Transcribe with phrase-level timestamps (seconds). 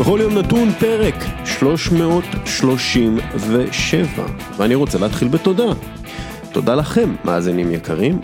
[0.00, 4.26] בכל יום נתון פרק 337,
[4.56, 5.72] ואני רוצה להתחיל בתודה.
[6.52, 8.20] תודה לכם, מאזינים יקרים,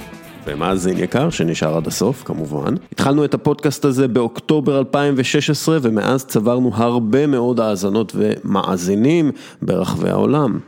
[0.46, 2.74] ומאזין יקר שנשאר עד הסוף כמובן.
[2.92, 9.30] התחלנו את הפודקאסט הזה באוקטובר 2016 ומאז צברנו הרבה מאוד האזנות ומאזינים
[9.62, 10.58] ברחבי העולם.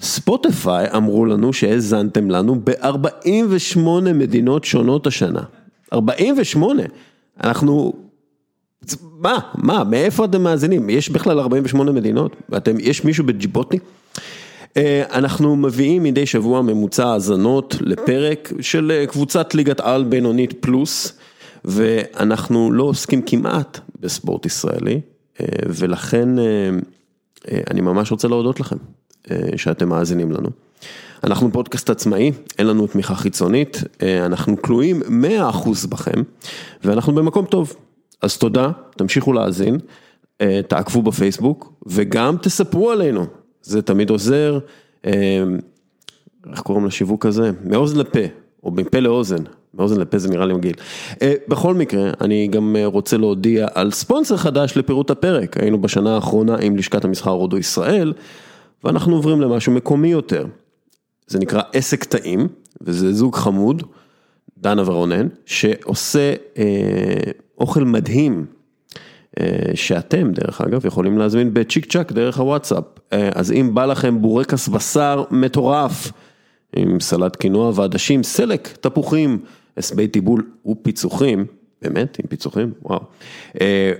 [0.00, 3.78] ספוטיפיי אמרו לנו שהאזנתם לנו ב-48
[4.14, 5.42] מדינות שונות השנה.
[5.92, 6.82] 48?
[7.44, 8.05] אנחנו...
[9.18, 9.38] מה?
[9.54, 9.84] מה?
[9.84, 10.90] מאיפה אתם מאזינים?
[10.90, 12.36] יש בכלל 48 מדינות?
[12.56, 13.78] אתם, יש מישהו בג'יבוטי?
[14.76, 21.12] אה, אנחנו מביאים מדי שבוע ממוצע האזנות לפרק של אה, קבוצת ליגת על בינונית פלוס,
[21.64, 25.00] ואנחנו לא עוסקים כמעט בספורט ישראלי,
[25.40, 26.28] אה, ולכן
[27.70, 28.76] אני ממש רוצה להודות לכם
[29.56, 30.48] שאתם מאזינים לנו.
[31.24, 33.82] אנחנו פודקאסט עצמאי, אין לנו תמיכה חיצונית,
[34.26, 36.22] אנחנו כלואים 100% בכם,
[36.84, 37.74] ואנחנו במקום טוב.
[38.22, 39.78] אז תודה, תמשיכו להאזין,
[40.68, 43.26] תעקבו בפייסבוק, וגם תספרו עלינו.
[43.62, 44.58] זה תמיד עוזר,
[45.06, 45.44] אה,
[46.50, 47.50] איך קוראים לשיווק הזה?
[47.64, 48.18] מאוזן לפה,
[48.64, 49.42] או מפה לאוזן,
[49.74, 50.74] מאוזן לפה זה נראה לי מגעיל.
[51.22, 56.14] אה, בכל מקרה, אני גם אה, רוצה להודיע על ספונסר חדש לפירוט הפרק, היינו בשנה
[56.14, 58.12] האחרונה עם לשכת המסחר רודו ישראל,
[58.84, 60.46] ואנחנו עוברים למשהו מקומי יותר.
[61.26, 62.48] זה נקרא עסק טעים,
[62.80, 63.82] וזה זוג חמוד,
[64.58, 68.46] דנה ורונן, שעושה אה, אוכל מדהים
[69.40, 74.22] אה, שאתם דרך אגב יכולים להזמין בצ'יק צ'אק דרך הוואטסאפ, אה, אז אם בא לכם
[74.22, 76.12] בורקס בשר מטורף
[76.76, 79.38] עם סלט קינוע ועדשים, סלק, תפוחים,
[79.76, 81.46] הסבי טיבול ופיצוחים,
[81.82, 83.00] באמת עם פיצוחים, וואו,
[83.60, 83.92] אה,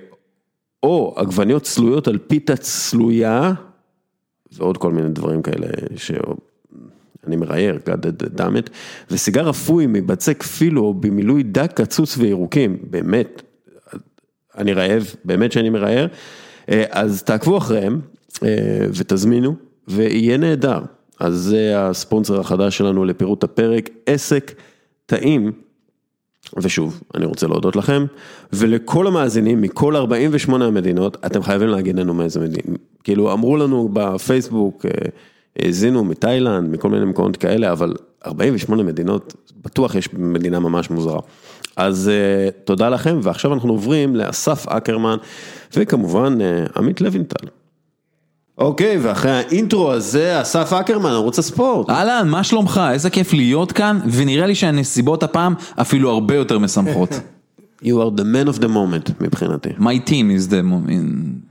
[0.83, 3.53] או עגבניות צלויות על פיתה צלויה
[4.53, 8.71] ועוד כל מיני דברים כאלה שאני מראייר, God damn it,
[9.11, 13.43] וסיגר אפוי מבצק פילו במילוי דק קצוץ וירוקים, באמת,
[14.57, 16.09] אני רעב, באמת שאני מראייר,
[16.71, 18.01] אה, אז תעקבו אחריהם
[18.43, 18.49] אה,
[18.95, 19.55] ותזמינו,
[19.89, 20.81] ויהיה נהדר.
[21.21, 24.55] אז זה הספונסר החדש שלנו לפירוט הפרק, עסק
[25.07, 25.53] טעים.
[26.63, 28.05] ושוב, אני רוצה להודות לכם,
[28.53, 32.77] ולכל המאזינים מכל 48 המדינות, אתם חייבים להגיד לנו מאיזה מדינה.
[33.05, 34.91] כאילו, אמרו לנו בפייסבוק, אה,
[35.59, 37.95] האזינו מתאילנד, מכל מיני מקומות כאלה, אבל
[38.27, 39.35] 48 מדינות,
[39.65, 41.21] בטוח יש מדינה ממש מוזרה.
[41.77, 45.17] אז uh, תודה לכם, ועכשיו אנחנו עוברים לאסף אקרמן,
[45.77, 47.47] וכמובן uh, עמית לוינטל.
[48.59, 51.91] אוקיי, ואחרי האינטרו הזה, אסף אקרמן, ערוץ הספורט.
[51.91, 52.81] אהלן, מה שלומך?
[52.93, 57.11] איזה כיף להיות כאן, ונראה לי שהנסיבות הפעם אפילו הרבה יותר משמחות.
[57.83, 59.69] You are the man of the moment מבחינתי.
[59.79, 60.63] My team is the,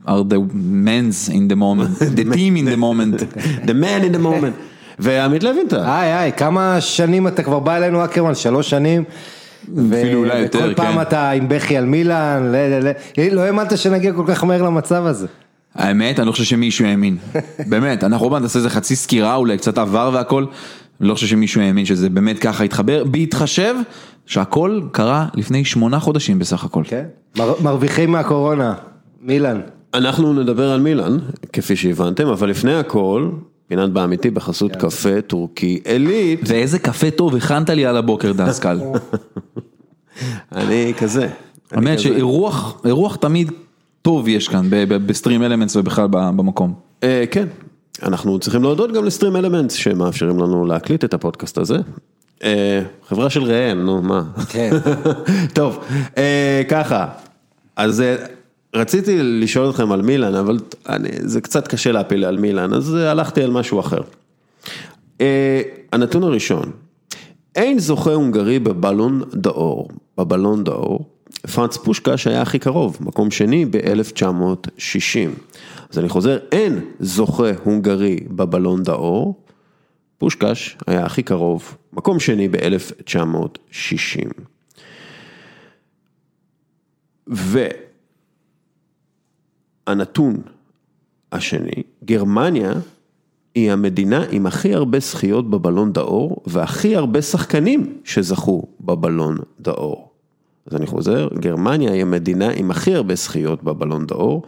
[0.06, 3.18] are the men's in the moment, the team in the moment.
[3.66, 4.54] the man in the moment.
[4.98, 5.80] ועמית לוינטל.
[5.84, 8.34] היי היי, כמה שנים אתה כבר בא אלינו אקרמן?
[8.34, 9.04] שלוש שנים.
[9.72, 10.64] אפילו אולי יותר, כן.
[10.64, 12.52] וכל פעם אתה עם בכי על מילאן,
[13.32, 15.26] לא האמנת שנגיע כל כך מהר למצב הזה.
[15.74, 17.16] האמת, אני לא חושב שמישהו האמין.
[17.70, 20.44] באמת, אנחנו עוד מעט נעשה איזה חצי סקירה, אולי קצת עבר והכל.
[21.00, 23.74] אני לא חושב שמישהו האמין שזה באמת ככה יתחבר, בהתחשב
[24.26, 26.82] שהכל קרה לפני שמונה חודשים בסך הכל.
[26.86, 27.04] כן,
[27.36, 28.74] מרוויחים מהקורונה,
[29.22, 29.60] מילאן.
[29.94, 31.18] אנחנו נדבר על מילאן,
[31.52, 33.30] כפי שהבנתם, אבל לפני הכל,
[33.68, 36.40] פינת באמיתי בחסות קפה טורקי עילית.
[36.46, 38.80] ואיזה קפה טוב הכנת לי על הבוקר דסקל.
[40.52, 41.28] אני כזה.
[41.70, 43.50] האמת שאירוח תמיד
[44.02, 46.74] טוב יש כאן בסטרים אלמנטס ובכלל במקום.
[47.02, 47.46] אה, כן,
[48.02, 51.78] אנחנו צריכים להודות גם לסטרים אלמנטס שמאפשרים לנו להקליט את הפודקאסט הזה.
[52.44, 54.22] אה, חברה של ראם, נו מה.
[54.48, 54.70] כן.
[55.54, 55.84] טוב,
[56.18, 57.06] אה, ככה,
[57.76, 58.02] אז
[58.76, 63.42] רציתי לשאול אתכם על מילאן, אבל אני, זה קצת קשה להפיל על מילאן, אז הלכתי
[63.42, 64.00] על משהו אחר.
[65.18, 65.20] Uh,
[65.92, 66.70] הנתון הראשון,
[67.54, 69.88] אין זוכה הונגרי בבלון דאור,
[70.18, 71.08] בבלון דאור,
[71.54, 75.30] פרנץ פושקש היה הכי קרוב, מקום שני ב-1960.
[75.90, 79.42] אז אני חוזר, אין זוכה הונגרי בבלון דאור,
[80.18, 84.30] פושקש היה הכי קרוב, מקום שני ב-1960.
[87.28, 87.66] ו...
[89.86, 90.36] הנתון
[91.32, 92.72] השני, גרמניה
[93.54, 100.10] היא המדינה עם הכי הרבה זכיות בבלון דאור והכי הרבה שחקנים שזכו בבלון דאור.
[100.66, 104.42] אז אני חוזר, גרמניה היא המדינה עם הכי הרבה זכיות בבלון דאור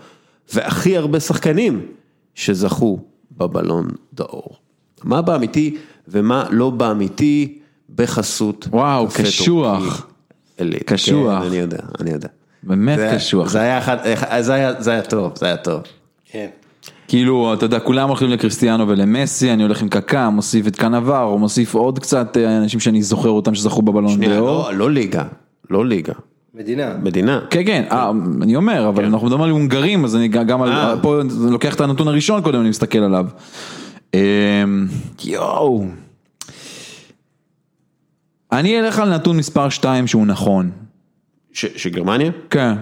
[0.55, 1.87] והכי הרבה שחקנים
[2.35, 2.99] שזכו
[3.37, 4.57] בבלון דאור.
[5.05, 5.77] מה באמיתי
[6.09, 7.59] ומה לא באמיתי
[7.95, 10.07] בחסות וואו, קשוח.
[10.87, 11.41] קשוח.
[11.43, 12.29] כן, אני יודע, אני יודע.
[12.69, 13.51] באמת קשוח.
[13.51, 13.97] זה היה אחד,
[14.41, 15.83] זה היה, זה היה טוב, זה היה טוב.
[16.31, 16.47] כן.
[17.09, 21.39] כאילו, אתה יודע, כולם הולכים לקריסטיאנו ולמסי, אני הולך עם קקה, מוסיף את קנבר, או
[21.39, 24.31] מוסיף עוד קצת אה, אנשים שאני זוכר אותם שזכו בבלון דאו.
[24.31, 25.25] לא, לא ליגה,
[25.71, 26.13] לא ליגה.
[26.55, 26.95] מדינה.
[27.03, 27.41] מדינה.
[27.51, 28.11] כן, כן, אה,
[28.43, 30.95] אני אומר, אבל אנחנו מדברים על הונגרים, אז אני גם על, אה.
[31.03, 33.27] פה אני לוקח את הנתון הראשון קודם, אני מסתכל עליו.
[35.25, 35.85] יואו.
[38.53, 40.71] אני אלך על נתון מספר 2 שהוא נכון.
[41.53, 42.31] ש- שגרמניה?
[42.51, 42.73] כן.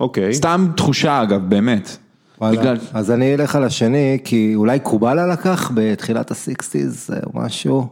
[0.00, 0.34] אוקיי.
[0.34, 1.96] סתם תחושה אגב, באמת.
[2.40, 2.60] וואלה.
[2.60, 7.88] בגלל- אז אני אלך על השני, כי אולי קובלה לקח בתחילת הסיקסטיז או משהו.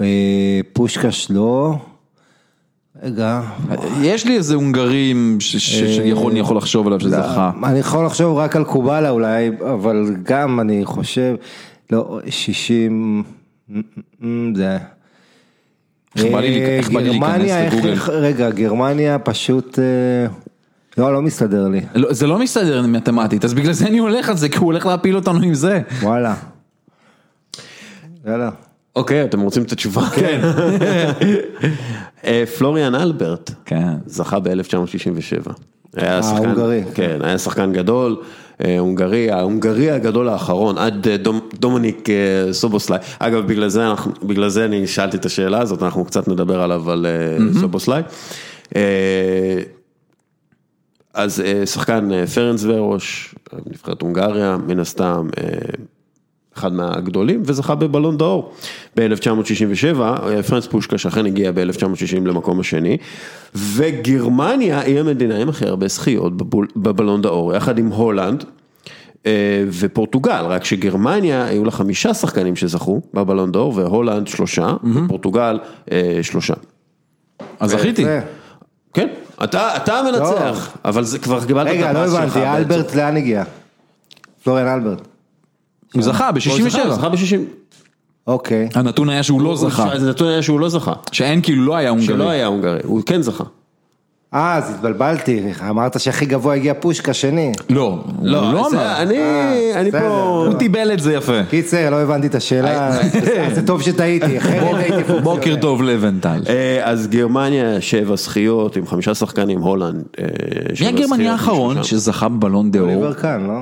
[0.00, 1.74] אה, פושקש לא.
[3.02, 3.40] רגע.
[4.02, 7.50] יש לי איזה הונגרים שאני יכול- לחשוב עליו שזכה.
[7.64, 11.34] אני יכול לחשוב רק על קובלה אולי, אבל גם אני חושב,
[11.92, 13.22] לא, 60,
[14.54, 14.78] זה...
[16.16, 16.90] גרמניה, איך-
[17.74, 17.90] לגוגל?
[17.92, 19.84] איך- רגע, גרמניה פשוט, אה,
[20.98, 24.36] לא, לא מסתדר לי, לא, זה לא מסתדר מתמטית, אז בגלל זה אני הולך על
[24.36, 25.80] זה, כי הוא הולך להפיל אותנו עם זה.
[26.02, 26.34] וואלה.
[28.26, 28.50] יאללה.
[28.96, 30.02] אוקיי, אתם רוצים את התשובה?
[30.10, 30.40] כן.
[32.24, 33.88] אה, פלוריאן אלברט כן.
[34.06, 35.52] זכה ב-1967.
[35.96, 36.82] היה שחקן, ההונגרי.
[36.94, 42.98] כן, היה שחקן גדול, אה, הונגרי, ההונגרי הגדול האחרון, עד אה, דומ, דומיניק אה, סובוסלאי.
[43.18, 46.90] אגב, בגלל זה, אנחנו, בגלל זה אני שאלתי את השאלה הזאת, אנחנו קצת נדבר עליו,
[46.90, 48.02] על אה, סובוסלאי.
[51.14, 53.34] אז שחקן פרנצווארוש,
[53.66, 55.28] נבחרת הונגריה, מן הסתם,
[56.56, 58.52] אחד מהגדולים, וזכה בבלון דאור
[58.96, 59.96] ב-1967,
[60.48, 62.96] פרנס פושקש אכן הגיע ב-1960 למקום השני,
[63.54, 66.32] וגרמניה היא המדינה עם הכי הרבה זכיות
[66.76, 68.44] בבלון דאור, יחד עם הולנד.
[69.26, 75.58] אה, ופורטוגל, רק שגרמניה היו לה חמישה שחקנים שזכו בבלון דאור והולנד שלושה, ופורטוגל
[75.92, 76.54] אה, שלושה.
[77.60, 78.04] אז זכיתי.
[78.94, 79.08] כן,
[79.44, 82.36] אתה, אתה המנצח, אבל זה כבר קיבלת את רגע, לא הפס שלך.
[82.36, 82.56] הבנתי.
[82.56, 83.44] אלברט לאן הגיע?
[84.44, 85.11] פלוריאן אלברט.
[85.92, 86.38] הוא זכה הוא
[86.70, 86.90] זכה, ב-67.
[86.94, 87.36] זכה ב-60.
[88.26, 88.68] אוקיי.
[88.74, 89.88] הנתון היה שהוא לא זכה.
[89.98, 90.92] זה נתון היה שהוא לא זכה.
[91.12, 92.30] שאין כאילו לא היה שלא הונגרי.
[92.34, 93.44] היה הונגרי, הוא כן זכה.
[94.34, 95.40] אה, אז התבלבלתי,
[95.70, 97.52] אמרת שהכי גבוה הגיע פושקה שני.
[97.70, 98.96] לא, הוא לא זה- אמר.
[99.02, 99.98] אני, אה, אני פה,
[100.48, 101.44] הוא טיבל את זה יפה.
[101.50, 103.10] קיצר, לא הבנתי את השאלה, אז
[103.54, 105.22] זה טוב שטעיתי, אחרת הייתי פונקציונר.
[105.22, 106.42] בוקר טוב לבנטל.
[106.48, 110.24] אה, אז גרמניה שבע זכיות עם חמישה שחקנים, הולנד אה,
[110.70, 111.82] מי שבע הגרמני זכיות, האחרון.
[111.82, 112.84] שזכה בבלון דאור?
[112.88, 113.58] אוליבר כאן, לא?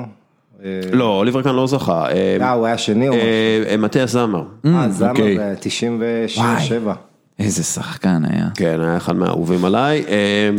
[0.91, 2.05] לא, אוליבר כאן לא זכה.
[2.11, 3.27] אה, אה, הוא היה שני או משהו?
[3.69, 4.43] אה, מתיאס זמר.
[4.65, 5.37] אה, זמר אוקיי.
[5.37, 6.89] ב-97.
[7.39, 8.47] איזה שחקן היה.
[8.55, 10.03] כן, היה אחד מהאהובים עליי.
[10.07, 10.49] אה,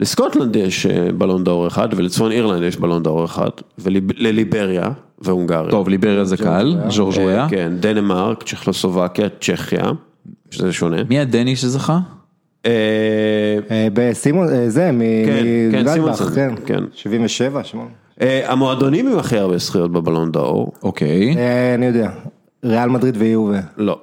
[0.00, 4.88] לסקוטלנד יש אה, בלון דאור אחד ולצפון אירלנד יש בלון דאור אחד ולליבריה
[5.18, 5.70] והונגריה.
[5.70, 7.46] טוב, ליבריה זה קל, ז'ורג' אה, וויה.
[7.50, 9.92] כן, דנמרק, צ'כוסלובקיה, צ'כיה,
[10.50, 10.96] שזה שונה.
[11.08, 11.98] מי הדני שזכה?
[12.66, 12.70] אה,
[13.70, 14.90] אה, בסימון, אה, זה,
[15.26, 16.54] כן, כן, מגלדבך, כן.
[16.66, 16.84] כן.
[16.94, 18.03] 77, 8.
[18.20, 21.36] אה, המועדונים עם הכי הרבה זכיות בבלון דאור, אוקיי.
[21.36, 22.10] אה, אני יודע,
[22.64, 23.98] ריאל מדריד ויובה, לא.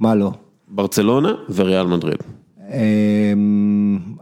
[0.00, 0.30] מה לא?
[0.68, 2.16] ברצלונה וריאל מדריד.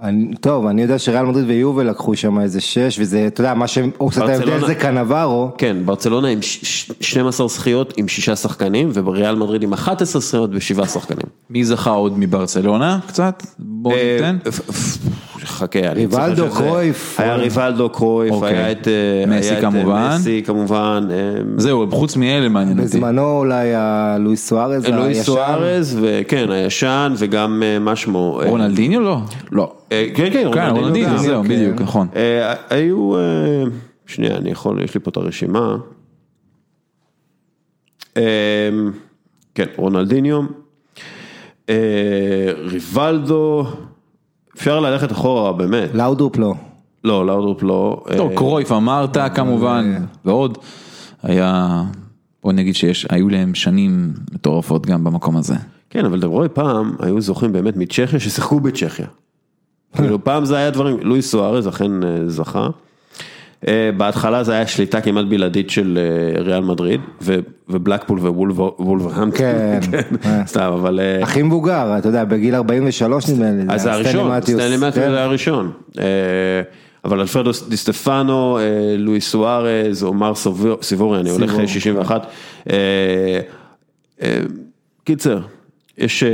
[0.02, 3.64] אני- טוב, אני יודע שריאל מדריד ויובה לקחו שם איזה 6, וזה, אתה יודע, מה
[3.66, 5.50] את ההבדל זה קנברו.
[5.58, 10.50] כן, ברצלונה עם ש- ש- 12 זכיות עם שישה שחקנים, ובריאל מדריד עם 11 זכיות
[10.52, 11.26] ושבעה שחקנים.
[11.50, 13.42] מי זכה עוד מברצלונה קצת?
[13.58, 14.38] בואו אה, ניתן.
[15.44, 17.20] חכה, אני ריבלדו, צריך שזה- קרויף.
[17.20, 18.56] היה ריבלדו, קרויף, אוקיי.
[18.56, 18.88] היה את...
[18.88, 20.10] אה, מסי היה את, אה, כמובן.
[20.14, 21.08] מסי כמובן.
[21.10, 21.16] אה,
[21.56, 22.88] זהו, חוץ מאלה מעניין אותי.
[22.88, 25.22] בזמנו אולי הלואיס סוארז לואיס הישן.
[25.32, 28.40] סוארז, וכן, הישן, וגם מה שמו?
[28.46, 29.18] רונלדיניו לא?
[29.52, 29.72] לא.
[29.90, 31.18] כן, כן, כן, רונלדיניו.
[31.18, 31.48] זהו, כן.
[31.48, 32.08] בדיוק, נכון.
[32.70, 33.12] היו,
[34.06, 35.76] שנייה, אני יכול, יש לי פה את הרשימה.
[39.54, 40.40] כן, רונלדיניו,
[42.64, 43.66] ריבלדו,
[44.56, 45.90] אפשר ללכת אחורה באמת.
[45.94, 46.54] לאודרופ לא.
[47.04, 48.04] לא, לאודרופ לא.
[48.16, 49.94] טוב, אה, קרויף אמרת כמובן,
[50.24, 50.58] ועוד.
[51.22, 51.82] היה,
[52.42, 55.54] בוא נגיד שהיו להם שנים מטורפות גם במקום הזה.
[55.90, 59.06] כן, אבל אתה רואה פעם, היו זוכים באמת מצ'כיה ששיחקו בצ'כיה.
[59.96, 62.68] כאילו פעם זה היה דברים, לואיס סוארז אכן אה, זכה.
[63.68, 65.98] אה, בהתחלה זה היה שליטה כמעט בלעדית של
[66.36, 67.00] אה, ריאל מדריד,
[67.68, 69.30] ובלקפול ווולברהמפטון.
[69.40, 69.80] כן.
[70.46, 71.00] סתם, אבל...
[71.00, 73.62] אה, הכי מבוגר, אתה יודע, בגיל 43 נדמה לי.
[73.68, 75.10] אז זה היה הראשון, סטנלי מתיוס כן.
[75.10, 75.72] זה הראשון.
[77.04, 78.62] אבל אלפרדו די סטפנו, אה,
[78.98, 80.32] לואיס סוארז, עומר
[80.82, 81.68] סיבורי, אני הולך סיבורי.
[81.68, 82.26] 61.
[82.70, 83.40] אה,
[84.22, 84.38] אה,
[85.04, 85.38] קיצר,
[85.98, 86.24] יש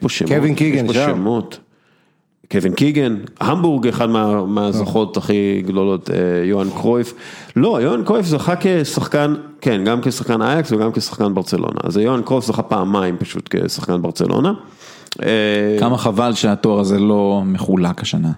[0.00, 0.32] פה- שמות.
[0.32, 1.04] קווין קיגן יש פה.
[1.06, 1.58] שמות.
[2.52, 7.14] קווין קיגן, המבורג אחד מה- מהזוכות הכי גדולות, אה, יוהאן קרויף.
[7.56, 11.80] לא, יוהאן קרויף זכה כשחקן, כן, גם כשחקן אייקס וגם כשחקן ברצלונה.
[11.84, 14.52] אז יוהאן קרויף זכה פעמיים פשוט כשחקן ברצלונה.
[15.22, 18.30] אה, כמה חבל שהתואר הזה לא מחולק השנה.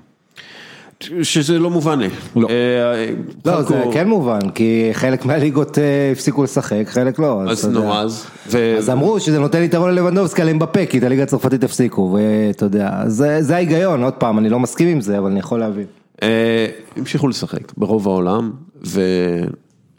[1.22, 2.08] שזה לא מובן לי.
[2.36, 2.48] לא.
[2.50, 3.06] אה,
[3.44, 7.42] לא, חלקו- זה כן מובן, כי חלק מהליגות אה, הפסיקו לשחק, חלק לא.
[7.48, 7.68] אז.
[7.68, 8.26] נו, אז.
[8.78, 12.90] אז אמרו שזה נותן יתרון ללבנדובסקי על אמבפה, כי את הליגה הצרפתית הפסיקו, ואתה יודע,
[13.06, 15.84] זה זה ההיגיון, עוד פעם, אני לא מסכים עם זה, אבל אני יכול להבין.
[16.22, 18.50] אה, המשיכו לשחק ברוב העולם,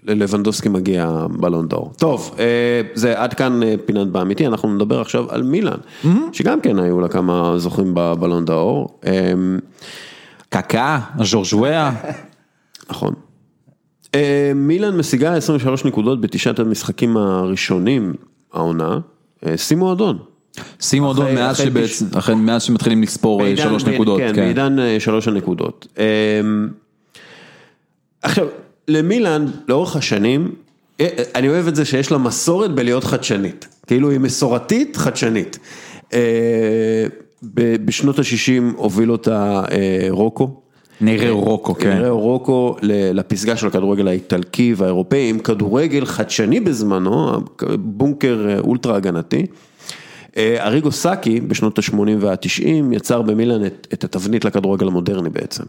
[0.06, 1.92] וללבנדובסקי מגיע בלון דור.
[1.98, 2.46] טוב, אה,
[2.94, 5.78] זה עד כאן אה, פינת באמיתי, אנחנו נדבר עכשיו על מילאן,
[6.32, 9.00] שגם כן היו לה כמה זוכים בבלון דור.
[10.56, 11.92] אה, קקה, ז'ורג'וויה,
[12.90, 13.14] נכון.
[14.16, 18.14] אה, מילאן משיגה 23 נקודות בתשעת המשחקים הראשונים,
[18.54, 19.00] העונה.
[19.46, 20.18] אה, שימו אדון.
[20.80, 22.06] שימו אדון אחרי- מאז שבעצם,
[22.38, 24.20] מאז שמתחילים לספור אה, שלוש נקודות.
[24.20, 24.42] כן, כן.
[24.42, 25.88] בעידן אה, שלוש הנקודות.
[28.22, 28.48] עכשיו,
[28.88, 30.52] למילאן, לאורך השנים,
[31.00, 33.68] אה, אה, אני אוהב את זה שיש לה מסורת בלהיות חדשנית.
[33.88, 35.60] כאילו היא מסורתית, חדשנית.
[37.54, 40.62] בשנות ה-60 הוביל אותה אה, רוקו.
[41.02, 41.98] נראה רוקו, כן.
[41.98, 47.40] נראה רוקו לפסגה של הכדורגל האיטלקי והאירופאי עם כדורגל חדשני בזמנו,
[47.80, 49.46] בונקר אה, אולטרה הגנתי.
[50.38, 55.64] אה, אריגו סאקי בשנות ה-80 וה-90 יצר במילאן את, את התבנית לכדורגל המודרני בעצם.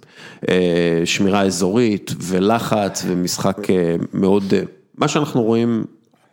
[1.05, 3.59] שמירה אזורית ולחץ ומשחק
[4.15, 4.55] מאוד,
[4.99, 5.85] מה שאנחנו רואים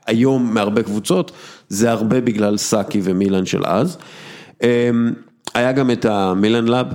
[0.07, 1.31] היום מהרבה קבוצות,
[1.69, 3.97] זה הרבה בגלל סאקי ומילאן של אז.
[5.53, 6.87] היה גם את המילאן לאב,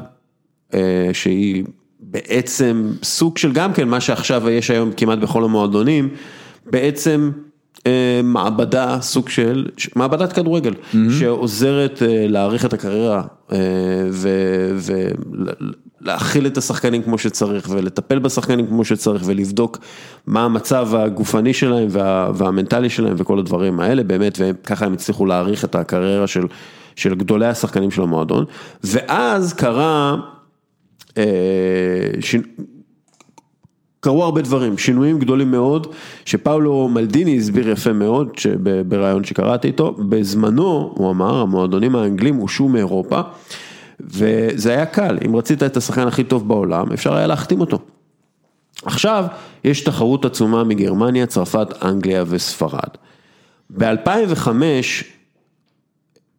[0.74, 1.64] אה, שהיא
[2.00, 6.08] בעצם סוג של גם כן מה שעכשיו יש היום כמעט בכל המועדונים,
[6.66, 7.30] בעצם
[8.24, 9.66] מעבדה, סוג של,
[9.96, 10.74] מעבדת כדורגל,
[11.18, 13.22] שעוזרת אה, להעריך את הקריירה
[16.00, 19.78] ולהכיל את השחקנים כמו שצריך ולטפל בשחקנים כמו שצריך ולבדוק
[20.26, 25.64] מה המצב הגופני שלהם וה, והמנטלי שלהם וכל הדברים האלה באמת, וככה הם הצליחו להעריך
[25.64, 26.46] את הקריירה של,
[26.96, 28.44] של גדולי השחקנים של המועדון,
[28.84, 30.16] ואז קרה,
[31.18, 31.22] אה.
[34.08, 35.86] קרו הרבה דברים, שינויים גדולים מאוד,
[36.24, 38.28] שפאולו מלדיני הסביר יפה מאוד,
[38.88, 43.20] בריאיון שקראתי איתו, בזמנו, הוא אמר, המועדונים האנגלים הושעו מאירופה,
[44.00, 47.78] וזה היה קל, אם רצית את השחקן הכי טוב בעולם, אפשר היה להחתים אותו.
[48.84, 49.24] עכשיו,
[49.64, 52.90] יש תחרות עצומה מגרמניה, צרפת, אנגליה וספרד.
[53.70, 54.48] ב-2005,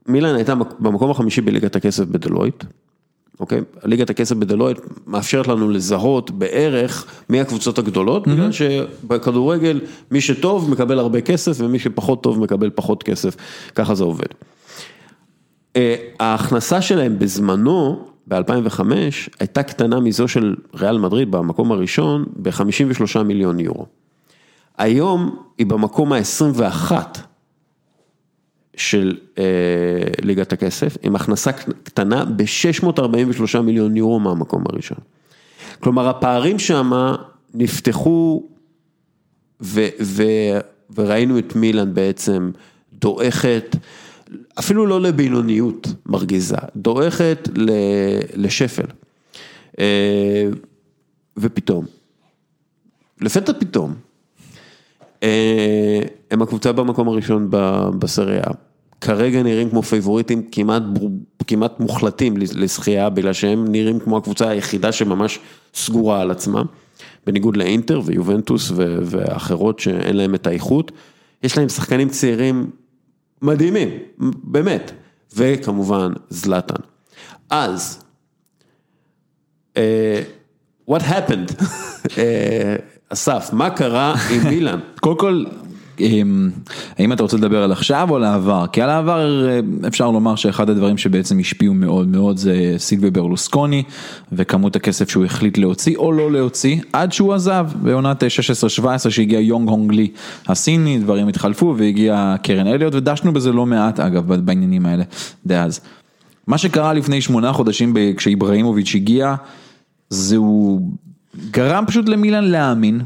[0.08, 2.64] מילאן הייתה במקום החמישי בליגת הכסף בדלויט,
[3.40, 3.62] אוקיי?
[3.84, 8.30] ליגת הכסף בדלויט מאפשרת לנו לזהות בערך מי הקבוצות הגדולות, mm-hmm.
[8.30, 9.82] בגלל שבכדורגל
[10.12, 13.36] מי שטוב מקבל הרבה כסף ומי שפחות טוב מקבל פחות כסף,
[13.76, 14.28] ככה זה עובד.
[16.20, 18.82] ההכנסה שלהם בזמנו, ב-2005,
[19.40, 23.86] הייתה קטנה מזו של ריאל מדריד במקום הראשון ב-53 מיליון יורו.
[24.78, 26.92] היום היא במקום ה-21
[28.80, 29.44] של אה,
[30.22, 31.52] ליגת הכסף, עם הכנסה
[31.84, 34.98] קטנה ב-643 מיליון יורו מהמקום הראשון.
[35.80, 36.92] כלומר, הפערים שם
[37.54, 38.44] נפתחו
[39.62, 40.24] ו, ו,
[40.96, 42.52] וראינו את מילאן בעצם
[42.94, 43.76] דועכת,
[44.60, 47.72] אפילו לא לבינוניות מרגיזה, דועכת ל,
[48.34, 48.86] לשפל.
[49.80, 50.50] אה,
[51.38, 51.86] ופתאום,
[53.22, 53.94] לפתע פתאום,
[55.24, 57.48] אה, הם הקבוצה במקום הראשון
[58.00, 58.44] בסריה.
[59.02, 60.84] כרגע נראים כמו פייבוריטים כמעט,
[61.48, 65.40] כמעט מוחלטים לזכייה, בגלל שהם נראים כמו הקבוצה היחידה שממש
[65.74, 66.62] סגורה על עצמה,
[67.26, 68.72] בניגוד לאינטר ויובנטוס
[69.06, 70.92] ואחרות שאין להם את האיכות.
[71.44, 72.70] יש להם שחקנים צעירים
[73.42, 73.90] מדהימים,
[74.44, 74.92] באמת,
[75.36, 76.82] וכמובן זלאטן.
[77.50, 78.04] אז,
[79.76, 79.80] uh,
[80.90, 81.62] what happened?
[82.06, 82.10] uh,
[83.14, 84.80] אסף, מה קרה עם מילאן?
[85.00, 85.44] קודם כל,
[86.98, 88.66] האם אתה רוצה לדבר על עכשיו או על העבר?
[88.72, 89.28] כי על העבר
[89.88, 93.84] אפשר לומר שאחד הדברים שבעצם השפיעו מאוד מאוד זה סילבי ברלוסקוני
[94.32, 98.24] וכמות הכסף שהוא החליט להוציא או לא להוציא עד שהוא עזב בעונת
[99.06, 100.08] 16-17 שהגיע יונג הונג לי
[100.48, 105.04] הסיני, דברים התחלפו והגיע קרן אליוט ודשנו בזה לא מעט אגב בעניינים האלה
[105.46, 105.80] דאז.
[106.48, 109.36] מה שקרה לפני שמונה חודשים כשאיבראימוביץ' הגיע,
[110.10, 110.82] זהו
[111.52, 113.02] גרם פשוט למילן להאמין.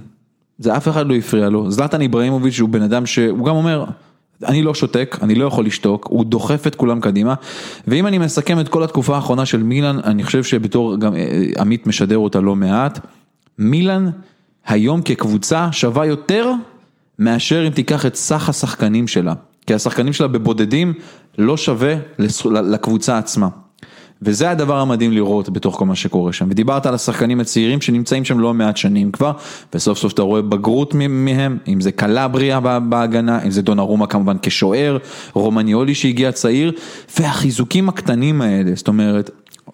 [0.63, 3.86] זה אף אחד לא הפריע לו, זלטן איבראימוביץ' הוא בן אדם שהוא גם אומר,
[4.46, 7.34] אני לא שותק, אני לא יכול לשתוק, הוא דוחף את כולם קדימה,
[7.88, 11.13] ואם אני מסכם את כל התקופה האחרונה של מילאן, אני חושב שבתור גם
[11.60, 13.00] עמית משדר אותה לא מעט,
[13.60, 14.10] מילאן
[14.67, 16.51] היום כקבוצה שווה יותר
[17.20, 19.34] מאשר אם תיקח את סך השחקנים שלה,
[19.67, 20.93] כי השחקנים שלה בבודדים
[21.38, 21.96] לא שווה
[22.50, 23.48] לקבוצה עצמה.
[24.25, 28.39] וזה הדבר המדהים לראות בתוך כל מה שקורה שם, ודיברת על השחקנים הצעירים שנמצאים שם
[28.39, 29.32] לא מעט שנים כבר,
[29.74, 34.98] וסוף סוף אתה רואה בגרות מהם, אם זה קלבריה בהגנה, אם זה דונרומה כמובן כשוער,
[35.34, 36.72] רומניולי שהגיע צעיר,
[37.20, 39.30] והחיזוקים הקטנים האלה, זאת אומרת,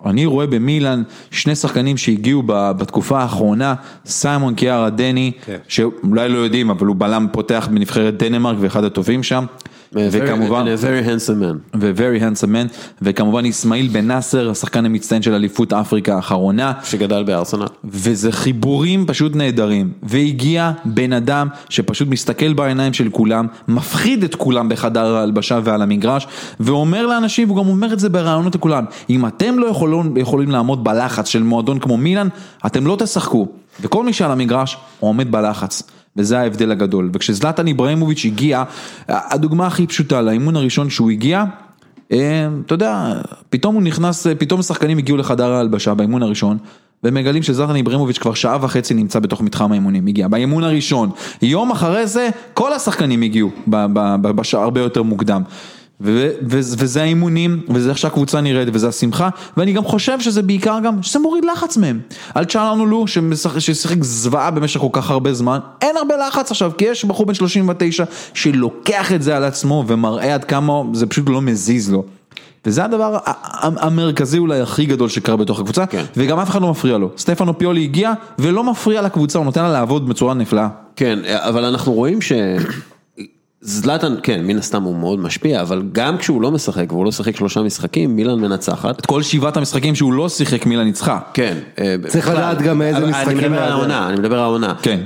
[0.05, 3.73] אני רואה במילאן שני שחקנים שהגיעו בתקופה האחרונה,
[4.05, 5.57] סיימון קיארה דני, כן.
[5.67, 9.45] שאולי לא יודעים, אבל הוא בלם פותח בנבחרת דנמרק ואחד הטובים שם,
[9.93, 11.77] וכמובן, A very handsome man.
[11.79, 16.71] ו-very handsome man, וכמובן אסמאעיל בן נאסר, השחקן המצטיין של אליפות אפריקה האחרונה.
[16.83, 17.65] שגדל בארסנל.
[17.83, 24.69] וזה חיבורים פשוט נהדרים, והגיע בן אדם שפשוט מסתכל בעיניים של כולם, מפחיד את כולם
[24.69, 26.27] בחדר ההלבשה ועל המגרש,
[26.59, 30.83] ואומר לאנשים, והוא גם אומר את זה בראיונות לכולם, אם אתם לא יכולים, יכולים לעמוד
[30.83, 32.27] בלחץ של מועדון כמו מילאן,
[32.65, 33.47] אתם לא תשחקו,
[33.81, 35.83] וכל מי שעל המגרש, עומד בלחץ.
[36.17, 38.63] וזה ההבדל הגדול, וכשזלטן איברהימוביץ' הגיע,
[39.07, 41.43] הדוגמה הכי פשוטה לאימון הראשון שהוא הגיע,
[42.11, 43.13] אה, אתה יודע,
[43.49, 46.57] פתאום הוא נכנס, פתאום השחקנים הגיעו לחדר ההלבשה באימון הראשון,
[47.03, 51.09] ומגלים שזלטן איברהימוביץ' כבר שעה וחצי נמצא בתוך מתחם האימונים, הגיע באימון הראשון.
[51.41, 53.51] יום אחרי זה, כל השחקנים הגיעו
[54.21, 55.41] בשעה הרבה יותר מוקדם.
[56.01, 61.19] וזה האימונים, וזה איך שהקבוצה נראית, וזה השמחה, ואני גם חושב שזה בעיקר גם, שזה
[61.19, 61.99] מוריד לחץ מהם.
[62.35, 66.85] על צ'אלנולו, שמשחק- ששיחק זוועה במשך כל כך הרבה זמן, אין הרבה לחץ עכשיו, כי
[66.85, 68.03] יש בחור בן 39
[68.33, 72.03] שלוקח את זה על עצמו ומראה עד כמה זה פשוט לא מזיז לו.
[72.65, 73.17] וזה הדבר
[73.61, 76.03] המרכזי אולי הכי גדול שקרה בתוך הקבוצה, כן.
[76.17, 77.09] וגם אף אחד לא מפריע לו.
[77.17, 80.67] סטפנו פיולי הגיע ולא מפריע לקבוצה, הוא נותן לה לעבוד בצורה נפלאה.
[80.95, 82.19] כן, אבל אנחנו רואים
[83.63, 87.35] שזלטן, כן, מן הסתם הוא מאוד משפיע, אבל גם כשהוא לא משחק, והוא לא שיחק
[87.35, 88.99] שלושה משחקים, מילאן מנצחת.
[88.99, 91.19] את כל שבעת המשחקים שהוא לא שיחק מילה ניצחה.
[91.33, 91.57] כן.
[91.79, 92.29] אה, צריך.
[92.29, 93.71] לדעת גם מאיזה אבל משחקים אני מדבר על.
[93.71, 94.73] העונה, אני מדבר על העונה.
[94.81, 94.99] כן.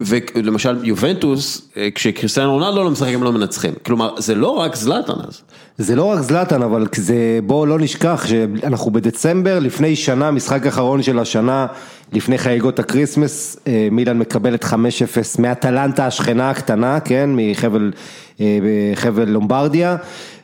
[0.00, 3.74] ו- ולמשל יובנטוס, אה, כשקריסטיאנו רונלדו לא משחק הם לא מנצחים.
[3.86, 5.42] כלומר, זה לא רק זלטן אז.
[5.78, 11.02] זה לא רק זלאטן, אבל זה, בואו לא נשכח שאנחנו בדצמבר, לפני שנה, משחק אחרון
[11.02, 11.66] של השנה,
[12.12, 14.74] לפני חגיגות הקריסמס, אה, מילאן מקבלת 5-0
[15.38, 17.92] מאטלנטה השכנה הקטנה, כן, מחבל
[18.40, 18.46] אה,
[18.94, 19.96] חבל לומברדיה,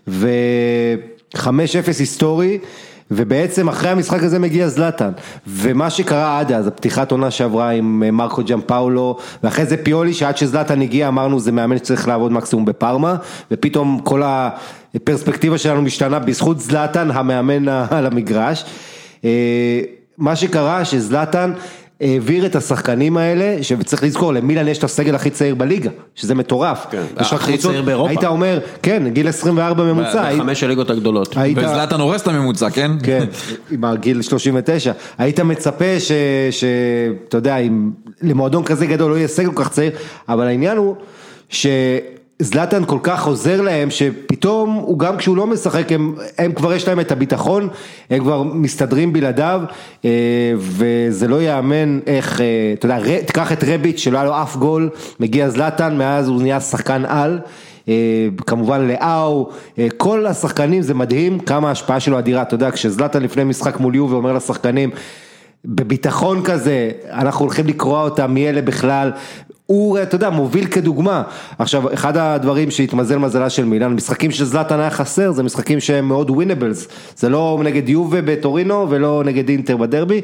[0.08, 2.58] ו-5-0 היסטורי.
[3.10, 5.10] ובעצם אחרי המשחק הזה מגיע זלאטן,
[5.46, 10.36] ומה שקרה עד אז, הפתיחת עונה שעברה עם אה, מרקו ג'אמפאולו, ואחרי זה פיולי שעד
[10.36, 13.16] שזלאטן הגיע אמרנו זה מאמן שצריך לעבוד מקסימום בפארמה,
[13.50, 18.64] ופתאום כל הפרספקטיבה שלנו משתנה בזכות זלאטן המאמן על המגרש.
[19.24, 19.80] אה,
[20.18, 21.52] מה שקרה שזלאטן
[22.00, 26.86] העביר את השחקנים האלה, שצריך לזכור, למילן יש את הסגל הכי צעיר בליגה, שזה מטורף.
[26.90, 28.10] כן, הכי קבוצות- צעיר באירופה.
[28.10, 31.36] היית אומר, כן, גיל 24 ממוצע, היית- בחמש הליגות הגדולות.
[31.36, 31.58] היית...
[31.58, 32.90] וזלטן הורס את הממוצע, כן?
[33.02, 33.24] כן,
[33.70, 34.92] עם הגיל 39.
[35.18, 36.12] היית מצפה ש...
[36.50, 36.64] ש...
[37.28, 37.90] אתה יודע, אם
[38.22, 39.90] למועדון כזה גדול לא יהיה סגל כל כך צעיר,
[40.28, 40.96] אבל העניין הוא
[42.42, 46.88] שזלאטן כל כך עוזר להם, שפתאום הוא גם כשהוא לא משחק, הם, הם כבר יש
[46.88, 47.68] להם את הביטחון,
[48.10, 49.60] הם כבר מסתדרים בלעדיו,
[50.04, 50.10] אה,
[50.58, 52.46] וזה לא ייאמן איך, אה,
[52.78, 56.60] אתה יודע, תיקח את רביץ' שלא היה לו אף גול, מגיע זלאטן, מאז הוא נהיה
[56.60, 57.38] שחקן על.
[57.88, 63.22] אה, כמובן לאהו, אה, כל השחקנים זה מדהים כמה ההשפעה שלו אדירה, אתה יודע כשזלאטן
[63.22, 64.90] לפני משחק מול יובה אומר לשחקנים
[65.64, 69.12] בביטחון כזה, אנחנו הולכים לקרוע אותם, מי אלה בכלל,
[69.66, 71.22] הוא, אתה יודע, מוביל כדוגמה.
[71.58, 76.30] עכשיו, אחד הדברים שהתמזל מזלה של מילאן, משחקים שזלאטן היה חסר, זה משחקים שהם מאוד
[76.30, 80.20] ווינבלס, זה לא נגד יובה בטורינו ולא נגד אינטר בדרבי,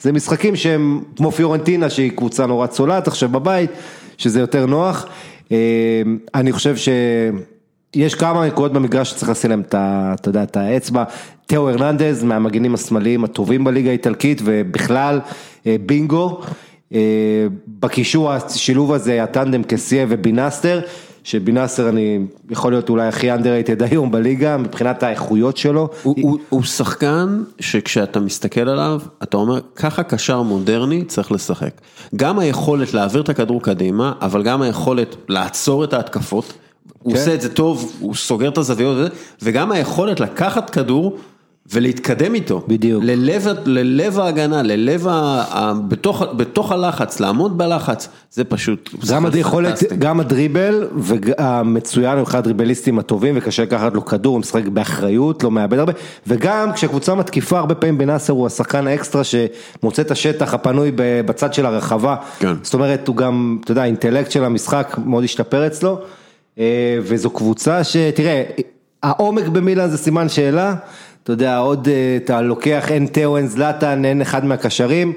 [0.00, 3.70] זה משחקים שהם כמו פיורנטינה שהיא קבוצה נורא צולעת עכשיו בבית,
[4.18, 5.06] שזה יותר נוח.
[5.52, 6.02] אה,
[6.34, 6.88] אני חושב ש...
[7.94, 9.74] יש כמה נקודות במגרש שצריך לשים להם את.
[9.74, 11.04] אתה יודע, את האצבע.
[11.46, 15.20] תאו הרננדז מהמגנים השמאליים הטובים בליגה האיטלקית ובכלל
[15.66, 16.40] אה, בינגו.
[16.94, 17.46] אה,
[17.80, 20.80] בקישור השילוב הזה, הטנדם קסיה ובינסטר,
[21.24, 22.18] שבינסטר אני
[22.50, 25.88] יכול להיות אולי הכי underrated היום בליגה מבחינת האיכויות שלו.
[26.02, 31.80] הוא, הוא, הוא שחקן שכשאתה מסתכל עליו, אתה אומר, ככה קשר מודרני צריך לשחק.
[32.16, 36.52] גם היכולת להעביר את הכדור קדימה, אבל גם היכולת לעצור את ההתקפות.
[37.02, 37.18] הוא כן.
[37.18, 39.08] עושה את זה טוב, הוא סוגר את הזוויות וזה,
[39.42, 41.18] וגם היכולת לקחת כדור
[41.72, 42.62] ולהתקדם איתו.
[42.68, 43.04] בדיוק.
[43.04, 45.12] ללב, ללב ההגנה, ללב ה...
[45.12, 45.72] ה...
[45.88, 48.90] בתוך, בתוך הלחץ, לעמוד בלחץ, זה פשוט...
[49.10, 49.82] גם היכולת.
[49.98, 55.50] גם הדריבל והמצוין, הוא אחד הדריבליסטים הטובים וקשה לקחת לו כדור, הוא משחק באחריות, לא
[55.50, 55.92] מאבד הרבה,
[56.26, 61.66] וגם כשקבוצה מתקיפה הרבה פעמים בנאסר הוא השחקן האקסטרה שמוצא את השטח הפנוי בצד של
[61.66, 62.54] הרחבה, כן.
[62.62, 65.98] זאת אומרת הוא גם, אתה יודע, האינטלקט של המשחק מאוד השתפר אצלו,
[66.58, 68.42] אה, וזו קבוצה שתראה,
[69.02, 70.74] העומק במילאן זה סימן שאלה,
[71.28, 75.12] אתה יודע, עוד אה, אתה לוקח, אין תאו, אין זלאטן, אין אחד מהקשרים.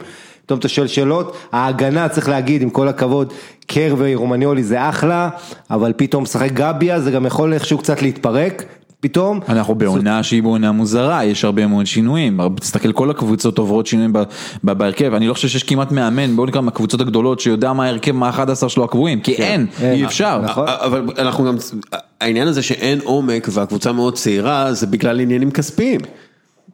[0.46, 3.34] טוב, אתה שואל שאלות, ההגנה צריך להגיד עם כל הכבוד,
[3.68, 5.30] קר ורומניולי זה אחלה,
[5.70, 8.64] אבל פתאום משחק גביה זה גם יכול איכשהו קצת להתפרק,
[9.02, 9.40] פתאום.
[9.50, 14.14] אנחנו בעונה שהיא בעונה מוזרה, יש הרבה מאוד שינויים, תסתכל כל הקבוצות עוברות שינויים
[14.64, 18.30] בהרכב, אני לא חושב שיש כמעט מאמן, בואו נקרא מהקבוצות הגדולות שיודע מה ההרכב, מה
[18.30, 19.94] ה-11 שלו הקבועים, כי אין, אין.
[19.94, 20.42] אי אפשר.
[20.44, 20.66] נכון.
[20.68, 21.56] אבל אנחנו גם,
[22.22, 26.02] העניין הזה שאין עומק והקבוצה מאוד צעירה, זה בגלל עניינים כספיים.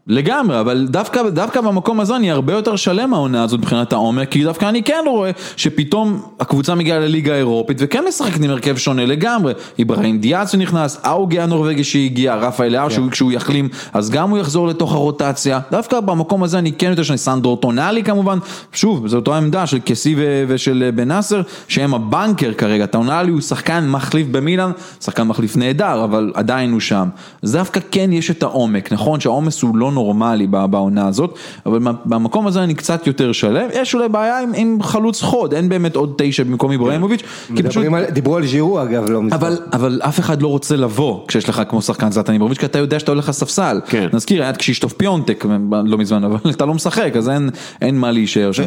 [0.10, 4.44] לגמרי, אבל דווקא, דווקא במקום הזה אני הרבה יותר שלם מהעונה הזאת מבחינת העומק, כי
[4.44, 9.54] דווקא אני כן רואה שפתאום הקבוצה מגיעה לליגה האירופית וכן משחקת עם הרכב שונה לגמרי.
[9.80, 13.10] איברהים דיאס שנכנס, אאוגי הנורבגי שהגיע, רפאל לאו כן.
[13.10, 15.60] כשהוא יחלים, אז גם הוא יחזור לתוך הרוטציה.
[15.72, 18.38] דווקא במקום הזה אני כן יותר שאני סנדרו טונאלי כמובן,
[18.74, 23.42] שוב, זו אותה עמדה של קסי ו- ושל בן נאסר, שהם הבנקר כרגע, טונאלי הוא
[23.42, 27.10] שחקן מחליף במילאן, שחקן מחליף נהדר, אבל עדיין הוא שם.
[27.44, 32.48] אז דווקא כן יש את העומק, נכון שהעומס הוא לא נורמלי בעונה הזאת, אבל במקום
[32.48, 36.14] הזה אני קצת יותר שלם, יש אולי בעיה עם, עם חלוץ חוד, אין באמת עוד
[36.18, 37.22] תשע במקום איברהימוביץ',
[37.56, 37.86] כי פשוט...
[37.94, 39.38] על- דיברו על ז'ירו אגב, לא מזמן.
[39.38, 42.80] אבל, אבל אף אחד לא רוצה לבוא כשיש לך כמו שחקן זלטן איברהימוביץ', כי אתה
[42.80, 43.82] יודע שאתה הולך לספסל.
[43.88, 44.08] כן.
[44.14, 45.46] נזכיר, היה את קשישטוף פיונטק
[45.86, 47.50] לא מזמן, אבל אתה לא משחק, אז אין,
[47.82, 48.64] אין מה להישאר שם.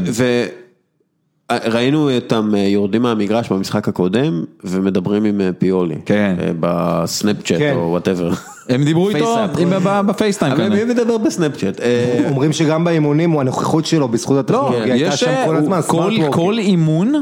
[1.50, 5.94] וראינו אותם אה, יורדים מהמגרש במשחק הקודם ומדברים עם אה, פיולי.
[6.06, 6.36] כן.
[6.40, 7.74] אה, בסנאפצ'אט כן.
[7.76, 8.30] או whatever.
[8.68, 9.36] הם דיברו איתו
[10.06, 10.84] ב FaceTime אבל כנראה.
[10.84, 11.80] מי מדבר בסנאפצ'אט?
[12.28, 15.80] אומרים שגם באימונים הוא הנוכחות שלו בזכות לא, הטכנולוגיה, הייתה יש, שם כל הוא- הזמן.
[16.30, 17.12] כל אימון,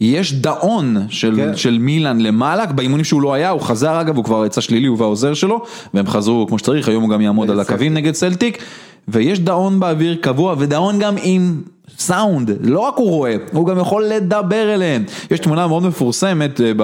[0.00, 1.56] יש דרון של, כן.
[1.56, 4.98] של מילאן למעלה, באימונים שהוא לא היה, הוא חזר אגב, הוא כבר יצא שלילי, הוא
[4.98, 5.62] והעוזר שלו,
[5.94, 8.58] והם חזרו כמו שצריך, היום הוא גם יעמוד על הקווים נגד סלטיק,
[9.08, 11.60] ויש דרון באוויר קבוע, ודרון גם עם...
[11.98, 15.04] סאונד, לא רק הוא רואה, הוא גם יכול לדבר אליהם.
[15.30, 16.74] יש תמונה מאוד מפורסמת אה,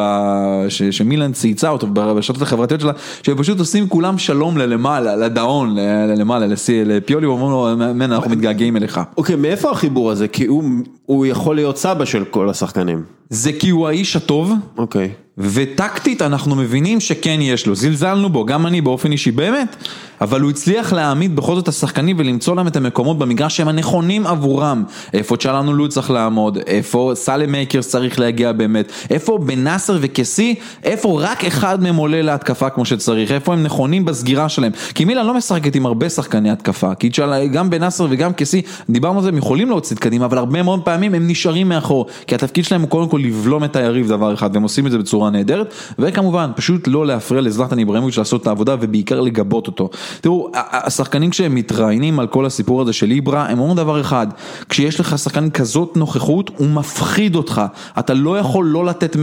[0.68, 6.14] ש- שמילן צייצה אותו ברשתות החברתיות שלה, שהם פשוט עושים כולם שלום ללמעלה, לדרון, ל-
[6.18, 9.00] למעלה, לשיא- לפיולי, ואומרים לו, man, אנחנו מתגעגעים אליך.
[9.16, 10.28] אוקיי, מאיפה החיבור הזה?
[10.28, 10.64] כי הוא-
[11.06, 13.02] הוא יכול להיות סבא של כל השחקנים.
[13.30, 15.10] זה כי הוא האיש הטוב, אוקיי.
[15.38, 19.76] וטקטית אנחנו מבינים שכן יש לו, זלזלנו בו, גם אני באופן אישי באמת,
[20.20, 24.26] אבל הוא הצליח להעמיד בכל זאת את השחקנים ולמצוא להם את המקומות במגרש שהם הנכונים
[24.26, 31.44] עבורם, איפה צ'לאנולו צריך לעמוד, איפה סאלמאקרס צריך להגיע באמת, איפה בנאסר וקסייה, איפה רק
[31.44, 35.74] אחד מהם עולה להתקפה כמו שצריך, איפה הם נכונים בסגירה שלהם, כי מילן לא משחקת
[35.74, 39.68] עם הרבה שחקני התקפה, כי צ'אלה, גם בנאסר וגם קסי, דיברנו על זה, הם יכולים
[39.68, 43.20] להוציא קדימה, אבל הרבה מאוד פעמים הם נשארים מאחור, כי התפקיד שלהם הוא קודם כל
[43.24, 47.40] לבלום את היריב דבר אחד, והם עושים את זה בצורה נהדרת, וכמובן, פשוט לא להפריע
[47.40, 49.90] לזלטן איברהימוביץ' לעשות את העבודה ובעיקר לגבות אותו.
[50.20, 54.26] תראו, השחקנים כשהם מתראיינים על כל הסיפור הזה של איברה, הם אומרים דבר אחד,
[54.68, 57.62] כשיש לך שחקן כזאת נוכחות, הוא מפחיד אותך,
[57.98, 59.18] אתה לא יכול לא לתת 100%,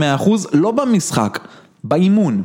[0.52, 1.38] לא במשחק,
[1.84, 2.42] באימון.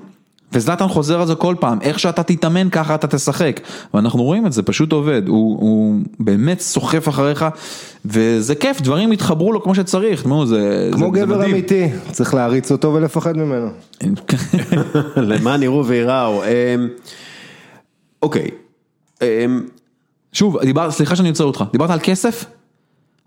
[0.54, 3.60] וזלטן חוזר על זה כל פעם, איך שאתה תתאמן ככה אתה תשחק,
[3.94, 7.46] ואנחנו רואים את זה, פשוט עובד, הוא, הוא באמת סוחף אחריך,
[8.06, 11.52] וזה כיף, דברים יתחברו לו כמו שצריך, תשמעו, זה, כמו זה, זה גבר מדהים.
[11.52, 13.70] אמיתי, צריך להריץ אותו ולפחד ממנו.
[15.16, 16.44] למען יראו וייראו.
[16.44, 16.88] אמ,
[18.22, 18.48] אוקיי.
[19.22, 19.28] אמ,
[20.34, 22.46] שוב, דיבר, סליחה שאני עוצר אותך, דיברת על כסף?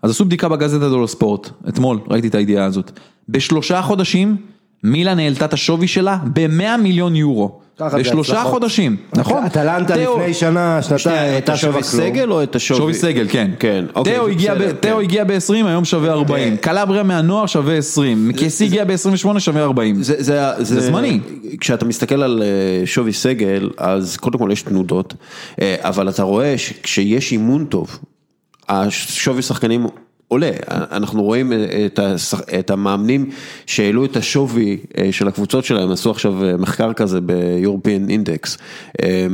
[0.01, 2.91] אז עשו בדיקה בגזטה דולו ספורט, אתמול ראיתי את הידיעה הזאת.
[3.29, 4.37] בשלושה חודשים
[4.83, 7.59] מילאן העלתה את השווי שלה ב-100 מיליון יורו.
[7.99, 8.43] בשלושה.
[8.43, 9.45] חודשים, נכון?
[9.45, 12.13] אטלנטה לפני שנה, שנתיים, את הייתה שווה השווי כלום.
[12.13, 12.77] סגל או את השווי?
[12.79, 13.51] שווי סגל, כן.
[13.59, 15.03] כן, אוקיי, תאו הגיע, ב- תאו כן.
[15.03, 16.57] הגיע ב-20, היום שווה 40.
[16.57, 18.31] קלבריה מהנוער שווה 20.
[18.37, 20.03] קייסי הגיע ב-28, שווה 40.
[20.03, 21.19] זה, זה, זה זמני.
[21.59, 25.13] כשאתה מסתכל על אה, שווי סגל, אז קודם כל יש תנודות,
[25.61, 27.99] אה, אבל אתה רואה שכשיש אימון טוב,
[28.69, 29.87] השווי שחקנים
[30.33, 31.87] עולה, אנחנו רואים אה,
[32.59, 33.29] את, המאמנים
[33.65, 38.57] שהעלו את השווי אה, של הקבוצות שלהם, עשו עכשיו אה, מחקר כזה ב-European Index,
[39.03, 39.27] אה,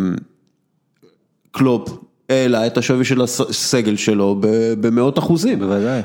[1.52, 1.90] קלופ
[2.30, 4.38] העלה את השווי של הסגל שלו
[4.80, 5.60] במאות אחוזים.
[5.60, 6.02] בוודאי.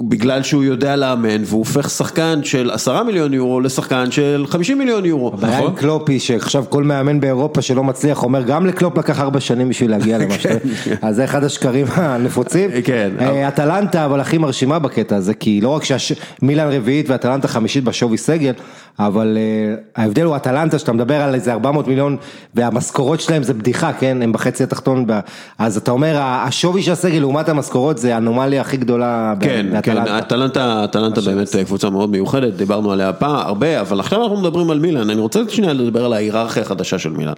[0.00, 5.04] ובגלל שהוא יודע לאמן והוא הופך שחקן של עשרה מיליון יורו לשחקן של חמישים מיליון
[5.04, 5.30] יורו.
[5.34, 9.68] הבעיה עם קלופי שעכשיו כל מאמן באירופה שלא מצליח אומר גם לקלופ לקח ארבע שנים
[9.68, 10.68] בשביל להגיע למה שאתה,
[11.02, 12.70] אז זה אחד השקרים הנפוצים.
[12.84, 13.10] כן.
[13.20, 18.18] אה, אטלנטה אבל הכי מרשימה בקטע הזה כי לא רק שמילאן רביעית ואטלנטה חמישית בשווי
[18.18, 18.52] סגל,
[18.98, 22.16] אבל אה, ההבדל הוא אטלנטה שאתה מדבר על איזה 400 מיליון
[22.54, 25.20] והמשכורות שלהם זה בדיחה, כן, הם בחצי התחתון, ב-
[25.58, 29.89] אז אתה אומר השווי של הסגל לעומת המשכורות זה האנומליה הכי גדולה ב- כן, כן.
[29.98, 34.78] אטלנטה, אטלנטה באמת קבוצה מאוד מיוחדת, דיברנו עליה פעם, הרבה, אבל עכשיו אנחנו מדברים על
[34.78, 37.32] מילאן, אני רוצה שנייה לדבר על ההיררכיה החדשה של מילאן.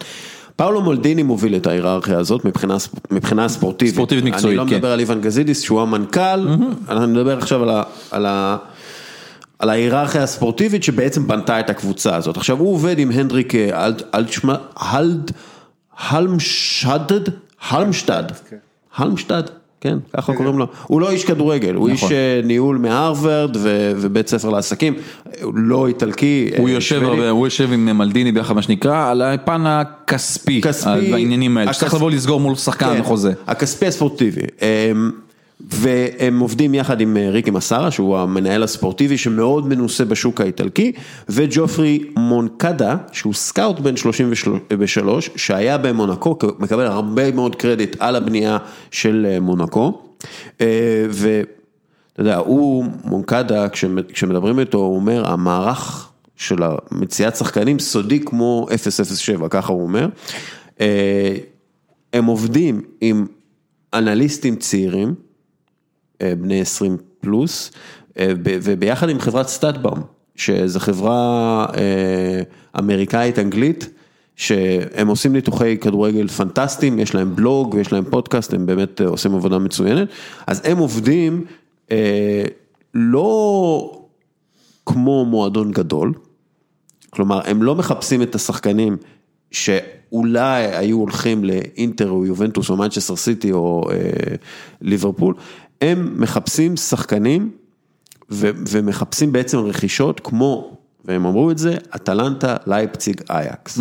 [0.57, 2.77] פאולו מולדיני מוביל את ההיררכיה הזאת מבחינה,
[3.11, 3.95] מבחינה ספורטיבית.
[3.95, 4.77] ספורטיבית מקצועית, אני לא כן.
[4.77, 6.49] מדבר על איוון גזידיס שהוא המנכ"ל,
[6.89, 7.83] אני מדבר עכשיו על ה...
[8.11, 8.57] על ה
[9.59, 12.37] על ההיררכיה הספורטיבית שבעצם בנתה את הקבוצה הזאת.
[12.37, 15.31] עכשיו הוא עובד עם הנדריק אה, אלטשמה, הלד,
[15.99, 17.21] הלמשדד,
[18.97, 19.43] הלמשטד,
[19.83, 20.67] כן, ככה קוראים לו.
[20.87, 23.57] הוא לא איש כדורגל, הוא איש אה, ניהול מהרווארד
[23.97, 24.95] ובית ספר לעסקים,
[25.43, 26.51] הוא לא איטלקי.
[26.59, 30.61] הוא אה, יושב, הוא יושב עם מלדיני ביחד מה שנקרא, על הפן הכספי,
[31.13, 33.33] העניינים האלה, שצריך לבוא לסגור מול שחקן כן, חוזה.
[33.47, 34.43] הכספי הספורטיבי.
[35.71, 40.93] והם עובדים יחד עם אה, ריקי מסארה, שהוא המנהל הספורטיבי שמאוד מנוסה בשוק האיטלקי,
[41.29, 48.59] וג'ופרי מונקדה, שהוא סקאוט בן 33, שהיה במונקו, מקבל הרבה מאוד קרדיט על הבנייה
[48.91, 50.03] של אה, מונקו.
[50.61, 50.67] אה,
[51.11, 51.51] ואתה
[52.19, 53.67] יודע, הוא, מונקדה,
[54.13, 56.57] כשמדברים איתו, הוא אומר, המערך של
[56.91, 58.67] מציאת שחקנים סודי כמו
[59.15, 60.09] 007, ככה הוא אומר.
[62.13, 63.27] הם עובדים עם
[63.95, 65.15] אנליסטים צעירים.
[66.23, 67.71] אה, בני 20 פלוס,
[68.19, 70.01] אה, וביחד עם חברת סטאטבאום,
[70.37, 72.43] שזו חברה אה,
[72.79, 73.89] אמריקאית אנגלית,
[74.37, 79.59] שהם עושים ניתוחי כדורגל פנטסטיים, יש להם בלוג ויש להם פודקאסט, הם באמת עושים עבודה
[79.59, 80.09] מצוינת,
[80.47, 81.45] אז הם עובדים
[82.95, 84.03] לא
[84.87, 86.13] כמו מועדון גדול,
[87.11, 88.97] כלומר הם לא מחפשים את השחקנים
[89.51, 93.97] שאולי היו הולכים לאינטר או יובנטוס או מנצ'סטר סיטי או אה,
[94.81, 95.35] ליברפול,
[95.83, 97.51] הם מחפשים שחקנים
[98.31, 103.79] ו- ומחפשים בעצם רכישות כמו, והם אמרו את זה, אטלנטה, לייפציג, אייקס.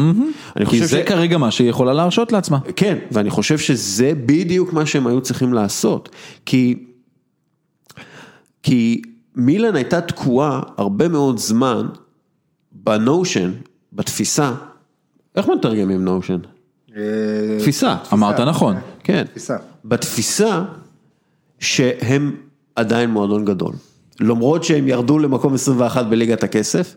[0.69, 1.07] כי זה ש...
[1.07, 2.59] כרגע מה שהיא יכולה להרשות לעצמה.
[2.75, 6.09] כן, ואני חושב שזה בדיוק מה שהם היו צריכים לעשות.
[6.45, 6.85] כי,
[8.63, 9.01] כי
[9.35, 11.87] מילן הייתה תקועה הרבה מאוד זמן
[12.71, 13.51] בנושן,
[13.93, 14.53] בתפיסה,
[15.35, 16.37] איך מתרגמים נושן?
[16.95, 17.01] אה,
[17.59, 17.95] תפיסה.
[18.13, 18.75] אמרת נכון.
[19.03, 19.23] כן.
[19.23, 19.57] תפיסה.
[19.85, 20.63] בתפיסה
[21.61, 22.31] שהם
[22.75, 23.73] עדיין מועדון גדול.
[24.19, 26.95] למרות שהם ירדו למקום 21 בליגת הכסף.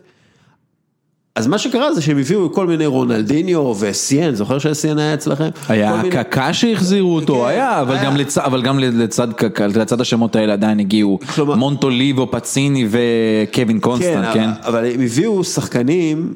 [1.36, 5.48] אז מה שקרה זה שהם הביאו כל מיני רונלדיניו ואסיאן, זוכר שאסיאן היה אצלכם?
[5.68, 8.04] היה קקה שהחזירו אותו, כן, היה, אבל היה.
[8.04, 8.38] גם, לצ...
[8.38, 14.32] אבל גם לצד קקה, לצד השמות האלה עדיין הגיעו כלומר, מונטוליבו, פציני וקווין קונסטנט, כן?
[14.34, 14.48] כן?
[14.48, 16.34] אבל, אבל הם הביאו שחקנים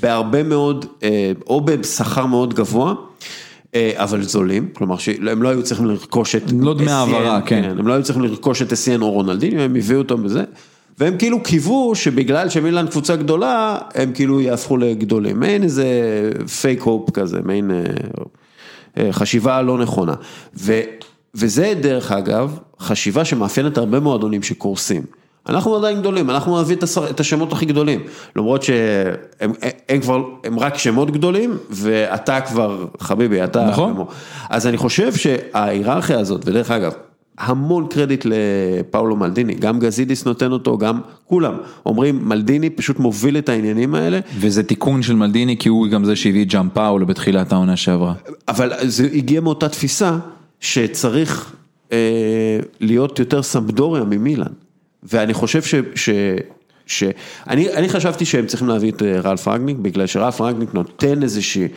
[0.00, 2.94] בהרבה מאוד, אה, או בשכר מאוד גבוה.
[3.74, 6.42] אה, אבל זולים, כלומר שהם לא היו צריכים לרכוש את...
[6.60, 7.62] לא דמי העברה, כן.
[7.62, 7.78] כן.
[7.78, 10.44] הם לא היו צריכים לרכוש את אסיאן או רונלדיניו, הם הביאו אותו בזה.
[10.98, 15.40] והם כאילו קיוו שבגלל שמילן קבוצה גדולה, הם כאילו יהפכו לגדולים.
[15.40, 15.86] מעין איזה
[16.60, 17.84] פייק הופ כזה, מעין אה,
[18.98, 20.14] אה, חשיבה לא נכונה.
[20.56, 20.80] ו,
[21.34, 25.02] וזה דרך אגב, חשיבה שמאפיינת הרבה מועדונים שקורסים.
[25.48, 26.76] אנחנו עדיין גדולים, אנחנו נביא
[27.10, 28.00] את השמות הכי גדולים,
[28.36, 29.52] למרות שהם
[29.88, 33.66] הם כבר, הם רק שמות גדולים, ואתה כבר, חביבי, אתה...
[33.66, 34.04] נכון.
[34.50, 36.92] אז אני חושב שההיררכיה הזאת, ודרך אגב,
[37.38, 41.54] המון קרדיט לפאולו מלדיני, גם גזידיס נותן אותו, גם כולם,
[41.86, 44.20] אומרים מלדיני פשוט מוביל את העניינים האלה.
[44.38, 48.14] וזה תיקון של מלדיני כי הוא גם זה שהביא את ג'אם פאולו בתחילת העונה שעברה.
[48.48, 50.16] אבל זה הגיע מאותה תפיסה
[50.60, 51.52] שצריך
[51.92, 51.98] אה,
[52.80, 54.52] להיות יותר סמבדוריה ממילן.
[55.02, 55.74] ואני חושב ש...
[55.94, 56.10] ש...
[56.86, 57.04] ש...
[57.48, 61.68] אני, אני חשבתי שהם צריכים להביא את אה, רלף רגניק, בגלל שרלף רגניק נותן איזושהי,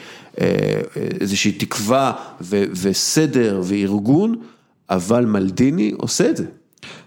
[0.42, 0.82] אה,
[1.22, 4.36] איזושהי תקווה ו, וסדר וארגון,
[4.90, 6.46] אבל מלדיני עושה את זה.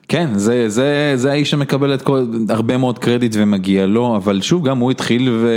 [0.08, 4.68] כן, זה, זה, זה האיש שמקבל את כל, הרבה מאוד קרדיט ומגיע לו, אבל שוב,
[4.68, 5.48] גם הוא התחיל ו...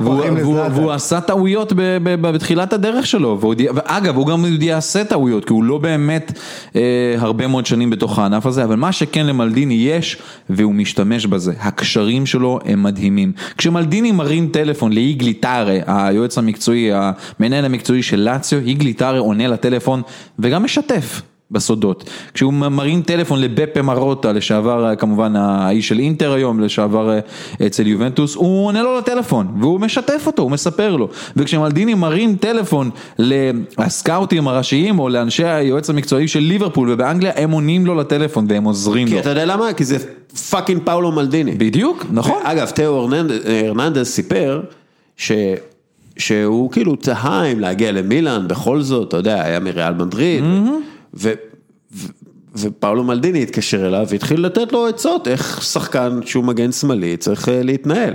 [0.00, 4.44] והוא, והוא, והוא עשה טעויות ב, ב, ב, בתחילת הדרך שלו, והוא, ואגב, הוא גם
[4.60, 6.32] יעשה טעויות, כי הוא לא באמת
[6.76, 10.16] אה, הרבה מאוד שנים בתוך הענף הזה, אבל מה שכן למלדיני יש,
[10.50, 13.32] והוא משתמש בזה, הקשרים שלו הם מדהימים.
[13.58, 20.02] כשמלדיני מרים טלפון לאיגליטרה, היועץ המקצועי, המנהל המקצועי של לאציו, איגליטרה עונה לטלפון
[20.38, 21.22] וגם משתף.
[21.54, 22.10] בסודות.
[22.34, 28.34] כשהוא מרים טלפון לבפה מרוטה, לשעבר כמובן האיש של אינטר היום, לשעבר אה, אצל יובנטוס,
[28.34, 31.08] הוא עונה לו לטלפון, והוא משתף אותו, הוא מספר לו.
[31.36, 37.94] וכשמלדיני מרים טלפון לסקאוטים הראשיים, או לאנשי היועץ המקצועי של ליברפול ובאנגליה, הם עונים לו
[37.94, 39.16] לטלפון והם עוזרים כי לו.
[39.16, 39.72] כי אתה יודע למה?
[39.72, 39.98] כי זה
[40.50, 41.52] fucking פאולו מלדיני.
[41.52, 42.40] בדיוק, נכון.
[42.42, 43.08] אגב, תאו
[43.46, 44.60] הרננדס סיפר,
[45.16, 45.32] ש...
[46.18, 50.42] שהוא כאילו תהה אם להגיע למילאן, בכל זאת, אתה יודע, היה בריאל מדריד.
[50.42, 50.93] Mm-hmm.
[51.16, 51.32] ו...
[51.92, 52.06] ו...
[52.56, 57.62] ופאולו מלדיני התקשר אליו והתחיל לתת לו עצות איך שחקן שהוא מגן שמאלי צריך אה,
[57.62, 58.14] להתנהל.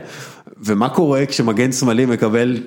[0.63, 2.57] ומה קורה כשמגן שמאלי מקבל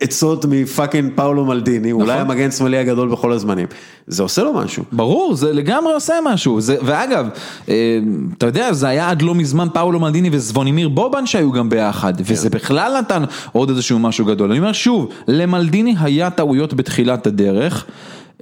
[0.00, 2.02] עצות מ fucking פאולו מלדיני, נכון.
[2.02, 3.66] אולי המגן שמאלי הגדול בכל הזמנים,
[4.06, 4.84] זה עושה לו משהו.
[4.92, 7.28] ברור, זה לגמרי עושה משהו, זה, ואגב,
[7.68, 7.98] אה,
[8.38, 12.22] אתה יודע, זה היה עד לא מזמן פאולו מלדיני וזבונימיר בובן שהיו גם ביחד, כן.
[12.26, 14.50] וזה בכלל נתן עוד איזשהו משהו גדול.
[14.50, 17.86] אני אומר שוב, למלדיני היה טעויות בתחילת הדרך.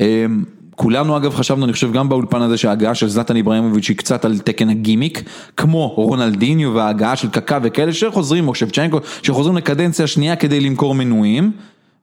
[0.00, 0.26] אה,
[0.80, 4.38] כולנו אגב חשבנו, אני חושב גם באולפן הזה שההגעה של זלטן איברהימוביץ' היא קצת על
[4.38, 5.22] תקן הגימיק,
[5.56, 11.52] כמו רונלדיניו וההגעה של קקה וכאלה שחוזרים, או שבצ'נקו, שחוזרים לקדנציה שנייה כדי למכור מנויים.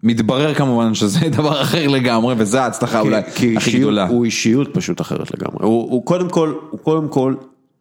[0.03, 4.07] מתברר כמובן שזה דבר אחר לגמרי, וזו ההצלחה אולי כי הכי גדולה.
[4.07, 7.33] הוא אישיות פשוט אחרת לגמרי, הוא, הוא קודם כל, הוא קודם כל...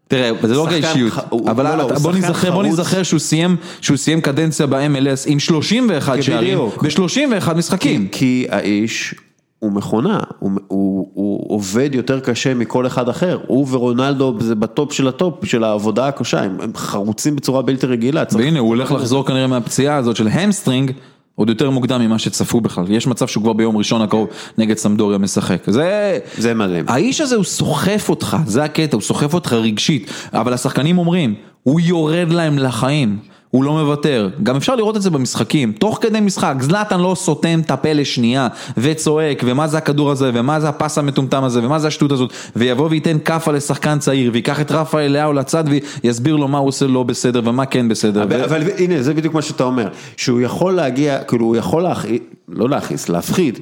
[0.09, 1.13] תראה, זה לא רק האישיות,
[1.47, 6.23] אבל לא, לא, בוא נזכר, בוא נזכר שהוא סיים, שהוא סיים קדנציה ב-MLS עם 31
[6.23, 8.09] שערים, ב-31 משחקים.
[8.09, 9.15] כי, כי האיש
[9.59, 14.93] הוא מכונה, הוא, הוא, הוא עובד יותר קשה מכל אחד אחר, הוא ורונלדו זה בטופ
[14.93, 18.23] של הטופ של העבודה הקשה, הם, הם חרוצים בצורה בלתי רגילה.
[18.33, 20.93] והנה הוא הולך לחזור כנראה מהפציעה הזאת של hamstring.
[21.35, 25.19] עוד יותר מוקדם ממה שצפו בכלל, יש מצב שהוא כבר ביום ראשון הקרוב נגד סמדוריה
[25.19, 26.19] משחק, זה...
[26.39, 26.85] זה מדהים.
[26.89, 31.81] האיש הזה הוא סוחף אותך, זה הקטע, הוא סוחף אותך רגשית, אבל השחקנים אומרים, הוא
[31.81, 33.19] יורד להם לחיים,
[33.51, 37.61] הוא לא מוותר, גם אפשר לראות את זה במשחקים, תוך כדי משחק, זלאטן לא סותם
[37.61, 41.89] את הפה לשנייה, וצועק, ומה זה הכדור הזה, ומה זה הפס המטומטם הזה, ומה זה
[41.89, 45.65] השטות הזאת, ויבוא וייתן כאפה לשחקן צעיר, ויקח את רפאל לאהו לצד,
[46.03, 48.23] ויסביר לו מה הוא עושה לא בסדר, ומה כן בסדר.
[48.23, 51.83] אבל, ו- אבל הנה, זה בדיוק מה שאתה אומר, שהוא יכול להגיע, כאילו הוא יכול
[51.83, 53.59] להכעיס, לא להכעיס, להפחיד,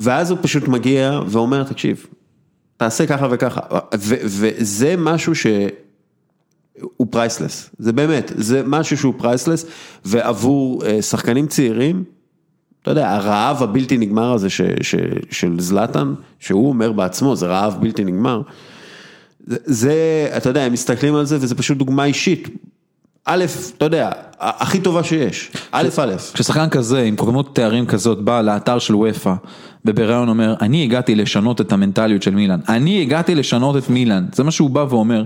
[0.00, 2.06] ואז הוא פשוט מגיע ואומר, תקשיב,
[2.76, 3.60] תעשה ככה וככה,
[3.94, 5.34] וזה משהו
[6.78, 9.66] שהוא priceless, זה באמת, זה משהו שהוא priceless,
[10.04, 12.04] ועבור אה, שחקנים צעירים,
[12.82, 14.94] אתה יודע, הרעב הבלתי נגמר הזה ש, ש,
[15.30, 18.42] של זלאטן, שהוא אומר בעצמו, זה רעב בלתי נגמר,
[19.46, 19.94] זה, זה,
[20.36, 22.48] אתה יודע, הם מסתכלים על זה וזה פשוט דוגמה אישית.
[23.24, 23.44] א',
[23.76, 26.14] אתה יודע, הכי טובה שיש, א', א'.
[26.34, 29.34] כששחקן כזה עם כמות תארים כזאת בא לאתר של וופא
[29.84, 34.44] ובריאיון אומר אני הגעתי לשנות את המנטליות של מילאן, אני הגעתי לשנות את מילאן, זה
[34.44, 35.24] מה שהוא בא ואומר.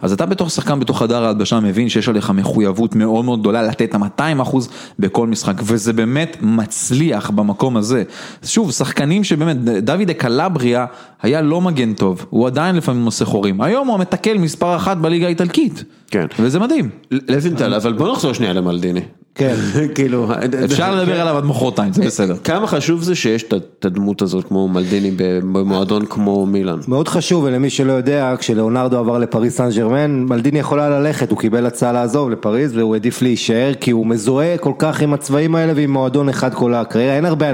[0.00, 3.82] אז אתה בתור שחקן בתוך חדר ההלבשה מבין שיש עליך מחויבות מאוד מאוד גדולה לתת
[3.82, 8.02] את ה-200 אחוז בכל משחק וזה באמת מצליח במקום הזה.
[8.44, 10.86] שוב, שחקנים שבאמת, דוד קלבריה
[11.22, 15.26] היה לא מגן טוב, הוא עדיין לפעמים עושה חורים, היום הוא המתקל מספר אחת בליגה
[15.26, 15.84] האיטלקית.
[16.10, 16.26] כן.
[16.38, 16.90] וזה מדהים.
[17.10, 19.00] לוינטל, אבל בוא נחזור שנייה למלדיני.
[19.36, 19.54] כן.
[19.94, 20.28] כאילו,
[20.64, 22.36] אפשר לדבר עליו עד מחרתיים, זה בסדר.
[22.44, 25.10] כמה חשוב זה שיש את- הדמות הזאת כמו מלדיני
[25.52, 26.78] במועדון כמו מילאן.
[26.88, 31.38] מאוד חשוב, ולמי שלא יודע, כשלאונרדו עבר לפריז סן ג'רמן, מלדיני יכול היה ללכת, הוא
[31.38, 35.72] קיבל הצעה לעזוב לפריז והוא העדיף להישאר, כי הוא מזוהה כל כך עם הצבעים האלה
[35.76, 37.46] ועם מועדון אחד כל הקריירה, אין הרבה,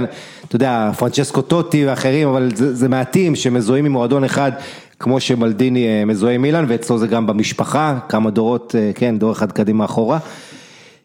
[0.48, 4.52] אתה יודע, פרנצ'סקו טוטי ואחרים, אבל זה, זה מעטים שמזוהים עם מועדון אחד.
[4.98, 9.32] כמו שמלדיני אה, מזוהה עם מילאן, ואצלו זה גם במשפחה, כמה דורות, אה, כן, דור
[9.32, 10.18] אחד קדימה אחורה.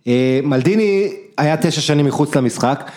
[0.08, 2.92] אה, מלדיני היה תשע שנים מחוץ למשחק,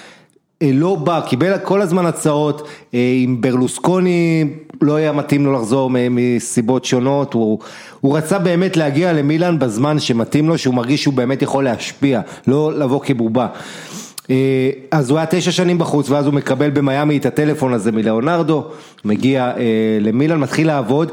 [0.62, 4.44] אה, לא בא, קיבל כל הזמן הצעות, אה, עם ברלוסקוני
[4.82, 7.58] לא היה מתאים לו לחזור מסיבות שונות, הוא,
[8.00, 12.78] הוא רצה באמת להגיע למילאן בזמן שמתאים לו, שהוא מרגיש שהוא באמת יכול להשפיע, לא
[12.78, 13.46] לבוא כבובה.
[14.90, 18.64] אז הוא היה תשע שנים בחוץ ואז הוא מקבל במיאמי את הטלפון הזה מלאונרדו,
[19.04, 19.52] מגיע
[20.00, 21.12] למילאן, מתחיל לעבוד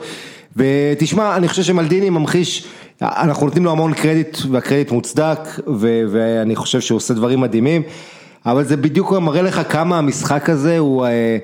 [0.55, 2.67] ותשמע, אני חושב שמלדיני ממחיש,
[3.01, 7.81] אנחנו נותנים לו המון קרדיט והקרדיט מוצדק ו- ואני חושב שהוא עושה דברים מדהימים,
[8.45, 11.05] אבל זה בדיוק מראה לך כמה המשחק הזה הוא...
[11.05, 11.37] אה,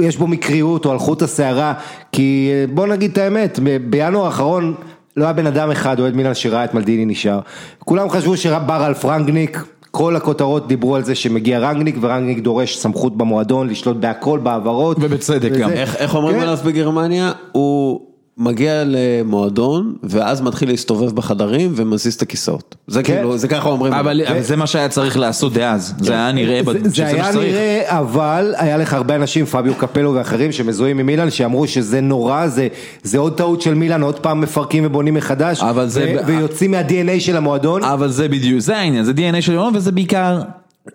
[0.00, 1.74] יש בו מקריות או על חוט השערה,
[2.12, 3.58] כי אה, בוא נגיד את האמת,
[3.90, 4.74] בינואר האחרון
[5.16, 7.40] לא היה בן אדם אחד אוהד מילאן שראה את מלדיני נשאר.
[7.84, 13.16] כולם חשבו שבר על פרנקניק, כל הכותרות דיברו על זה שמגיע רנגניק ורנגניק דורש סמכות
[13.16, 14.96] במועדון לשלוט בהכל, בהעברות.
[15.00, 15.70] ובצדק וזה- גם.
[15.70, 16.42] איך, איך אומרים כן.
[16.42, 17.32] עליו בגרמניה?
[17.52, 18.00] הוא
[18.38, 22.74] מגיע למועדון ואז מתחיל להסתובב בחדרים ומזיז את הכיסאות.
[22.86, 23.14] זה כן.
[23.14, 23.92] כאילו, זה ככה אומרים.
[23.92, 27.02] אבל אבל זה מה שהיה צריך לעשות דאז, זה היה נראה, זה, בד- שזה זה
[27.04, 27.52] מה היה שצריך.
[27.54, 32.46] נראה, אבל היה לך הרבה אנשים, פביו קפלו ואחרים שמזוהים עם מילאן, שאמרו שזה נורא,
[32.46, 32.68] זה,
[33.02, 37.20] זה עוד טעות של מילאן, עוד פעם מפרקים ובונים מחדש, אבל זה- ו- ויוצאים מה-DNA
[37.20, 37.82] של המועדון.
[37.84, 40.40] אבל זה בדיוק, זה העניין, זה DNA של יונה וזה בעיקר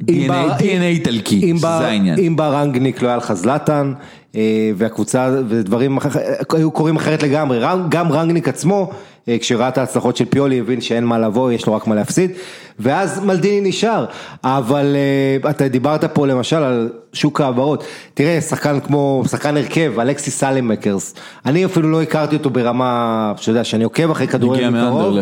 [0.04, 0.06] DNA
[0.60, 2.20] DNA איטלקי, אם זה בר- העניין.
[2.20, 3.94] אם בא רנגניק לא היה לך זלאטן,
[4.76, 5.98] והקבוצה ודברים
[6.54, 8.96] היו קורים אחרת לגמרי, גם רנגניק עצמו, אה,
[9.40, 12.32] כשראה את ההצלחות של פיולי, הבין שאין מה לבוא, יש לו רק מה להפסיד,
[12.80, 14.06] ואז מלדיני נשאר,
[14.44, 14.96] אבל
[15.44, 21.14] אה, אתה דיברת פה למשל על שוק ההעברות, תראה שחקן כמו, שחקן הרכב, אלכסיס סלמקרס,
[21.46, 25.14] אני אפילו לא הכרתי אותו ברמה, שאתה יודע, שאני עוקב אחרי כדורגל מקרוב.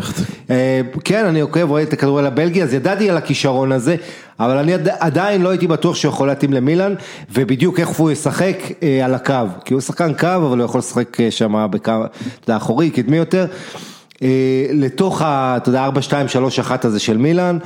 [0.49, 3.95] אה, כן, אני עוקב, רואה את הכדורגל הבלגי, אז ידעתי על הכישרון הזה,
[4.39, 6.93] אבל אני עד- עדיין לא הייתי בטוח שהוא יכול להתאים למילאן,
[7.33, 9.33] ובדיוק איך הוא ישחק אה, על הקו,
[9.65, 12.07] כי הוא שחקן קו, אבל הוא יכול לשחק אה, שם בקו, אתה
[12.51, 13.89] יודע, אחורי, קדמי יותר, אה,
[14.73, 17.57] לתוך ה, אתה יודע, 4, 2, 3, 1 הזה של מילאן.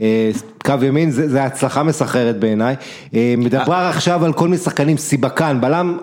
[0.00, 0.30] אה,
[0.64, 2.74] קו ימין זה, זה הצלחה מסחררת בעיניי,
[3.14, 5.98] אה, מדבר עכשיו על כל מיני שחקנים, סיבקן, בלם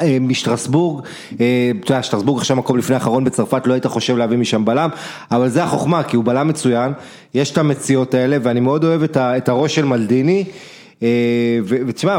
[0.00, 1.04] אה, משטרסבורג,
[1.40, 1.46] אה,
[1.80, 4.90] אתה יודע, שטרסבורג עכשיו מקום לפני האחרון בצרפת, לא היית חושב להביא משם בלם,
[5.30, 6.92] אבל זה החוכמה, כי הוא בלם מצוין,
[7.34, 10.44] יש את המציאות האלה, ואני מאוד אוהב את ה- את הראש של מלדיני,
[11.02, 11.08] אה,
[11.66, 12.18] ותשמע,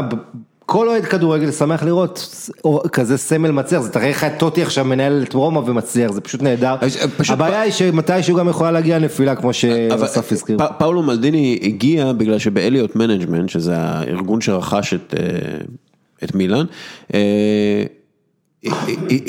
[0.66, 4.84] כל אוהד כדורגל שמח לראות או- כזה סמל מצליח, זה תראה לך את טוטי עכשיו
[4.84, 8.98] מנהל את רומא ומצליח, זה פשוט נהדר, אה, פשוט הבעיה היא שמתישהו גם יכולה להגיע
[8.98, 10.58] נפילה, כמו אבל שאסף הזכיר.
[10.78, 16.66] פאולו מלדיני הגיע בגלל שבאליוט מנג'מנט, שזה הארגון שרכש את, אה, מילאן,
[17.14, 17.84] אה,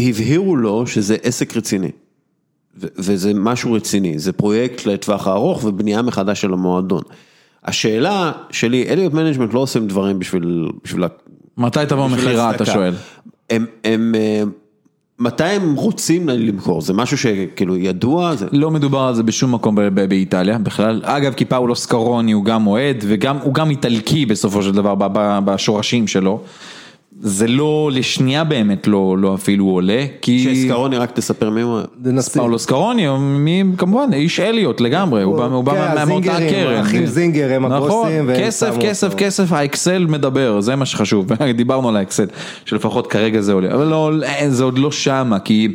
[0.09, 1.91] הבהירו לו שזה עסק רציני.
[2.77, 7.01] וזה משהו רציני, זה פרויקט לטווח הארוך ובנייה מחדש של המועדון.
[7.63, 11.03] השאלה שלי, אליוט מנג'מנט לא עושים דברים בשביל, בשביל
[11.57, 12.65] מתי תבוא מכירה, אתה.
[12.65, 12.93] שואל?
[13.49, 14.43] הם, הם, אה,
[15.19, 16.81] מתי הם רוצים למכור?
[16.81, 18.35] זה משהו שכאילו ידוע?
[18.35, 18.45] זה...
[18.51, 21.01] לא מדובר על זה בשום מקום ב- ב- באיטליה בכלל.
[21.03, 25.07] אגב, כי פאולו סקרוני הוא גם אוהד וגם הוא גם איטלקי בסופו של דבר ב-
[25.13, 26.41] ב- בשורשים שלו.
[27.19, 31.79] זה לא לשנייה באמת לא, לא אפילו עולה, כי שסקרוני, רק תספר מי הוא.
[32.03, 32.41] נשיא.
[32.41, 36.73] פאולו סקרוני, הוא מ- כמובן איש אליוט לגמרי, הוא בא- הוא בא כן, מאותה הקרן.
[36.73, 39.17] האחים זינגר הם נכון, הבוסים, והם כסף, כסף, אותו.
[39.19, 42.25] כסף, האקסל מדבר, זה מה שחשוב, דיברנו על האקסל,
[42.65, 45.67] שלפחות כרגע זה עולה, אבל לא, אין, זה עוד לא שמה, כי,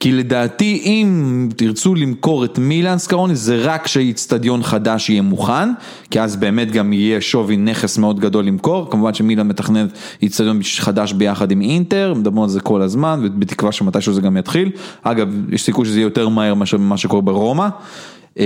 [0.00, 5.68] כי לדעתי אם תרצו למכור את מילאן סקרוני זה רק כשאיצטדיון חדש יהיה מוכן,
[6.10, 9.88] כי אז באמת גם יהיה שווי נכס מאוד גדול למכור, כמובן שמילאן מתכננת
[10.22, 14.70] איצטדיון חדש ביחד עם אינטר, מדברים על זה כל הזמן, ובתקווה שמתישהו זה גם יתחיל,
[15.02, 17.68] אגב יש סיכוי שזה יהיה יותר מהר מאשר ממה שקורה ברומא.
[18.38, 18.44] אמ,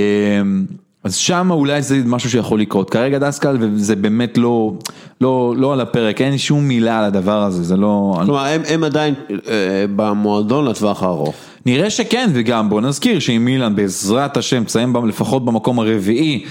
[1.04, 4.72] אז שם אולי זה משהו שיכול לקרות, כרגע דסקל וזה באמת לא,
[5.20, 8.84] לא, לא על הפרק, אין שום מילה על הדבר הזה, זה לא, כלומר, הם, הם
[8.84, 11.34] עדיין אה, במועדון לטווח הארוך.
[11.66, 16.44] נראה שכן וגם בוא נזכיר שאם מילאן בעזרת השם תסיים לפחות במקום הרביעי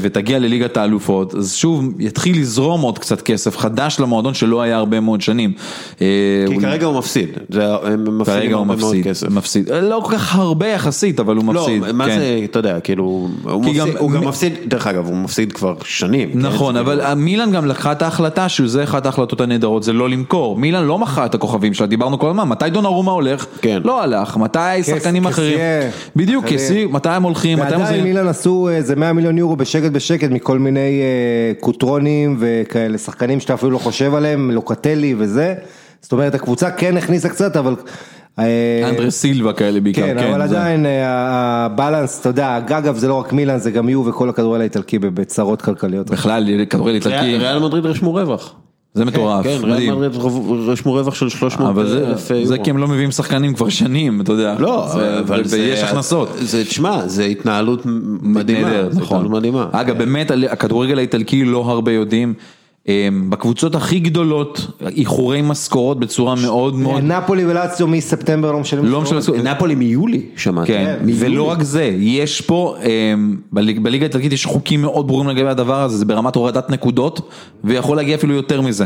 [0.00, 5.00] ותגיע לליגת האלופות, אז שוב יתחיל לזרום עוד קצת כסף חדש למועדון שלא היה הרבה
[5.00, 5.52] מאוד שנים.
[6.00, 6.06] אה,
[6.48, 9.28] כי הוא- כרגע הוא מפסיד, זה, הם מפסידים הרבה מאוד מפסיד, כסף.
[9.30, 11.92] מפסיד, אה, לא כל כך הרבה יחסית אבל הוא לא, מפסיד.
[11.92, 12.18] מה כן.
[12.18, 13.28] זה, אתה יודע, כאילו, הוא,
[13.64, 16.30] כי מפסיד, גם- הוא גם מ- מפסיד, דרך אגב, הוא מפסיד כבר שנים.
[16.34, 16.80] נכון, כן?
[16.80, 20.56] אבל מילאן גם לקחה את ההחלטה שזה אחת ההחלטות הנהדרות, זה לא למכור.
[20.56, 23.46] מילאן לא מכרה את הכוכבים שלה, דיברנו כל הזמן, מתי דונרומה הולך?
[23.62, 23.80] כן.
[23.84, 25.58] לא הלך, מתי שחקנים אחרים?
[26.16, 26.44] בדיוק,
[26.90, 28.04] מתי הם הולכים, מתי הם ועדיין?
[28.04, 33.54] מילאן עשו איזה 100 מיליון יורו בשקט בשקט מכל מיני אה, קוטרונים וכאלה שחקנים שאתה
[33.54, 35.54] אפילו לא חושב עליהם, לוקטלי וזה.
[36.02, 37.74] זאת אומרת הקבוצה כן הכניסה קצת אבל...
[38.38, 43.08] אה, אנדרס סילבה כאלה בעיקר, כן, אבל זה- עדיין אה, הבלנס, אתה יודע, אגב זה
[43.08, 46.10] לא רק מילאן זה גם יו וכל הכדורגל האיטלקי בצרות כלכליות.
[46.10, 48.54] בכלל, כדורגל איטלקי, ריאל ריאל מדריד רשמו רווח.
[48.94, 49.92] זה מטורף, כן, ריאל מדהים.
[49.94, 50.12] מדריד
[50.68, 52.46] רשמו רווח של 300 אבל זה- אלף יורו.
[52.46, 54.56] זה כי הם לא מביאים שחקנים כבר שנים, אתה יודע.
[54.58, 55.56] לא, אבל זה...
[55.60, 56.28] ויש הכנסות.
[56.40, 57.82] זה, תשמע, זה התנהלות
[58.22, 58.70] מדהימה.
[58.94, 59.32] נכון.
[59.72, 62.34] אגב, באמת, על- הכדורגל האיטלקי לא הרבה יודעים.
[62.90, 64.66] אמ, בקבוצות הכי גדולות,
[64.96, 68.90] איחורי משכורות בצורה מאוד מאוד נפולי ולאציו מספטמבר לא משלמים.
[68.92, 69.40] לא משנה, משכורת.
[69.44, 70.72] נפולי מיולי, שמעתי.
[70.72, 71.24] כן, מיולי.
[71.26, 75.82] ולא רק זה, יש פה, אמ, בליג- בליגה האיטלקית יש חוקים מאוד ברורים לגבי הדבר
[75.82, 77.30] הזה, זה ברמת הורדת נקודות,
[77.64, 78.84] ויכול להגיע אפילו יותר מזה,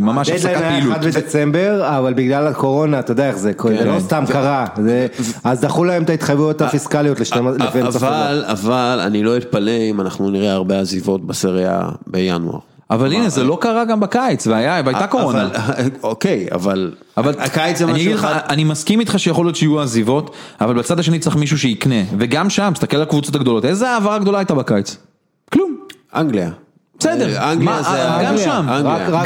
[0.00, 1.16] ממש הפסקת הדדליין היה פעילות.
[1.16, 4.66] 1 בדצמבר, אבל בגלל הקורונה, אתה יודע איך זה, זה לא סתם קרה,
[5.44, 8.08] אז דחו להם את ההתחייבויות הפיסקליות לפנסיה.
[8.08, 12.58] אבל, אבל אני לא אתפלא אם אנחנו נראה הרבה עזיבות בסריה בינואר.
[12.90, 15.48] אבל הנה, זה לא קרה גם בקיץ, והייתה קורונה.
[16.02, 18.38] אוקיי, אבל אבל הקיץ זה אני משהו אגיד לך, אחד.
[18.48, 20.30] אני מסכים איתך שיכול להיות שיהיו עזיבות,
[20.60, 24.38] אבל בצד השני צריך מישהו שיקנה, וגם שם, תסתכל על הקבוצות הגדולות, איזה העברה גדולה
[24.38, 24.96] הייתה בקיץ?
[25.52, 25.76] כלום.
[26.14, 26.50] אנגליה.
[26.98, 27.98] בסדר, אה, אנגליה מה, זה...
[28.24, 28.66] גם שם,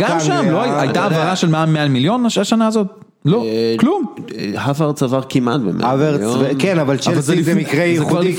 [0.01, 1.03] גם שם, לא הייתה.
[1.03, 3.00] העברה של מעל 100 מיליון הש- השנה הזאת?
[3.25, 4.05] לא, אה, כלום.
[4.65, 6.45] האברץ עבר כמעט במאה מיליון.
[6.59, 8.37] כן, אבל זה צ'לסי זה מקרה ייחודי,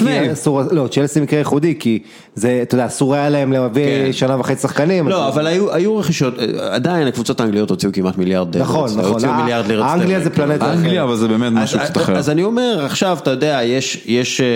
[0.71, 1.99] לא, צ'לסי מקרה ייחודי, כי
[2.35, 4.13] זה, אתה יודע, אסור היה להם להביא כן.
[4.13, 5.07] שנה וחצי שחקנים.
[5.07, 8.57] לא, אבל היו רכישות, אה, עדיין הקבוצות האנגליות הוציאו כמעט מיליארד.
[8.57, 9.25] נכון, נכון.
[9.25, 10.59] אה, אנגליה זה סטרלינג.
[10.59, 12.15] פלנטה אנגליה, אבל זה באמת משהו קצת אחר.
[12.17, 14.47] אז אני אומר, עכשיו, אתה יודע, יש, יש אה,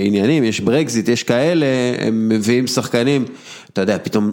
[0.00, 1.66] עניינים, יש ברקזיט, יש כאלה,
[1.98, 3.24] הם מביאים שחקנים,
[3.72, 4.32] אתה יודע, פתאום,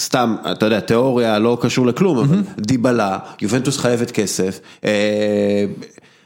[0.00, 2.26] סתם, אתה יודע, תיאוריה לא קשור לכלום, אבל
[2.58, 4.60] דיבלה, יובנטוס חייבת כסף,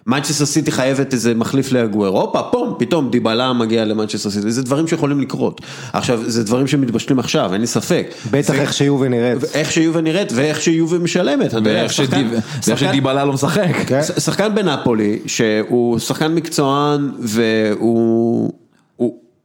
[0.06, 4.86] מנצ'סטר סיטי חייבת איזה מחליף לאגוארו, הופה, פום, פתאום דיבלה מגיע למנצ'סטר סיטי, זה דברים
[4.88, 5.60] שיכולים לקרות.
[5.92, 8.06] עכשיו, זה דברים שמתבשלים עכשיו, אין לי ספק.
[8.30, 9.38] בטח זה- איך שיובי נראית.
[9.54, 12.28] איך שיובה נראית ואיך שיובה משלמת, אתה יודע, ואיך שחקן-
[12.62, 13.70] שחקן- שדיבלה לא משחק.
[14.02, 18.52] ש- שחקן בנפולי, שהוא שחקן מקצוען והוא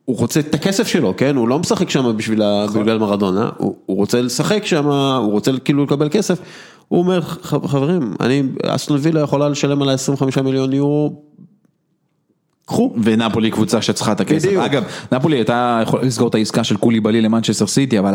[0.09, 1.35] הוא, רוצה את הכסף שלו, כן?
[1.35, 2.41] הוא לא משחק שם בשביל
[2.75, 6.39] בגלל מרדונה, הוא, הוא רוצה לשחק שם, הוא רוצה כאילו לקבל כסף.
[6.87, 11.21] הוא אומר, "ח- חברים, אני, אסטון וילה יכולה לשלם עליי 25 מיליון יורו,
[12.69, 12.93] קחו.
[13.03, 14.47] ונפולי קבוצה שצריכה את הכסף.
[14.47, 14.63] בדיוק.
[14.63, 18.13] אגב, נפולי הייתה יכולה לסגור את העסקה של קוליבאלי למנצ'סטר סיטי, אבל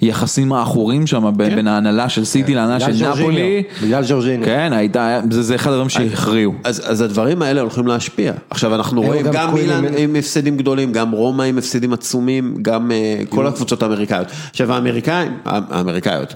[0.00, 3.08] היחסים העכורים שם בין בין ההנהלה של סיטי להנהלה בגלל של.
[3.10, 4.46] נפולי, בגלל ז'ורג'יניו.
[4.46, 6.54] כן, הייתה, זה זה אחד הדברים שהכריעו.
[6.64, 8.32] אז, אז הדברים האלה הולכים להשפיע.
[8.50, 12.92] עכשיו אנחנו רואים גם גם מילאן עם הפסדים גדולים, גם רומא עם הפסדים עצומים, גם
[12.92, 14.26] אה, כל הקבוצות האמריקאיות.
[14.50, 16.34] עכשיו האמריקאים, האמריקאיות,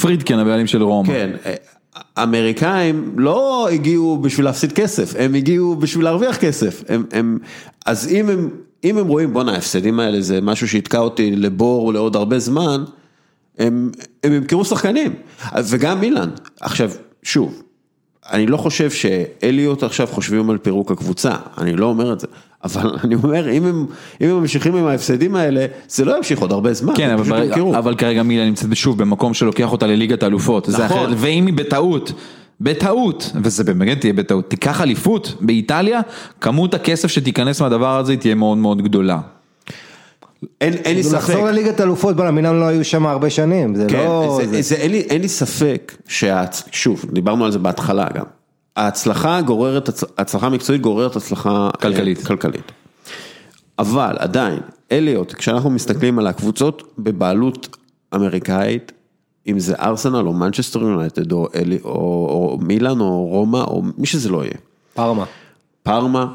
[0.00, 1.08] פרידקן הבעלים של רומא.
[1.12, 1.54] כן, אה,
[2.20, 6.82] האמריקאים לא הגיעו בשביל להפסיד כסף, הם הגיעו בשביל להרוויח כסף.
[6.88, 7.38] הם, הם,
[7.86, 8.50] אז אם הם,
[8.84, 12.84] אם הם רואים, בואנה ההפסדים האלה זה משהו שיתקע אותי לבור לעוד הרבה זמן,
[13.58, 13.90] הם,
[14.26, 15.12] ימכרו שחקנים.
[15.64, 16.30] וגם מילאן.
[16.60, 16.90] עכשיו,
[17.22, 17.62] שוב,
[18.32, 22.26] אני לא חושב שאליוט עכשיו חושבים על פירוק הקבוצה, אני לא אומר את זה,
[22.64, 23.86] אבל אני אומר, אם הם,
[24.20, 27.78] אם הם ממשיכים עם ההפסדים האלה, זה לא ימשיך עוד הרבה זמן, כן, אבל, בר...
[27.78, 30.98] אבל כרגע מילה נמצאת שוב במקום שלוקח אותה לליגת האלופות, זה נכון.
[30.98, 32.12] אחרת, ואם היא בטעות,
[32.60, 36.00] בטעות, וזה באמת תהיה בטעות, תיקח אליפות באיטליה,
[36.40, 39.18] כמות הכסף שתיכנס מהדבר הזה תהיה מאוד מאוד גדולה.
[40.60, 41.18] אין, אין לי זה ספק.
[41.18, 44.38] לחזור לליגת אלופות, בוא'נה, מינם לא היו שם הרבה שנים, זה כן, לא...
[44.40, 46.62] זה, זה, זה, אין, לי, אין לי ספק שההצ...
[46.72, 48.24] שוב, דיברנו על זה בהתחלה גם,
[48.76, 52.26] ההצלחה גוררת, הצ- הצלחה מקצועית גוררת הצלחה אה, כלכלית.
[52.26, 52.72] כלכלית.
[53.78, 54.58] אבל עדיין,
[54.92, 57.76] אליוט, כשאנחנו מסתכלים על הקבוצות בבעלות
[58.14, 58.92] אמריקאית,
[59.46, 64.06] אם זה ארסנל או מנצ'סטר יונייטד או, אלי, או, או מילאן או רומא או מי
[64.06, 64.54] שזה לא יהיה,
[64.94, 65.24] פארמה.
[65.82, 66.26] פארמה,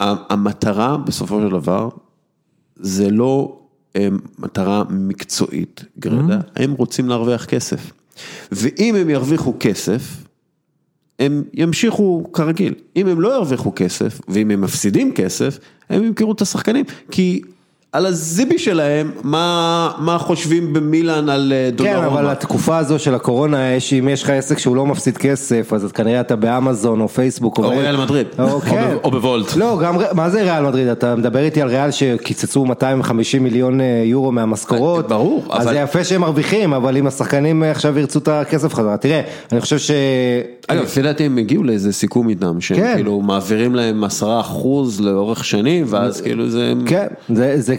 [0.00, 1.88] המטרה בסופו של דבר
[2.80, 3.58] זה לא
[3.96, 4.08] אה,
[4.38, 7.92] מטרה מקצועית גרידא, הם רוצים להרוויח כסף.
[8.52, 10.02] ואם הם ירוויחו כסף,
[11.18, 12.74] הם ימשיכו כרגיל.
[12.96, 15.58] אם הם לא ירוויחו כסף, ואם הם מפסידים כסף,
[15.90, 16.84] הם ימכרו את השחקנים.
[17.10, 17.42] כי
[17.92, 22.06] על הזיבי שלהם, מה, מה חושבים במילאן על אה, כן, דונרומה?
[22.06, 25.92] אבל התקופה הזו של הקורונה, יש, אם יש לך עסק שהוא לא מפסיד כסף, אז
[25.92, 27.58] כנראה אתה באמזון או פייסבוק.
[27.58, 28.26] או ב- ריאל מדריד.
[28.38, 28.94] או, או כן.
[28.94, 29.56] ב- או בוולט.
[29.56, 30.88] לא, גם, מה זה ריאל מדריד?
[30.88, 35.08] אתה מדבר איתי על ריאל שקיצצו 250 מיליון אה, יורו מהמשכורות.
[35.08, 38.74] ברור, אז אבל- זה יפה שהם מרוויחים, אבל אם השחקנים אה, עכשיו ירצו את הכסף
[38.74, 38.96] חזרה.
[38.96, 39.20] תראה,
[39.52, 39.90] אני חושב ש...
[40.68, 42.92] אגב, לפי דעתי הם הגיעו לאיזה סיכום איתם, שהם כן.
[42.94, 46.72] כאילו מעבירים להם עשרה אחוז לאורך שנים, ואז כאילו זה...
[46.86, 47.76] כן, זה, זה,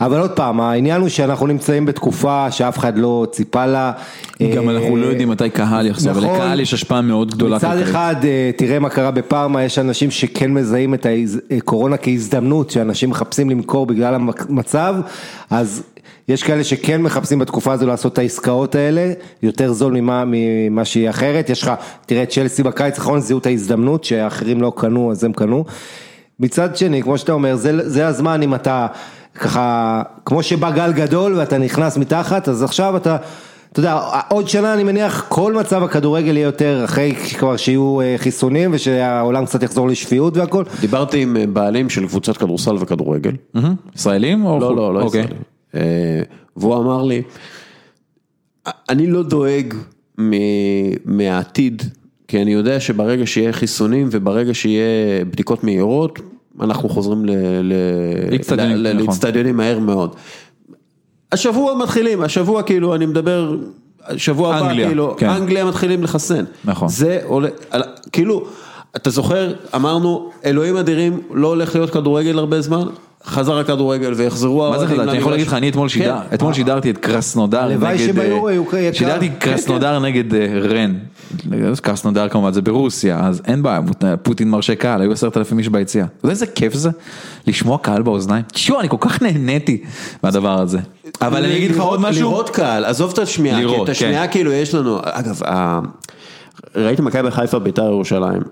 [0.00, 3.92] אבל עוד פעם, העניין הוא שאנחנו נמצאים בתקופה שאף אחד לא ציפה לה.
[4.56, 6.24] גם אה, אנחנו לא יודעים מתי קהל יחזור, נכון.
[6.24, 7.56] ולקהל יש השפעה מאוד גדולה.
[7.56, 7.78] מצד.
[7.78, 11.06] אחד, אה, תראה מה קרה בפארמה, יש אנשים שכן מזהים את
[11.50, 14.94] הקורונה כהזדמנות, שאנשים מחפשים למכור בגלל המצב,
[15.50, 15.82] אז
[16.28, 19.12] יש כאלה שכן מחפשים בתקופה הזו לעשות את העסקאות האלה,
[19.42, 21.72] יותר זול ממה, ממה שיהיה אחרת, יש לך,
[22.06, 25.64] תראה, צ'לסי בקיץ האחרון זיהו את ההזדמנות, שאחרים לא קנו, אז הם קנו.
[26.40, 28.86] מצד שני, כמו שאתה אומר, זה, זה הזמן אם אתה
[29.38, 33.16] ככה, כמו שבא גל גדול ואתה נכנס מתחת, אז עכשיו אתה,
[33.72, 38.14] אתה יודע, עוד שנה אני מניח כל מצב הכדורגל יהיה יותר אחרי כבר שיהיו אה,
[38.18, 40.64] חיסונים ושהעולם קצת יחזור לשפיות והכל.
[40.80, 43.32] דיברתי עם אה, בעלים של קבוצת כדורסל וכדורגל.
[43.96, 44.46] ישראלים?
[44.46, 44.76] או לא, חו"ל?
[44.76, 45.20] לא, לא אוקיי.
[45.20, 45.42] ישראלים.
[45.74, 46.22] אה,
[46.56, 47.22] והוא אמר לי,
[48.88, 49.74] אני לא דואג
[51.04, 51.82] מהעתיד,
[52.28, 56.18] כי אני יודע שברגע שיהיה חיסונים וברגע שיהיה בדיקות מהירות,
[56.60, 57.30] אנחנו חוזרים ל-
[57.62, 59.56] ל- לאצטדיונים, ל- ל- נכון.
[59.56, 60.14] מהר מאוד.
[61.32, 63.56] השבוע מתחילים, השבוע כאילו, אני מדבר,
[64.16, 65.28] שבוע הבא כאילו, כן.
[65.28, 66.44] אנגליה מתחילים לחסן.
[66.64, 66.88] נכון.
[66.88, 67.48] זה עולה,
[68.12, 68.44] כאילו,
[68.96, 72.86] אתה זוכר, אמרנו, אלוהים אדירים, לא הולך להיות כדורגל הרבה זמן,
[73.28, 75.08] חזר הכדורגל ויחזרו מה זה האוהדים חזק?
[75.10, 76.34] אני יכול להגיד לך, אני אתמול שידר- כן.
[76.34, 78.98] אתמול שידרתי את קרסנודר הלוואי נגד, שביורו אה, היו יקר.
[78.98, 80.94] שידרתי כן, קרסנודר נגד אה, רן,
[81.82, 83.80] קרסנודר כמובן זה ברוסיה, אז אין בעיה,
[84.22, 86.90] פוטין מרשה קהל, היו עשרת אלפים איש ביציאה, אתה יודע איזה כיף זה?
[87.46, 89.82] לשמוע קהל באוזניים, תשמעו אני כל כך נהניתי
[90.22, 90.78] מהדבר הזה,
[91.22, 94.32] אבל אני אגיד לך עוד משהו, לראות קהל, עזוב את השמיעה, כי את השמיעה כן.
[94.32, 95.40] כאילו יש לנו, אגב,
[96.76, 98.42] ראיתי מכבי חיפה ביתר ירושלים,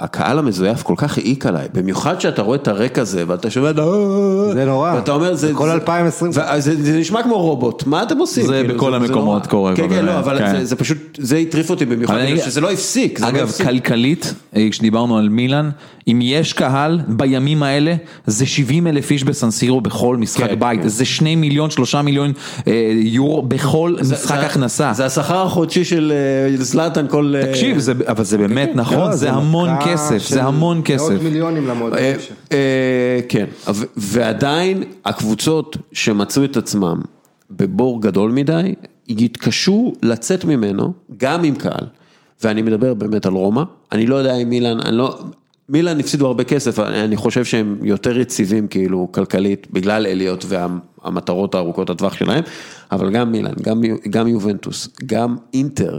[0.00, 3.70] והקהל המזויף כל כך העיק עליי, במיוחד שאתה רואה את הרקע הזה, ואתה שומע,
[4.52, 4.94] זה נורא.
[4.94, 6.30] ואתה אומר, זה, כל זה- 2020.
[6.34, 8.46] ו- זה, זה נשמע כמו רובוט, מה אתם עושים?
[8.46, 9.46] זה כאילו, בכל המקומות נורא.
[9.50, 10.58] קורה, כן, כן, לא, אבל כן.
[10.58, 13.66] זה, זה פשוט, זה הטריף אותי במיוחד, אני- שזה לא הפסיק, זה לא אגב הפסיק.
[13.66, 15.70] כלכלית, אה, כשדיברנו על מילאן,
[16.08, 17.94] אם יש קהל בימים האלה,
[18.26, 20.88] זה 70 אלף איש בסנסירו בכל משחק כן, בית, כן.
[20.88, 22.32] זה 2 מיליון, 3 מיליון
[22.66, 24.92] אה, יורו בכל משחק זה- הכנסה.
[24.92, 27.34] זה השכר החודשי של אה, זלאטן כל...
[27.36, 31.10] אה, תקשיב, זה- אבל זה באמת נכון, לא, זה המון כסף, זה המון כסף.
[31.10, 31.98] מאות מיליונים למועדון.
[31.98, 32.14] אה,
[32.52, 33.46] אה, כן,
[33.96, 37.00] ועדיין הקבוצות שמצאו את עצמם
[37.50, 38.74] בבור גדול מדי,
[39.08, 41.86] יתקשו לצאת ממנו גם עם קהל,
[42.42, 43.62] ואני מדבר באמת על רומא,
[43.92, 45.18] אני לא יודע אם מילאן, אני לא,
[45.68, 51.90] מילאן הפסידו הרבה כסף, אני חושב שהם יותר יציבים כאילו כלכלית, בגלל אליוט והמטרות הארוכות
[51.90, 52.44] הטווח שלהם,
[52.92, 55.98] אבל גם מילאן, גם, גם יובנטוס, גם אינטר.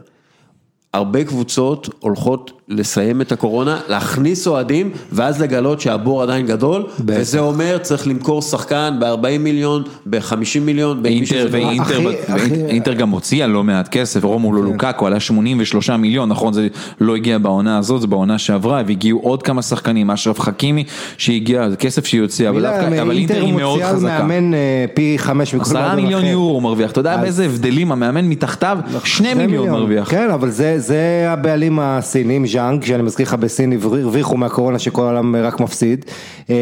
[0.93, 7.17] הרבה קבוצות הולכות לסיים את הקורונה, להכניס אוהדים, ואז לגלות שהבור עדיין גדול, בטח.
[7.19, 11.65] וזה אומר צריך למכור שחקן ב-40 מיליון, ב-50 מיליון, במי אינטר שזה לא.
[11.65, 16.29] ואינטר, הכי- ואינ- הכי- אינטר גם הוציאה לא מעט כסף, רומולו לוקאקו עלה 83 מיליון,
[16.29, 16.67] נכון זה
[17.01, 20.83] לא הגיע בעונה הזאת, זה בעונה שעברה, והגיעו עוד כמה שחקנים, אשרף חקימי
[21.17, 24.23] שהגיע, זה כסף שהיא הוציאה, אבל דווקא- אבל אינטר היא מאוד מוציאה על חזקה.
[24.23, 24.59] מאמן אה,
[24.93, 26.31] פי חמש מכל עשרה מועדון מיליון אחר.
[26.31, 30.11] יורו הוא מרוויח, אתה יודע אז- באיזה הבדלים, המאמן מתחתיו, שני מיליון מרוויח.
[30.11, 30.99] כן, אבל זה, זה
[31.29, 36.05] הבעלים הסינים, ז'אנג, שאני מזכיר לך בסין הרוויחו מהקורונה שכל העולם רק מפסיד.
[36.49, 36.55] אה,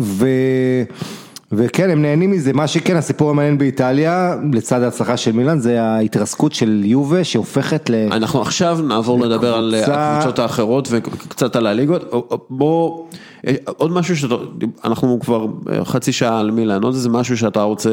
[0.00, 0.26] ו...
[1.54, 6.52] וכן, הם נהנים מזה, מה שכן, הסיפור המעניין באיטליה, לצד ההצלחה של מילאן, זה ההתרסקות
[6.52, 7.94] של יובה שהופכת ל...
[8.12, 12.12] אנחנו עכשיו נעבור לדבר על לקבוצה- הקבוצות האחרות וקצת על הליגות.
[12.50, 13.04] בוא,
[13.64, 14.34] עוד משהו שאתה,
[14.84, 15.46] אנחנו כבר
[15.84, 17.90] חצי שעה על מילאן, עוד איזה משהו שאתה רוצה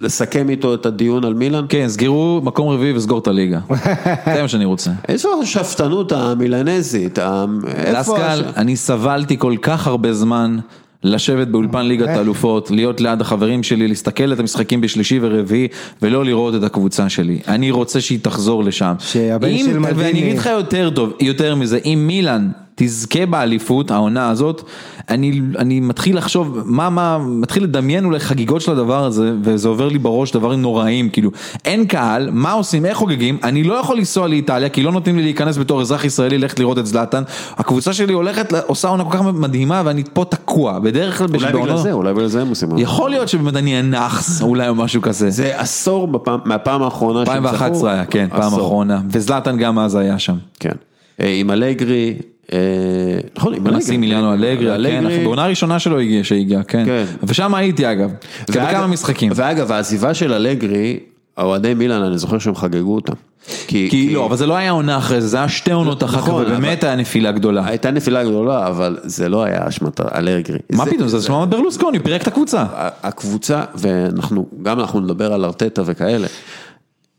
[0.00, 1.64] לסכם איתו את הדיון על מילאן?
[1.68, 3.58] כן, סגרו מקום רביעי וסגור את הליגה.
[4.34, 4.90] זה מה שאני רוצה.
[5.08, 7.18] איזו השאפתנות המילנזית.
[7.92, 10.58] דסקל, הש- אני סבלתי כל כך הרבה זמן
[11.04, 15.68] לשבת באולפן ליגת האלופות, להיות ליד החברים שלי, להסתכל את המשחקים בשלישי ורביעי,
[16.02, 17.38] ולא לראות את הקבוצה שלי.
[17.48, 18.94] אני רוצה שהיא תחזור לשם.
[18.98, 24.30] שהבן של מלדיני- ואני אגיד לך יותר טוב, יותר מזה, אם מילאן תזכה באליפות, העונה
[24.30, 24.62] הזאת,
[25.10, 29.88] אני, אני מתחיל לחשוב, מה, מה, מתחיל לדמיין אולי חגיגות של הדבר הזה, וזה עובר
[29.88, 31.30] לי בראש דברים נוראים, כאילו,
[31.64, 35.22] אין קהל, מה עושים, איך חוגגים, אני לא יכול לנסוע לאיטליה, כי לא נותנים לי
[35.22, 37.22] להיכנס בתור אזרח ישראלי, ללכת לראות את זלאטן,
[37.56, 41.76] הקבוצה שלי הולכת, עושה עונה כל כך מדהימה, ואני פה תקוע, בדרך כלל, אולי בגלל
[41.76, 42.68] זה, אולי בגלל זה הם עושים.
[42.78, 45.30] יכול להיות שבאמת אני אהיה נאחס, אולי או משהו כזה.
[45.30, 48.40] זה עשור בפעם- מהפעם האחרונה שהם 2011 היה, כן, פעם.
[48.54, 50.34] אחרונה, וזלאטן גם אז היה שם.
[50.60, 50.72] כן.
[51.20, 52.14] אה, עם אלגרי,
[53.36, 53.74] נכון, עם אלגרי.
[53.74, 56.84] הנשיא מיליאנו אלגרי, כן, בעונה הראשונה שלו הגיע, שהגיע, כן.
[56.86, 57.04] כן.
[57.22, 58.10] ושם הייתי אגב,
[58.50, 59.32] בכמה משחקים.
[59.34, 60.98] ואגב, העזיבה של אלגרי,
[61.38, 63.12] אוהדי מילאן, אני זוכר שהם חגגו אותה.
[63.66, 66.18] כי, כי לא, אבל זה לא היה עונה אחרי זה, זה היה שתי עונות אחר
[66.18, 67.66] כך, נכון, ובאמת היה נפילה גדולה.
[67.66, 70.58] הייתה נפילה גדולה, אבל זה לא היה אשמת אלגרי.
[70.72, 72.64] מה פתאום, זה שמעון ברלוסקוני, פירק את הקבוצה.
[73.02, 76.26] הקבוצה, ואנחנו, גם אנחנו נדבר על ארטטה וכאלה.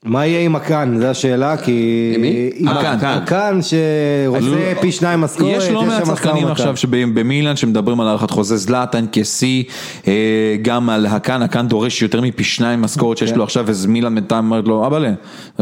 [0.06, 1.72] מה יהיה עם הקאן, זו השאלה, כי...
[2.16, 2.49] עם מי?
[2.56, 2.97] עם הקאן.
[3.01, 3.60] הקאן.
[3.62, 4.47] שרוצה
[4.82, 6.47] פי שניים משכורת, יש לא מעט שחקנים.
[6.47, 9.64] עכשיו שבמילאן שמדברים על הארכת חוזה זלאטן כשיא,
[10.08, 10.14] אה,
[10.62, 14.45] גם על הקאן, הקאן דורש יותר מפי שניים משכורת שיש לו עכשיו, אז מילאן בינתיים
[14.45, 15.12] אומרת לו, אבא'לה,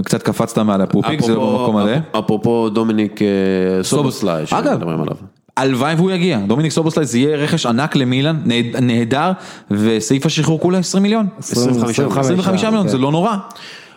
[0.04, 1.98] קצת קפצת מעל הפופיק, זה לא במקום, מלא.
[2.20, 3.28] אפרופו דומיניק אה,
[3.84, 5.16] סובוסליי, שמדברים עליו.
[5.58, 9.32] הלוואי והוא יגיע, דומיניק סובוסליי זה יהיה רכש ענק למילאן, נהד- נהדר,
[9.72, 11.28] וסעיף השחרור כולה 20 מיליון.
[11.40, 13.36] 25 25 מיליון, זה לא נורא.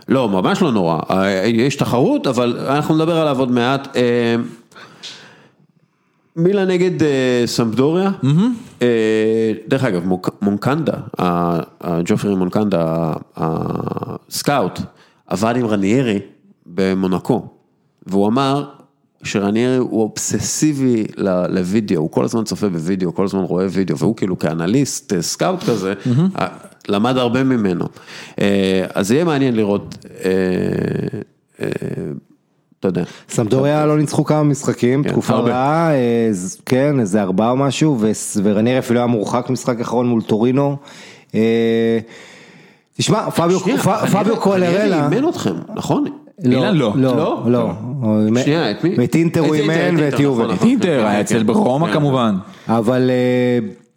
[0.08, 0.98] לא, ממש לא נורא.
[1.10, 3.96] אה, יש תחרות, אבל אנחנו נדבר עליו עוד מעט.
[3.96, 4.36] אה,
[6.36, 8.10] מילה נגד אה, סמפדוריה,
[9.68, 10.02] דרך אגב,
[10.42, 10.92] מונקנדה,
[11.80, 14.80] הג'ופרי מונקנדה, הסקאוט,
[15.26, 16.18] עבד עם רניירי
[16.66, 17.46] במונקו,
[18.06, 18.64] והוא אמר
[19.22, 21.04] שרניירי הוא אובססיבי
[21.48, 25.62] לוידאו, הוא כל הזמן צופה בוידאו, כל הזמן רואה וידאו, והוא כאילו כ analyst, scout
[25.62, 25.94] כזה,
[26.88, 27.84] למד הרבה ממנו.
[28.40, 30.30] אה, אז יהיה מעניין לראות, אה,
[31.62, 31.66] אה,
[32.80, 33.02] אתה יודע.
[33.28, 35.50] סמדוריה לא ניצחו כמה משחקים, תקופה הרבה.
[35.50, 35.90] רעה,
[36.66, 38.10] כן, איזה ארבעה או משהו, ו-
[38.42, 40.76] ורניירי אפילו היה מורחק משחק אחרון מול טורינו.
[42.98, 43.60] תשמע, פביו
[44.40, 46.04] קוליארלה, רניירי אימן אתכם, נכון?
[46.44, 46.70] לא.
[46.70, 47.42] לא, לא?
[47.46, 47.70] לא,
[48.00, 49.04] הוא אימן- שנייה, את מי?
[49.04, 50.44] את אינטר הוא אימן את ואת יובל.
[50.44, 52.34] נכון, את אינטר, היה אצל ברומא כמובן.
[52.68, 53.10] אבל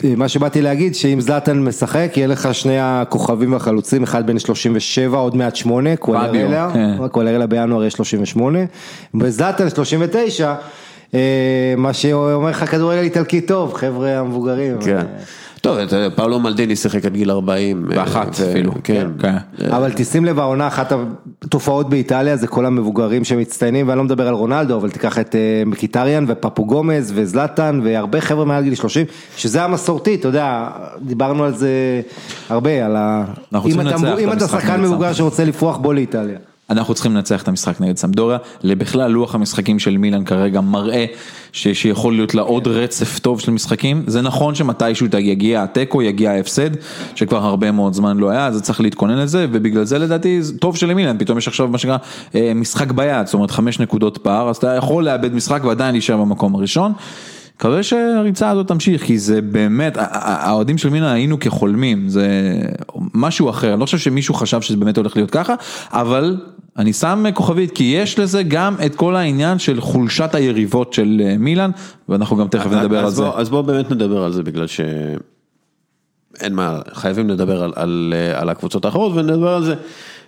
[0.04, 5.36] מה שבאתי להגיד, שאם זלאטן משחק, יהיה לך שני הכוכבים והחלוצים, אחד בן 37, עוד
[5.36, 7.08] מעט 8, קולרלה, כן.
[7.12, 8.60] קולרלה בינואר יש 38,
[9.16, 10.54] וזלאטן 39,
[11.14, 11.20] אה,
[11.78, 14.78] מה שאומר לך כדורגל איטלקי טוב, חבר'ה המבוגרים.
[14.82, 15.06] כן.
[15.62, 17.86] טוב, את פאולו מלדיני שיחק עד גיל 40.
[17.92, 18.72] אה, באחת ו- אפילו.
[18.84, 19.08] כן.
[19.20, 19.36] כן.
[19.70, 20.92] אבל תשים לב, העונה, אחת
[21.42, 25.64] התופעות באיטליה זה כל המבוגרים שמצטיינים, ואני לא מדבר על רונלדו, אבל תיקח את אה,
[25.66, 29.06] מקיטריאן ופפו גומז וזלאטן והרבה חבר'ה מעל גיל 30,
[29.38, 30.68] שזה המסורתי, אתה יודע,
[31.02, 32.02] דיברנו על זה
[32.50, 33.26] הרבה, על ה...
[33.54, 33.96] אנחנו אם אתה-
[34.34, 35.14] אתה שחקן מבוגר.
[35.14, 36.38] שרוצה לפרוח, בוא לאיטליה.
[36.70, 41.06] אנחנו צריכים לנצח את המשחק נגד סמדוריה, לבכלל לוח המשחקים של מילאן כרגע מראה
[41.52, 46.32] ש, שיכול להיות לה עוד רצף טוב של משחקים, זה נכון שמתישהו יגיע התיקו, יגיע
[46.32, 46.70] ההפסד,
[47.16, 51.18] שכבר הרבה מאוד זמן לא היה, אז צריך להתכונן לזה, ובגלל זה לדעתי טוב שלמילאן,
[51.18, 51.98] פתאום יש עכשיו מה שנקרא
[52.36, 56.18] אה, משחק ביד, זאת אומרת חמש נקודות פער, אז אתה יכול לאבד משחק ועדיין להישאר
[56.18, 56.94] במקום הראשון.
[57.58, 62.28] מקווה שהריצה הזאת תמשיך, כי זה באמת, האוהדים של מינה היינו כחולמים, זה
[63.14, 65.54] משהו אחר, אני לא חושב שמישהו חשב שזה באמת הולך להיות ככה,
[65.92, 66.38] אבל
[66.78, 71.36] אני שם כוכבית, כי יש לזה גם את כל העניין של חולשת היריבות של אה,
[71.38, 71.72] מילאן,
[72.10, 73.22] ואנחנו גם תכף נדבר על זה.
[73.24, 74.82] בוא- אז בואו באמת נדבר על זה, בגלל ש...
[76.40, 79.76] אין מה, חייבים לדבר על, על, אה, על הקבוצות האחרות, ונדבר על זה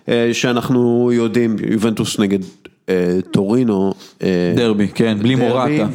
[0.08, 2.38] אה, שאנחנו יודעים, יובנטוס נגד
[3.30, 3.92] טורינו.
[4.56, 5.48] דרבי, כן, בלי דרבי.
[5.48, 5.92] מורטה.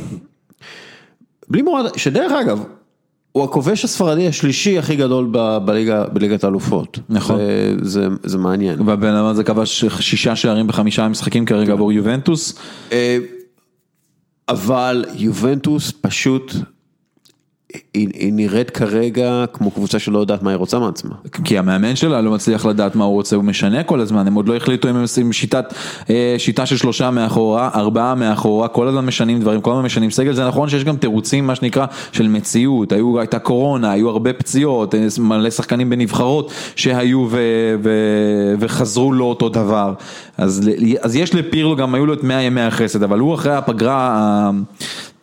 [1.49, 2.63] בלי מורטה, שדרך אגב,
[3.31, 5.31] הוא הכובש הספרדי השלישי הכי גדול
[5.65, 6.99] בליגה, בליגת האלופות.
[7.09, 7.37] נכון.
[7.37, 8.81] זה, זה, זה מעניין.
[8.81, 12.59] והבן אדם הזה כבש שישה שערים בחמישה משחקים כרגע עבור יובנטוס.
[12.91, 13.17] אה,
[14.49, 16.53] אבל יובנטוס פשוט
[17.93, 21.15] היא, היא נראית כרגע כמו קבוצה שלא יודעת מה היא רוצה מעצמה.
[21.43, 24.47] כי המאמן שלה לא מצליח לדעת מה הוא רוצה, הוא משנה כל הזמן, הם עוד
[24.47, 25.73] לא החליטו אם הם עושים שיטת,
[26.09, 30.33] אה, שיטה של שלושה מאחורה, ארבעה מאחורה, כל הזמן משנים דברים, כל הזמן משנים סגל,
[30.33, 34.95] זה נכון שיש גם תירוצים, מה שנקרא, של מציאות, היו, הייתה קורונה, היו הרבה פציעות,
[34.95, 37.39] אה, מלא שחקנים בנבחרות שהיו ו,
[37.83, 37.91] ו,
[38.59, 39.93] וחזרו לא אותו דבר,
[40.37, 40.69] אז,
[41.01, 44.51] אז יש לפירלו, גם היו לו את 100 ימי החסד, אבל הוא אחרי הפגרה,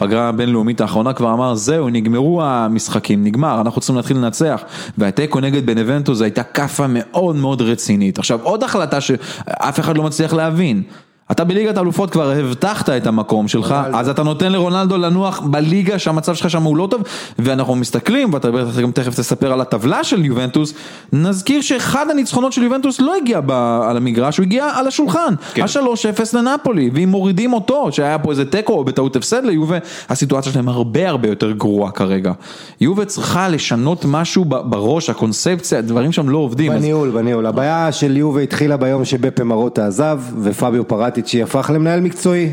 [0.03, 4.62] הפגרה הבינלאומית האחרונה כבר אמר זהו נגמרו המשחקים נגמר אנחנו צריכים להתחיל לנצח.
[4.98, 8.18] והתיקו נגד בנבנטו זו הייתה כאפה מאוד מאוד רצינית.
[8.18, 10.82] עכשיו עוד החלטה שאף אחד לא מצליח להבין
[11.33, 16.35] אתה בליגת האלופות כבר הבטחת את המקום שלך, אז אתה נותן לרונלדו לנוח בליגה שהמצב
[16.35, 17.03] שלך שם הוא לא טוב,
[17.39, 20.74] ואנחנו מסתכלים, ואתה בטח גם תכף תספר על הטבלה של יובנטוס,
[21.12, 23.41] נזכיר שאחד הניצחונות של יובנטוס לא הגיע
[23.83, 25.62] על המגרש, הוא הגיע על השולחן, כן.
[25.62, 29.78] ה-3-0 לנפולי, ואם מורידים אותו, שהיה פה איזה תיקו או בטעות הפסד ליובה,
[30.09, 32.33] הסיטואציה שלהם הרבה הרבה יותר גרועה כרגע.
[32.80, 36.72] יובה צריכה לשנות משהו בראש, הקונספציה, דברים שם לא עובדים.
[36.72, 37.14] בניהול, אז...
[37.14, 42.52] בניהול, הבעיה של יובה התחילה ביום שבפה מרוטה עזב, ופביו פרטי איצי'י הפך למנהל מקצועי.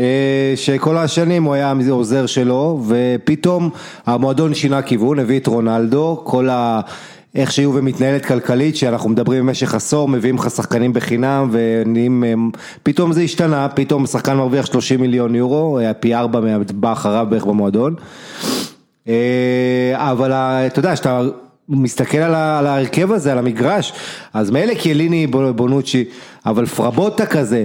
[0.00, 3.70] אה, שכל השנים הוא היה עוזר שלו ופתאום
[4.06, 6.80] המועדון שינה כיוון, הביא את רונלדו, כל ה...
[7.34, 12.50] איך שיובה מתנהלת כלכלית, שאנחנו מדברים במשך עשור, מביאים לך שחקנים בחינם ונהיים,
[12.82, 17.44] פתאום זה השתנה, פתאום שחקן מרוויח 30 מיליון יורו, היה פי ארבע מהבא אחריו בערך
[17.44, 17.94] במועדון.
[19.08, 19.14] אה,
[19.96, 21.22] אבל אתה יודע, שאתה
[21.68, 23.92] מסתכל על ההרכב הזה, על המגרש,
[24.34, 26.04] אז מילא קיאליני בונוצ'י,
[26.46, 27.64] אבל פרבוטה כזה.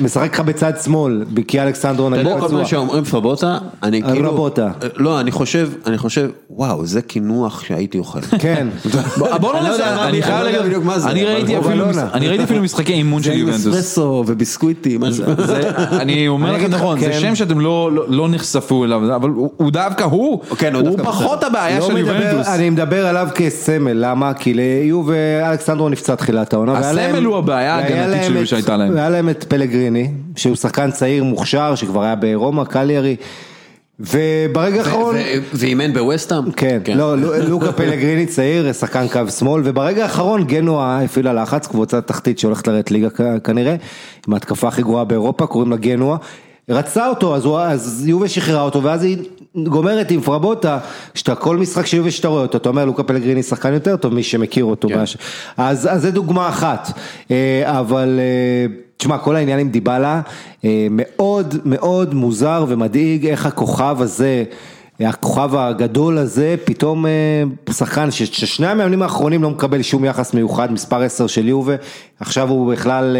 [0.00, 2.36] משחק לך בצד שמאל, כי אלכסנדרו נגוע פצוע.
[2.36, 4.70] אתה יודע, כל פעם שאומרים פרבוטה, אני כאילו, פרבוטה.
[4.96, 8.20] לא, אני חושב, אני חושב, וואו, זה קינוח שהייתי אוכל.
[8.20, 8.68] כן.
[9.40, 10.60] בוא לא ננסה, אני חייב להגיד,
[12.14, 13.60] אני ראיתי אפילו משחקי אימון של יובנטוס.
[13.60, 15.24] זה אספרסו וביסקוויטי, מה זה?
[16.00, 20.42] אני אומר לכם נכון, זה שם שאתם לא נחשפו אליו, אבל הוא דווקא הוא,
[20.74, 22.48] הוא פחות הבעיה של יובנטוס.
[22.48, 24.34] אני מדבר עליו כסמל, למה?
[24.34, 25.10] כי ליוב
[25.50, 26.78] אלכסנדרו נפצע תחילת העונה.
[26.78, 28.94] הסמל הוא הבעיה ההגנתית שהייתה להם.
[28.94, 29.44] והיה להם את
[29.78, 33.16] פלגריני, שהוא שחקן צעיר מוכשר, שכבר היה ברומא, קליירי.
[34.00, 35.16] וברגע האחרון...
[35.52, 36.50] ואימן בווסטהאם?
[36.50, 37.16] כן, כן, לא,
[37.48, 42.90] לוקה פלגריני צעיר, שחקן קו שמאל, וברגע האחרון גנואה הפעילה לחץ, קבוצה תחתית שהולכת לרדת
[42.90, 43.08] ליגה
[43.44, 43.76] כנראה,
[44.28, 46.16] עם ההתקפה הכי גרועה באירופה, קוראים לה גנואה.
[46.68, 49.18] רצה אותו, אז, הוא, אז יובה שחררה אותו, ואז היא
[49.56, 50.78] גומרת עם פרבוטה,
[51.14, 54.22] שאתה כל משחק שיובה שאתה רואה אותו, אתה אומר לוקה פלגריני שחקן יותר טוב, מי
[54.22, 54.88] שמכיר אותו.
[54.88, 55.02] כן.
[55.56, 56.92] אז, אז זה דוגמה אחת,
[57.30, 58.20] אה, אבל...
[58.98, 60.20] אה, תשמע, כל העניין עם דיבלה
[60.64, 64.44] אה, מאוד מאוד מוזר ומדאיג איך הכוכב הזה,
[65.00, 67.06] הכוכב הגדול הזה, פתאום
[67.70, 71.74] שחקן ששני המאמנים האחרונים לא מקבל שום יחס מיוחד, מספר 10 של יובה,
[72.20, 73.16] עכשיו הוא בכלל...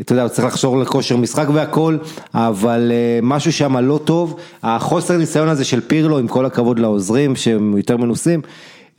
[0.00, 1.98] אתה יודע, הוא צריך לחשור לכושר משחק והכל,
[2.34, 7.76] אבל משהו שם לא טוב, החוסר ניסיון הזה של פירלו, עם כל הכבוד לעוזרים שהם
[7.76, 8.40] יותר מנוסים,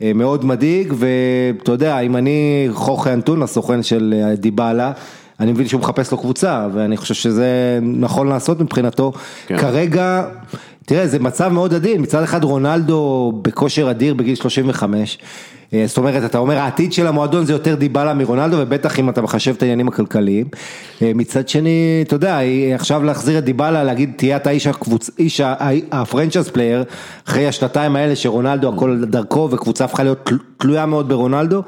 [0.00, 4.92] מאוד מדאיג, ואתה יודע, אם אני חוכי אנטון, הסוכן של דיבלה,
[5.40, 9.12] אני מבין שהוא מחפש לו קבוצה, ואני חושב שזה נכון לעשות מבחינתו.
[9.46, 9.58] כן.
[9.58, 10.24] כרגע,
[10.86, 15.18] תראה, זה מצב מאוד עדין, מצד אחד רונלדו בכושר אדיר בגיל 35.
[15.74, 19.22] אה, זאת אומרת, אתה אומר העתיד של המועדון זה יותר דיבלה מרונלדו, ובטח אם אתה
[19.22, 20.46] מחשב את העניינים הכלכליים.
[21.02, 22.38] אה, מצד שני, אתה יודע,
[22.74, 25.10] עכשיו להחזיר את דיבלה, להגיד תהיה אתה איש הקבוצ...
[25.18, 25.40] איש
[25.92, 26.84] ה franchise player,
[27.28, 31.62] אחרי השנתיים האלה שרונלדו הכל דרכו וקבוצה הפכה להיות תלויה מאוד ברונלדו.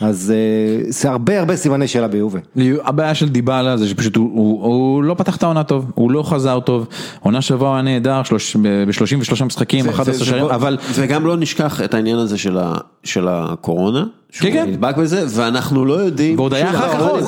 [0.00, 2.38] אז אה, זה הרבה הרבה סימני שאלה ביובה.
[2.84, 6.22] הבעיה של דיבאלה זה שפשוט הוא, הוא, הוא לא פתח את העונה טוב, הוא לא
[6.22, 6.86] חזר טוב,
[7.20, 10.78] עונה שעברה היה נהדר ב-33 משחקים, 11 שערים, אבל...
[10.94, 12.74] וגם לא נשכח את העניין הזה של, ה,
[13.04, 14.04] של הקורונה.
[14.40, 14.68] כן, כן.
[14.68, 16.38] נדבק בזה, ואנחנו לא יודעים.
[16.38, 17.24] ועוד היה אחר כך עוד,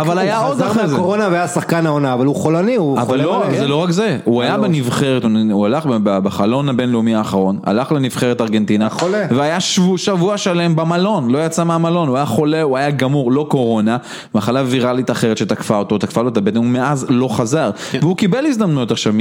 [0.00, 0.80] אבל היה עוד אחרי זה.
[0.80, 3.02] הוא חזר מהקורונה והיה שחקן העונה, אבל הוא חולני, הוא חולה.
[3.02, 7.92] אבל לא, זה לא רק זה, הוא היה בנבחרת, הוא הלך בחלון הבינלאומי האחרון, הלך
[7.92, 8.88] לנבחרת ארגנטינה,
[9.30, 9.60] והיה
[9.96, 13.96] שבוע שלם במלון, לא יצא מהמלון, הוא היה חולה, הוא היה גמור, לא קורונה,
[14.34, 17.98] מחלה ויראלית אחרת שתקפה אותו, תקפה לו את הבטן, הוא מאז לא חזר, כן.
[18.02, 19.12] והוא קיבל הזדמנות עכשיו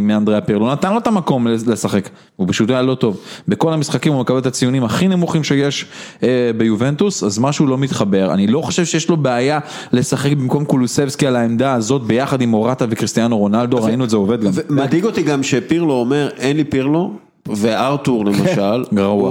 [0.00, 3.16] מאנדריה פירלו, נתן לו את המקום לשחק, הוא פשוט היה לא טוב,
[3.48, 5.86] בכל המשחקים הוא מקבל את הציונים הכי נמוכים שיש
[6.22, 9.58] אה, ביובנטוס, אז משהו לא מתחבר, אני לא חושב שיש לו בעיה
[9.92, 14.44] לשחק במקום קולוסבסקי על העמדה הזאת ביחד עם מורטה וקריסטיאנו רונלדו, ראינו את זה עובד
[14.44, 14.50] גם.
[14.70, 17.27] מדאיג אותי גם שפירלו אומר, אין לי פירלו.
[17.56, 19.30] וארתור למשל, גרוע,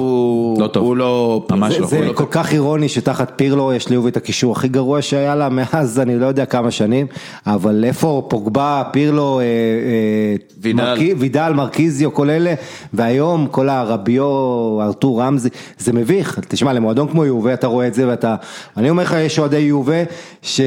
[0.60, 4.10] לא טוב, הוא לא, ממש לא, זה לא כל כך אירוני שתחת פירלו יש ליובי
[4.10, 7.08] את הקישור הכי גרוע שהיה לה מאז אני לא יודע כמה שנים,
[7.46, 9.46] אבל איפה פוגבה, פירלו, אה,
[10.64, 12.54] אה, וידל, מרקיזיו, כל אלה,
[12.94, 18.08] והיום כל הרביו, ארתור רמזי, זה מביך, תשמע למועדון כמו יובה אתה רואה את זה
[18.08, 18.36] ואתה,
[18.78, 20.04] אני אומר לך יש אוהדי יובה
[20.42, 20.62] ש...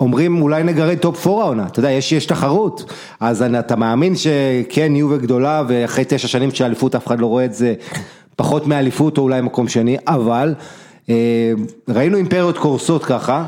[0.00, 4.14] אומרים אולי נגרד top 4 העונה, אתה יודע, יש, יש תחרות, אז אני- אתה מאמין
[4.16, 7.74] שכן יובה גדולה ואחרי תשע שנים של אליפות אף אחד לא רואה את זה
[8.36, 10.54] פחות מאליפות או אולי מקום שני, אבל
[11.10, 11.14] אה,
[11.88, 13.44] ראינו אימפריות קורסות ככה,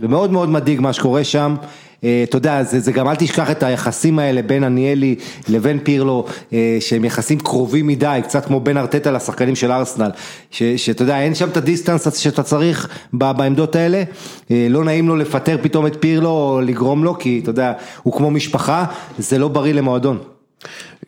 [0.00, 1.54] ומאוד מאוד מדאיג מה שקורה שם.
[2.00, 5.14] אתה יודע, זה, זה גם אל תשכח את היחסים האלה בין אניילי
[5.48, 10.10] לבין פירלו, אה, שהם יחסים קרובים מדי, קצת כמו בין ארטטה לשחקנים של ארסנל,
[10.50, 14.02] שאתה יודע, אין שם את הדיסטנס שאתה צריך ב- בעמדות האלה,
[14.50, 17.72] אה, לא נעים לו לפטר פתאום את פירלו או לגרום לו, כי אתה יודע,
[18.02, 18.84] הוא כמו משפחה,
[19.18, 20.18] זה לא בריא למועדון.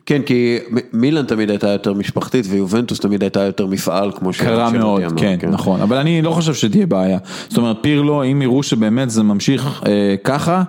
[0.05, 4.69] כן, כי מ- מילאן תמיד הייתה יותר משפחתית ויובנטוס תמיד הייתה יותר מפעל, כמו קרה
[4.69, 7.17] שאלותי מאוד, אמר, כן, נכון, אבל אני לא חושב שתהיה בעיה.
[7.49, 10.63] זאת אומרת, פירלו, אם יראו שבאמת זה ממשיך אה, ככה,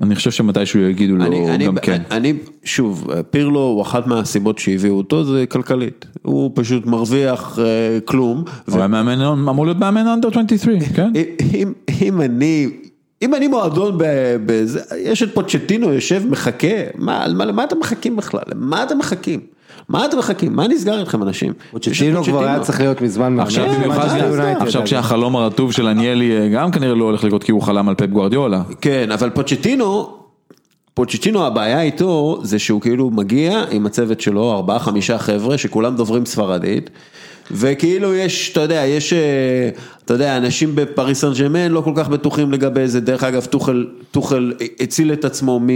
[0.00, 2.02] אני חושב שמתישהו יגידו לו אני, אני, גם כן.
[2.10, 2.32] אני,
[2.64, 8.78] שוב, פירלו הוא אחת מהסיבות שהביאו אותו זה כלכלית, הוא פשוט מרוויח אה, כלום, הוא
[8.78, 11.12] היה מאמן, אמור להיות מאמן אנדר 23, כן?
[11.54, 12.68] אם, אם אני,
[13.22, 17.78] אם אני מועדון ב- בזה, יש את פוצ'טינו יושב מחכה, מה, על מה, למה אתם
[17.78, 18.42] מחכים בכלל?
[18.54, 19.40] למה אתם מחכים?
[19.88, 20.56] מה אתם מחכים?
[20.56, 21.52] מה נסגר איתכם אנשים?
[21.70, 23.40] פוצ'טינו כבר היה צריך להיות מזמן מאמן.
[23.42, 24.84] עכשיו יונייטד.
[24.84, 28.06] כשהחלום הרטוב של עניאלי אה, גם כנראה לא הולך לקרות כי הוא חלם על פפ
[28.06, 28.62] גוארדיולה.
[28.80, 30.16] כן, אבל פוצ'טינו,
[30.94, 36.26] פוצ'טינו הבעיה איתו זה שהוא כאילו מגיע עם הצוות שלו, ארבעה חמישה חבר'ה שכולם דוברים
[36.26, 36.90] ספרדית.
[37.50, 39.18] וכאילו יש, אתה יודע, יש, אה,
[40.04, 43.86] אתה יודע, אנשים בפריס סן ג'רמן לא כל כך בטוחים לגבי זה, דרך אגב, טוחל,
[44.10, 45.66] טוחל הציל את עצמו מ-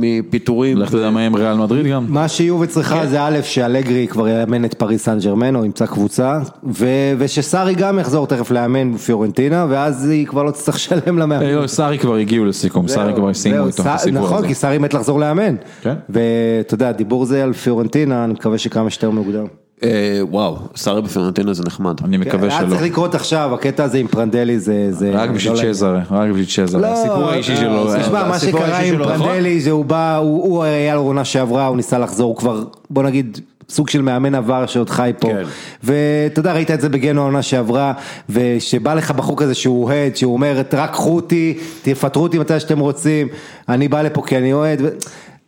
[0.00, 0.78] מפיטורים.
[0.78, 2.06] לך תדע מה עם ריאל מדריד גם.
[2.08, 6.38] מה שיובה צריכה זה א', שאלגרי כבר יאמן את פריס סן ג'רמן או ימצא קבוצה,
[6.78, 6.86] ו-
[7.18, 11.42] ושסארי גם יחזור תכף לאמן בפיורנטינה, ואז היא כבר לא תצטרך לשלם למאמן.
[11.42, 14.46] אה, לא, סארי כבר הגיעו לסיכום, סארי כבר סיימו איתו את הסיפור נכון, הזה.
[14.46, 15.54] כי סארי מת לחזור לאמן.
[15.82, 15.94] כן.
[16.08, 19.46] ואתה יודע, הדיבור זה על פיורנטינה, אני מקווה שכמה שיותר מוקדם.
[19.82, 22.00] אה, וואו, סארי בפרנטינה זה נחמד.
[22.04, 22.68] אני מקווה היה שלא.
[22.68, 24.92] צריך לקרות עכשיו, הקטע הזה עם פרנדלי זה...
[24.92, 27.94] זה רק בשביל לא צ'זרה, רק בשביל צ'זרה, לא, הסיפור האישי שלו.
[27.94, 29.18] אה, תשמע, מה הסיפור שקרה עם שלו, נכון?
[29.18, 33.02] פרנדלי זה הוא בא, הוא היה לו עונה שעברה, הוא ניסה לחזור, הוא כבר, בוא
[33.02, 35.28] נגיד, סוג של מאמן עבר שעוד חי פה.
[35.28, 35.42] כן.
[35.82, 37.92] ואתה יודע, ראית את זה בגנו העונה שעברה,
[38.30, 42.78] ושבא לך בחוק הזה שהוא אוהד, שהוא אומר, רק קחו אותי, תפטרו אותי מתי שאתם
[42.78, 43.28] רוצים,
[43.68, 44.82] אני בא לפה כי אני אוהד.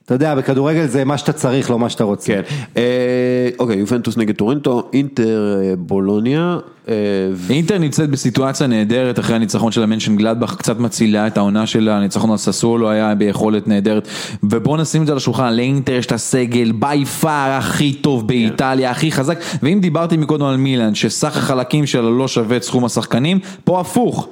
[0.05, 2.26] אתה יודע, בכדורגל זה מה שאתה צריך, לא מה שאתה רוצה.
[2.32, 2.42] כן,
[2.76, 6.94] אה, אוקיי, יובנטוס נגד טורינטו, אינטר אה, בולוניה, אה,
[7.32, 11.96] ו- אינטר נמצאת בסיטואציה נהדרת אחרי הניצחון של המנשן גלדבך, קצת מצילה את העונה שלה,
[11.96, 14.09] הניצחון על ססולו היה ביכולת נהדרת,
[14.42, 18.90] ובואו נשים את זה על השולחן, לאינטר יש את הסגל בי פאר הכי טוב באיטליה,
[18.90, 23.38] הכי חזק, ואם דיברתי מקודם על מילאן, שסך החלקים שלה לא שווה את סכום השחקנים,
[23.64, 24.28] פה הפוך.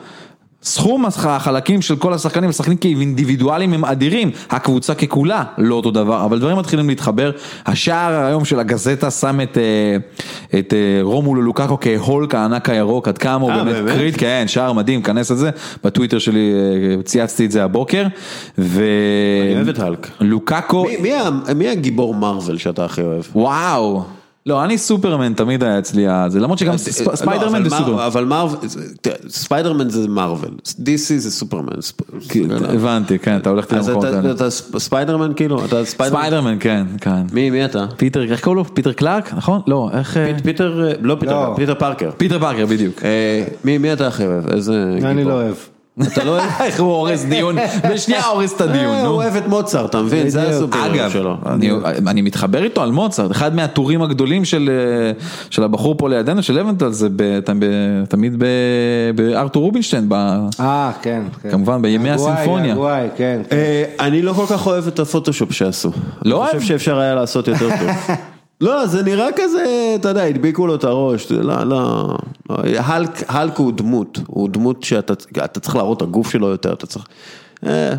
[0.62, 6.38] סכום החלקים של כל השחקנים, השחקנים כאינדיבידואלים הם אדירים, הקבוצה ככולה לא אותו דבר, אבל
[6.38, 7.30] דברים מתחילים להתחבר.
[7.66, 9.96] השער היום של הגזטה שם את, אה,
[10.59, 13.96] את אה, רומולו לוקאקו כהולק הענק הירוק, עד כמה הוא אה, באמת באמת?
[13.96, 15.50] קריט, כן, שער מדהים, כנס את זה,
[15.84, 16.52] בטוויטר שלי
[17.04, 18.06] צייצתי את זה הבוקר,
[18.59, 18.82] ו...
[19.46, 20.09] אני אוהב את Hulk.
[20.20, 21.11] לוקאקו, מי- מי
[21.54, 23.22] מי הגיבור מארוול שאתה הכי אוהב?
[23.34, 24.17] וואו.
[24.49, 27.99] לא, אני סופרמן תמיד היה אצלי, זה למרות שגם ספ- לא, ספיידרמן אבל זה סופרמן.
[28.03, 28.26] אבל
[29.28, 31.72] ספיידרמן זה מארוול, DC זה סופרמן.
[32.68, 34.30] הבנתי, כן, אתה הולך אז למקומות אתה- האלה.
[34.32, 36.20] אתה ספ- ספיידרמן כאילו, אתה ספיידרמן?
[36.20, 37.22] ספיידרמן, כן, כן.
[37.32, 37.86] מי מי אתה?
[37.96, 38.74] פיטר, איך קוראים לו?
[38.74, 39.61] פיטר קלארק, נכון?
[39.66, 40.16] לא, איך...
[40.16, 41.55] אה, פ- פיטר, אה, לא פיטר, לא.
[41.57, 42.11] פיטר פארקר.
[42.16, 43.03] פיטר פארקר, בדיוק.
[43.05, 44.49] אה, מי מי אתה הכי אוהב?
[44.51, 44.99] איזה?
[45.05, 45.55] אני לא אוהב.
[46.03, 46.51] אתה לא אוהב?
[46.61, 47.57] איך הוא הורס דיון,
[47.90, 49.09] בשנייה הורס את הדיון, אה, נו.
[49.09, 50.28] הוא אוהב את מוצרט, אתה מבין?
[50.28, 50.49] זה.
[50.49, 51.36] הסופר אגב, שלו.
[51.46, 51.70] אני,
[52.07, 55.12] אני מתחבר איתו על מוצרט, אחד מהטורים הגדולים של, אה,
[55.51, 57.09] של הבחור פה לידינו, של לבנטל, זה
[58.09, 58.42] תמיד
[59.14, 60.09] בארתור רובינשטיין,
[60.61, 61.22] אה, כן.
[61.42, 61.51] כן.
[61.51, 62.74] כמובן, בימי הסימפוניה.
[63.16, 63.40] כן.
[64.01, 65.90] אני לא כל כך אוהב את הפוטושופ שעשו.
[66.24, 66.55] לא אני אוהב?
[66.55, 67.88] חושב שאפשר היה לעשות יותר טוב.
[68.61, 72.16] לא, זה נראה כזה, אתה יודע, הדביקו לו את הראש, לא, לא, לא.
[72.78, 75.12] הלק, הלק הוא דמות, הוא דמות שאתה
[75.44, 77.06] אתה צריך להראות את הגוף שלו יותר, אתה צריך...
[77.66, 77.94] אה,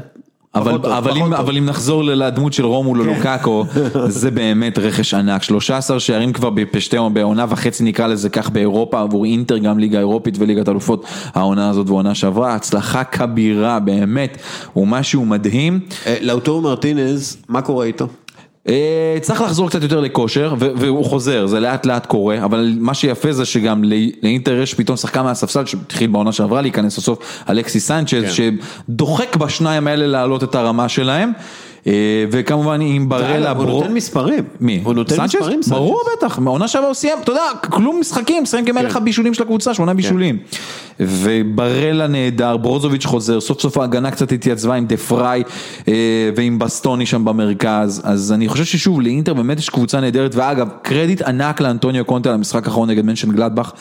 [0.55, 1.34] אבל, פחות אבל, פחות אם.
[1.34, 3.66] אבל אם נחזור לדמות של רומולו לוקאקו,
[4.07, 9.26] זה באמת רכש ענק, 13 שערים כבר בשתי, בעונה וחצי נקרא לזה כך באירופה, עבור
[9.26, 14.38] אינטר גם ליגה אירופית וליגת אלופות, העונה הזאת והעונה שעברה, הצלחה כבירה באמת,
[14.74, 15.80] הוא משהו מדהים.
[16.05, 18.07] אה, לאוטור מרטינז, מה קורה איתו?
[18.68, 23.34] אה, צריך לחזור קצת יותר לכושר, והוא חוזר, זה לאט לאט קורה, אבל מה שיפה
[23.34, 28.24] זה שגם לא- לאינטר יש פתאום שחקן מהספסל שהתחיל בעונה שעברה להיכנס לסוף, אלכסי סנצ'ז,
[28.24, 28.51] כן.
[28.89, 31.32] שדוחק בשניים האלה להעלות את הרמה שלהם,
[32.32, 33.80] וכמובן עם בארלה הוא ברו...
[33.80, 34.44] נותן מספרים.
[34.62, 34.82] מי?
[34.84, 35.36] הוא נותן סנצ'ז?
[35.36, 35.70] מספרים, סנצ'ז.
[35.70, 38.98] ברור בטח, מעונה שעברה הוא סיים, אתה יודע, כלום משחקים, סיים כמלך כן.
[38.98, 40.38] הבישולים של הקבוצה, שמונה בישולים.
[41.00, 45.44] ובארלה נהדר, ברוזוביץ' חוזר, סוף סוף ההגנה קצת התייצבה עם דה פריי
[45.88, 45.94] אה,
[46.36, 51.22] ועם בסטוני שם במרכז, אז אני חושב ששוב, לאינטר באמת יש קבוצה נהדרת, ואגב, קרדיט
[51.22, 53.72] ענק לאנטוניו קונטה על המשחק האחרון נגד מנשנגלדבך,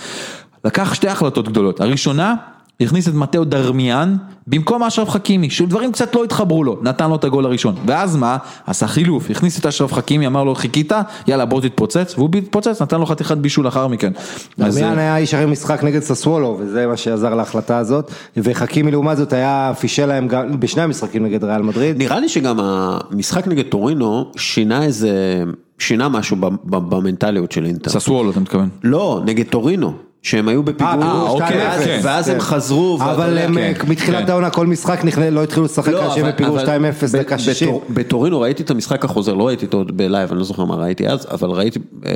[0.64, 2.34] לקח שתי החלטות גדולות, הראשונה,
[2.80, 4.16] הכניס את מתאו דרמיאן
[4.46, 7.74] במקום אשרף חכימי, שדברים קצת לא התחברו לו, נתן לו את הגול הראשון.
[7.86, 8.36] ואז מה?
[8.66, 10.92] עשה חילוף, הכניס את אשרף חכימי, אמר לו חיכית,
[11.26, 14.12] יאללה בוא תתפוצץ, והוא התפוצץ, נתן לו חתיכת בישול לאחר מכן.
[14.58, 18.90] אז, דמיאן אה, היה איש הרי משחק נגד ססוולו, וזה מה שעזר להחלטה הזאת, וחכימי
[18.90, 21.98] לעומת זאת היה פישל להם גם בשני המשחקים נגד ריאל מדריד.
[21.98, 25.42] נראה לי שגם המשחק נגד טורינו שינה איזה,
[25.78, 27.90] שינה משהו ב- ב- במנטליות של אינטר.
[27.90, 28.68] ססוולו אתה מתכוון.
[28.84, 32.32] לא, נגד טורינו, שהם היו בפיגור, פיגור אוקיי, ואז- כן, ואז כן.
[32.32, 34.30] הם חזרו, אבל הם כן, מתחילת כן.
[34.30, 37.38] העונה כל משחק נכנ- לא התחילו לשחק לא, כאשר אבל- בפיגור אבל 2-0 ב- דקה
[37.38, 37.68] 60.
[37.68, 40.74] בטור- בטורינו ראיתי את המשחק החוזר, לא ראיתי אותו ב live, אני לא זוכר מה
[40.74, 42.12] ראיתי אז, אבל ראיתי אה,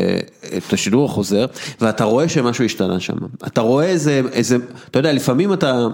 [0.56, 1.46] את השידור החוזר,
[1.80, 3.14] ואתה רואה שמשהו השתנה שם.
[3.46, 4.56] אתה רואה איזה, איזה,
[4.90, 5.86] אתה יודע, לפעמים אתה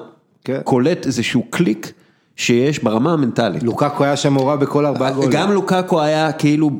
[0.45, 0.59] כן.
[0.65, 1.93] קולט איזשהו קליק
[2.37, 3.63] שיש ברמה המנטלית.
[3.63, 5.31] לוקאקו היה שם מעורב בכל ארבעה גולים.
[5.31, 6.71] גם לוקאקו היה כאילו,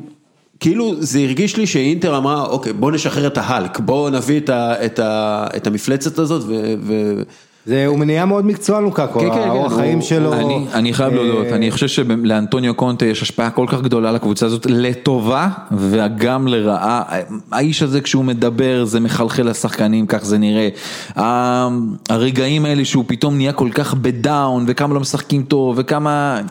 [0.59, 4.85] כאילו זה הרגיש לי שאינטר אמרה, אוקיי, בוא נשחרר את ההלק, בוא נביא את, ה,
[4.85, 7.13] את, ה, את המפלצת הזאת, ו, ו,
[7.65, 10.33] זה, הוא נהיה מאוד מקצוען לוקקו, כן, כן, כן, האורח הוא- חיים שלו.
[10.33, 14.45] אני, אני חייב אה, להודות, אני חושב שלאנטוניו קונטה יש השפעה כל כך גדולה לקבוצה
[14.45, 17.03] הזאת, לטובה וגם לרעה.
[17.51, 20.69] האיש הזה כשהוא מדבר זה מחלחל לשחקנים, כך זה נראה.
[22.09, 26.41] הרגעים האלה שהוא פתאום נהיה כל כך בדאון, וכמה לא משחקים טוב, וכמה...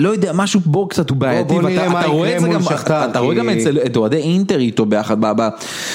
[0.00, 2.62] לא יודע, משהו בו קצת הוא בעייתי, בוא נראה ואתה אתה רואה את זה גם,
[2.62, 3.48] שכתר, אתה רואה כי- גם
[3.86, 5.16] את אוהדי אינטר איתו ביחד,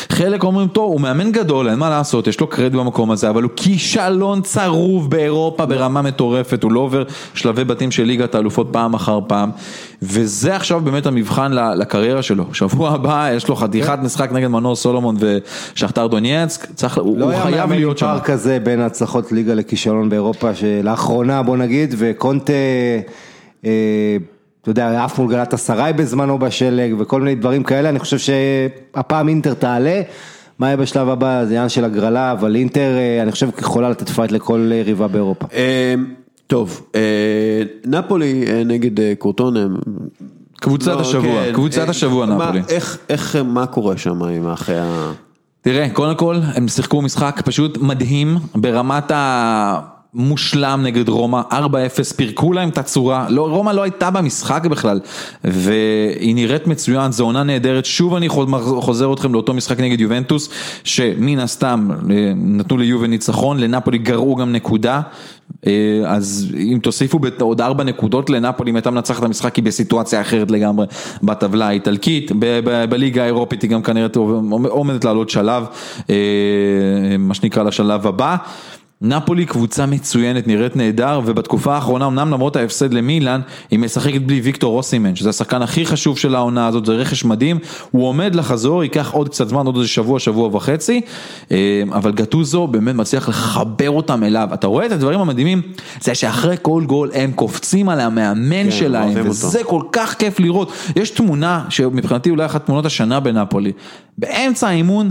[0.10, 3.44] חלק אומרים טוב, הוא מאמן גדול, אין מה לעשות, יש לו קרדיט במקום הזה, אבל
[3.44, 7.04] הוא כישלון צרוב באירופה ברמה מטורפת, הוא לא עובר
[7.34, 9.50] שלבי בתים של ליגת האלופות פעם אחר פעם,
[10.02, 15.16] וזה עכשיו באמת המבחן לקריירה שלו, שבוע הבא יש לו חתיכת משחק נגד מנור סולומון
[15.20, 18.06] ושכתר דונייצק, צריך, הוא לא הוא היה חייב מאמן להיות שם.
[18.06, 22.54] פער כזה בין הצלחות ליגה לכישלון באירופה, שלאחרונה בוא נגיד, וקונטה,
[24.62, 29.54] אתה יודע, עף מול גלאטסראיי בזמנו בשלג, וכל מיני דברים כאלה, אני חושב שהפעם אינטר
[29.54, 30.02] תעלה.
[30.60, 34.10] מה יהיה בשלב הבא, זה עניין של הגרלה, אבל אינטר, אה, אני חושב, יכולה לתת
[34.10, 35.46] fight לכל אה, ריבה באירופה.
[35.54, 35.94] אה,
[36.48, 37.02] טוב, אה,
[37.86, 39.76] נפולי אה, נגד אה, קרוטונה, הם-
[40.62, 42.62] קבוצת לא, השבוע, כן, קבוצת אה, השבוע נפולי.
[42.70, 45.12] איך, איך, מה קורה שם עם אחרי ה...
[45.62, 49.12] תראה, קודם כל, הם שיחקו משחק פשוט מדהים ברמת
[50.16, 51.54] המושלם נגד רומא, 4-0,
[52.16, 55.00] פירקו להם את הצורה, לא, רומא לא הייתה במשחק בכלל,
[55.44, 60.50] והיא נראית מצוין, זו עונה נהדרת, שוב אני חוזר אתכם לאותו משחק נגד יובנטוס,
[60.84, 65.02] שמן הסתם אה, נתנו ליובל ניצחון, לנפולי גרעו גם נקודה,
[65.68, 65.72] אה,
[66.06, 70.52] אז אם תוסיפו עוד ארבע נקודות לנפולי, אם הייתה מנצחת את המשחק, היא בסיטואציה אחרת
[70.52, 70.86] לגמרי
[71.24, 72.32] בטבלה האיטלקית,
[72.90, 74.08] בליגה האירופית היא גם כנראה
[74.70, 75.66] עומדת לעלות שלב,
[76.10, 76.16] אה,
[77.20, 78.36] מה שנקרא לשלב הבא.
[79.02, 83.42] נפולי קבוצה מצוינת, נראית נהדר, ובתקופה האחרונה, אמנם למרות ההפסד למילאן,
[83.72, 87.60] היא משחקת בלי ויקטור רוסימן, שזה השחקן הכי חשוב של העונה הזאת, זה רכש מדהים,
[87.92, 91.02] הוא עומד לחזור, ייקח עוד קצת זמן, עוד איזה שבוע, שבוע וחצי,
[91.52, 95.62] אה, אבל גטוזו באמת מצליח לחבר אותם אליו, אתה רואה את הדברים המדהימים,
[96.02, 100.72] זה שאחרי כל גול הם קופצים על המאמן כן, שלהם, וזה כל כך כיף לראות,
[100.96, 103.72] יש תמונה שמבחינתי אולי אחת תמונות השנה בנפולי,
[104.18, 105.10] באמצע האימון,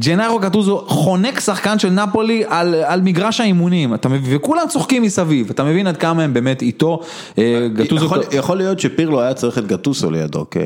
[0.00, 5.50] ג'נארו גטוזו חונק שחקן של נפולי על, על מגרש האימונים, אתה מבין, וכולם צוחקים מסביב,
[5.50, 7.00] אתה מבין עד כמה הם באמת איתו,
[7.38, 10.56] אה, גטוזו, יכול, יכול להיות שפירלו היה צריך את גטוסו לידו, כ...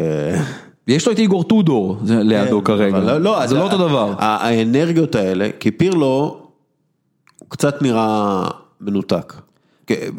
[0.89, 4.15] יש לו את איגור טודור לידו כרגע, אבל לא, זה לא אותו דבר.
[4.19, 6.41] האנרגיות האלה, כי פירלו,
[7.39, 8.43] הוא קצת נראה
[8.81, 9.35] מנותק.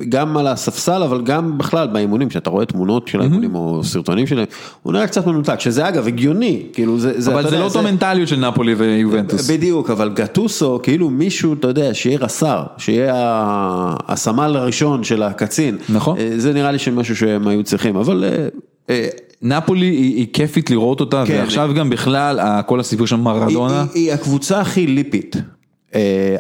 [0.09, 4.45] גם על הספסל, אבל גם בכלל באימונים, שאתה רואה תמונות של האימונים או סרטונים שלהם,
[4.84, 8.28] הוא נראה קצת מנותק, שזה אגב הגיוני, כאילו זה, זה, אבל זה לא אותו מנטליות
[8.28, 9.49] של נפולי ויובנטוס.
[9.49, 13.13] בדיוק, אבל גטוסו, כאילו מישהו, אתה יודע, שיהיה רס"ר, שיהיה
[14.07, 15.78] הסמל הראשון של הקצין.
[15.89, 16.18] נכון.
[16.18, 18.24] אה, זה נראה לי שמשהו שהם היו צריכים, אבל...
[18.24, 18.47] אה,
[18.89, 19.07] אה,
[19.41, 21.38] נפולי היא, היא כיפית לראות אותה, כן.
[21.39, 23.86] ועכשיו גם בכלל כל הסיפור של מרדונה.
[23.93, 25.36] היא, היא הקבוצה הכי ליפית,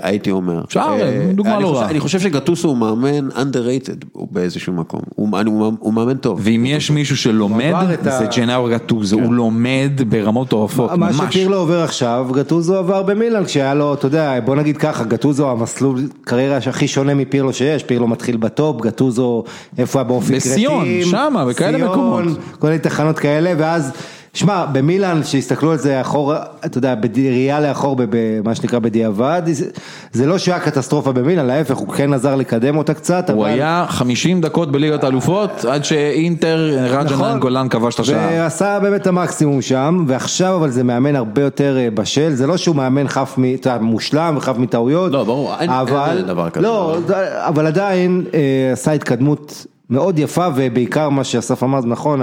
[0.01, 0.61] הייתי אומר.
[0.65, 1.89] אפשר, אה, דוגמה אני לא חושב- רעה.
[1.89, 6.39] אני חושב שגטוסו הוא מאמן underrated באיזשהו מקום, הוא, מאמן טוב.
[6.43, 11.15] ואם יש מישהו שלומד, זה ג'נאו גטוזו, הוא לומד ברמות מטורפות, מה ממש.
[11.33, 15.99] שפירלו עובר עכשיו, גטוזו עבר במילאן, כשהיה לו, אתה יודע, בוא נגיד ככה, גטוזו המסלול
[16.21, 19.43] קריירה הכי שונה מפירלו שיש, פירלו מתחיל בטופ, גטוזו
[19.77, 22.23] איפה היה באופי כרתים, בסיון, שמה, בכאלה מקומות.
[22.59, 23.91] כל מיני תחנות כאלה, ואז,
[24.37, 29.65] שמע, במילאן, שהסתכלו על זה אחורה, אתה יודע, בראייה לאחור, במה שנקרא בדיעבד, זה-
[30.11, 33.49] זה לא שהיה קטסטרופה במילאן, להפך, הוא כן עזר לקדם אותה קצת, הוא אבל...
[33.53, 37.39] היה 50 דקות בליגת האלופות, עד שאינטר, רג'נן נכון.
[37.39, 38.29] גולן כבש את השער.
[38.31, 42.57] ועשה באמת את המקסימום שם, ועכשיו אבל זה מאמן הרבה יותר אה, בשל, זה לא
[42.57, 46.49] שהוא מאמן חף, מ- אתה יודע, מושלם וחף מטעויות, לא, ברור, אין- אבל, אין דבר
[46.49, 46.65] כזה.
[46.67, 46.97] לא,
[47.47, 48.39] אבל עדיין אה,
[48.73, 52.21] עשה התקדמות מאוד יפה ובעיקר מה שאסף אמר זה נכון,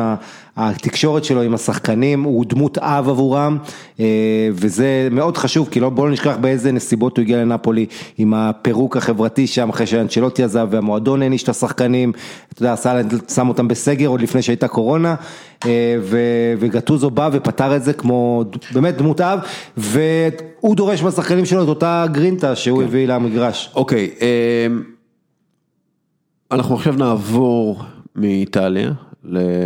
[0.57, 3.59] התקשורת שלו עם השחקנים הוא דמות אב עבורם
[4.01, 4.05] אה,
[4.53, 7.87] וזה מאוד חשוב כי לא, בואו לא נשכח באיזה נסיבות הוא הגיע לנפולי
[8.19, 12.12] עם הפירוק החברתי שם אחרי שאנצ'לוטי עזב והמועדון העניש את השחקנים,
[12.53, 13.01] אתה יודע, עשה-
[13.35, 15.15] שם אותם בסגר עוד לפני שהייתה קורונה
[15.67, 16.19] אה, ו-
[16.59, 18.45] וגטוזו בא ופתר את זה כמו
[18.75, 19.39] באמת דמות אב
[19.77, 23.71] והוא דורש מהשחקנים שלו את אותה גרינטה שהוא הביא למגרש.
[23.75, 24.93] אוקיי, אמ,
[26.55, 27.82] אנחנו עכשיו נעבור
[28.16, 28.92] מאיטליה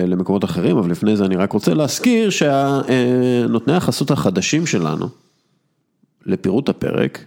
[0.07, 5.09] למקומות אחרים, אבל לפני זה אני רק רוצה להזכיר שנותני החסות החדשים שלנו,
[6.26, 7.24] לפירוט הפרק,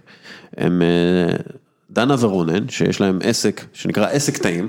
[0.56, 1.36] הם אה,
[1.90, 4.68] דנה ורונן, שיש להם עסק שנקרא עסק טעים,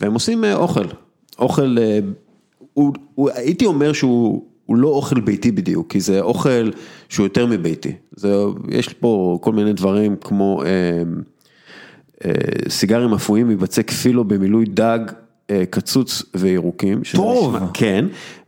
[0.00, 0.84] והם עושים אה, אוכל.
[1.38, 1.98] אוכל, אה,
[2.74, 6.70] הוא, הוא, הייתי אומר שהוא הוא לא אוכל ביתי בדיוק, כי זה אוכל
[7.08, 7.92] שהוא יותר מביתי.
[8.16, 8.34] זה,
[8.68, 10.62] יש פה כל מיני דברים כמו...
[10.64, 11.02] אה,
[12.68, 14.98] סיגרים אפויים מבצק פילו במילוי דג,
[15.50, 17.00] אה, קצוץ וירוקים.
[17.14, 17.56] טוב.
[17.56, 18.04] נשמע- כן,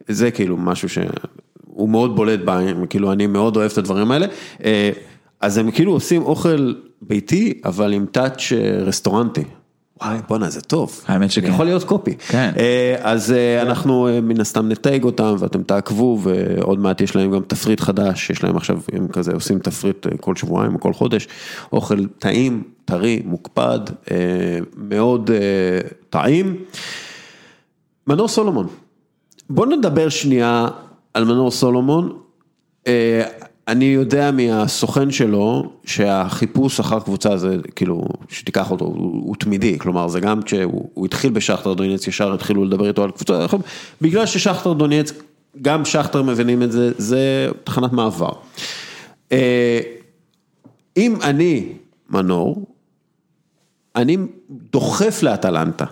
[0.08, 4.26] זה כאילו משהו שהוא מאוד בולט בעין, כאילו אני מאוד אוהב את הדברים האלה.
[4.64, 4.90] אה,
[5.40, 9.44] אז הם כאילו עושים אוכל ביתי, אבל עם טאץ' אה, רסטורנטי.
[10.04, 11.00] וואי, בואנה, זה טוב.
[11.06, 11.46] האמת שכן.
[11.46, 12.16] יכול להיות קופי.
[12.28, 12.52] כן.
[12.58, 17.30] אה, אז אה, אנחנו אה, מן הסתם נתייג אותם ואתם תעקבו ועוד מעט יש להם
[17.30, 21.28] גם תפריט חדש, יש להם עכשיו, הם כזה עושים תפריט כל שבועיים או כל חודש,
[21.72, 23.80] אוכל טעים, טרי, מוקפד,
[24.76, 25.30] מאוד
[26.10, 26.56] טעים.
[28.06, 28.66] מנור סולומון,
[29.50, 30.68] בוא נדבר שנייה
[31.14, 32.18] על מנור סולומון.
[33.72, 39.78] אני יודע מהסוכן שלו שהחיפוש אחר קבוצה זה כאילו שתיקח אותו הוא, הוא תמידי.
[39.78, 43.46] כלומר זה גם כשהוא הוא התחיל בשכתר דונייץ ישר התחילו לדבר איתו על קבוצה.
[44.00, 45.12] בגלל ששכתר דונייץ
[45.62, 48.32] גם שכתר מבינים את זה זה תחנת מעבר.
[49.32, 49.80] אה,
[50.96, 51.68] אם אני
[52.10, 52.66] מנור
[53.96, 54.16] אני
[54.50, 55.84] דוחף לאטלנטה,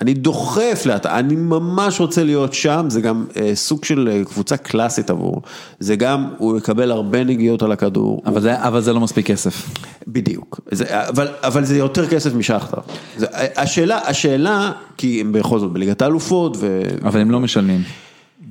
[0.00, 4.56] אני דוחף לאטלנטה, אני ממש רוצה להיות שם, זה גם אה, סוג של אה, קבוצה
[4.56, 5.42] קלאסית עבור,
[5.80, 9.68] זה גם, הוא יקבל הרבה נגיעות על הכדור, אבל זה, אבל זה לא מספיק כסף.
[10.06, 12.80] בדיוק, זה, אבל, אבל זה יותר כסף משכתר,
[13.16, 13.26] זה,
[13.56, 16.82] השאלה, השאלה, כי הם בכל זאת בליגת האלופות, ו...
[17.02, 17.82] אבל הם לא משלמים.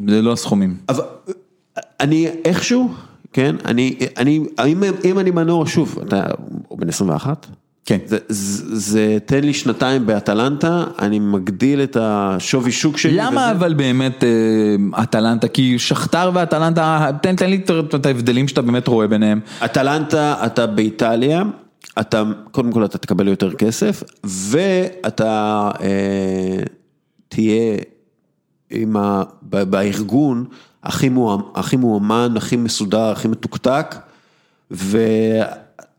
[0.07, 0.77] זה לא הסכומים.
[0.89, 1.03] אבל
[1.99, 2.89] אני איכשהו,
[3.33, 6.23] כן, אני, אני, אם, אם אני מנור, שוב, אתה,
[6.67, 7.47] הוא בן 21?
[7.87, 7.97] כן.
[8.05, 13.13] זה, זה, זה תן לי שנתיים באטלנטה, אני מגדיל את השווי שוק שלי.
[13.17, 17.61] למה וזה, אבל באמת אה, אטלנטה, כי שכתר ואטלנטה, תן, תן לי
[17.95, 19.39] את- ההבדלים שאתה באמת רואה ביניהם.
[19.65, 21.43] אטלנטה, אתה באיטליה,
[21.99, 26.63] אתה, קודם כל אתה תקבל יותר כסף, ואתה אה,
[27.27, 27.77] תהיה
[28.69, 30.45] עם ה, בארגון
[30.83, 31.41] הכי, מואמ,
[32.37, 33.95] הכי מסודר, הכי מתוקתק,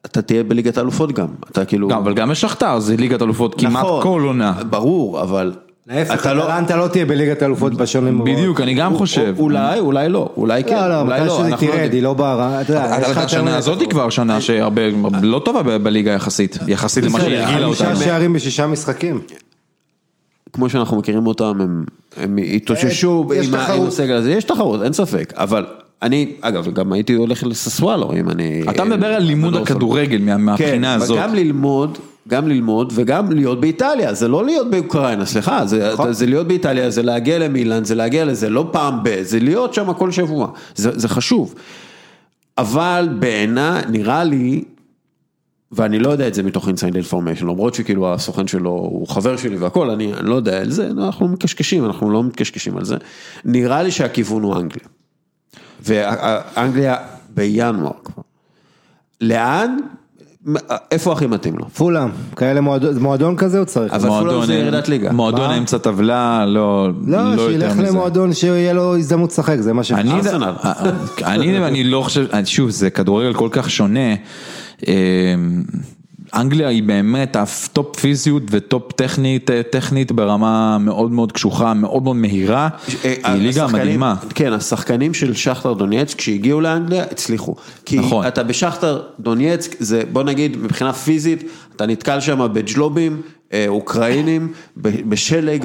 [0.05, 1.89] ואתה תהיה בליגת האלופות גם, אתה כאילו...
[1.89, 4.53] גם, אבל גם בשכתר זה ליגת אלופות כמעט נכון, כל עונה.
[4.71, 5.53] ברור, אבל...
[5.87, 8.37] להפך, אתה לא- אטלנטה לא תהיה בליגת האלופות בשנים הבאות.
[8.37, 9.35] בדיוק, אני גם חושב.
[9.39, 11.93] אולי, אולי לא, אולי כן, לא, לא, אולי מתי לא, שזה אנחנו לא תרד.
[11.93, 14.83] היא לא בערה, אתה יש השנה הזאת היא כבר שנה שהרבה,
[15.23, 18.05] לא טובה ב- בליגה יחסית, יחסית למה שהרגילה חמישה אותה.
[18.05, 19.21] שערים בשישה משחקים.
[20.53, 21.59] כמו שאנחנו מכירים אותם,
[22.17, 23.55] הם, התאוששו יש עם.
[23.87, 25.67] הסגל הזה, יש תחרות, אין ספק, אבל
[26.03, 28.63] אני, אגב, גם הייתי הולך לססוואלו אם אני...
[28.71, 31.19] אתה מדבר על לימוד הכדורגל מה- מהבחינה כן, הזאת.
[31.19, 36.13] גם ללמוד, גם ללמוד וגם להיות באיטליה, זה לא להיות באוקראינה, סליחה, זה, נכון.
[36.13, 39.93] זה להיות באיטליה, זה להגיע למילאן, זה להגיע לזה, לא פעם ב, זה להיות שם
[39.93, 41.55] כל שבוע, זה, זה חשוב.
[42.59, 44.65] אבל בעיניי, נראה לי,
[45.73, 49.57] ואני לא יודע את זה מתוך inside information, למרות שכאילו הסוכן שלו הוא חבר שלי
[49.57, 52.97] והכל, אני, אני לא יודע על זה, אנחנו מקשקשים, אנחנו לא מתקשקשים על זה.
[53.45, 54.87] נראה לי שהכיוון הוא אנגליה.
[55.85, 56.97] ואנגליה
[57.35, 58.23] בינואר כבר.
[59.21, 59.77] לאן?
[60.91, 61.69] איפה הכי מתאים לו?
[61.69, 63.93] פולאם, כאלה מועדון, מועדון כזה הוא צריך.
[63.93, 65.13] אבל פולאם מועדון, זה ירידת ליגה.
[65.13, 65.51] מועדון?
[65.51, 67.83] אמצע טבלה, לא, לא, לא יותר שילך מזה.
[67.83, 69.93] למועדון שיהיה לו הזדמנות לשחק, זה מה ש...
[69.93, 70.53] אני, ארסנל.
[71.25, 74.15] אני, אני לא חושב, שוב, זה כדורגל כל כך שונה.
[76.35, 81.75] אה, אנגליה היא באמת ה top פיזית ו top טכנית, טכנית ברמה מאוד מאוד קשוחה,
[81.75, 82.69] מאוד מאוד מהירה.
[83.05, 84.15] אה, היא ליגה מדהימה.
[84.35, 87.55] כן, השחקנים של שכתר דונייצק כשהגיעו לאנגליה הצליחו.
[87.85, 88.27] כי נכון.
[88.27, 91.45] אתה בשכתר דונייצק, זה בוא נגיד מבחינה פיזית,
[91.77, 93.23] אתה נתקל שם בג'לובים.
[93.69, 95.65] אוקראינים בשלג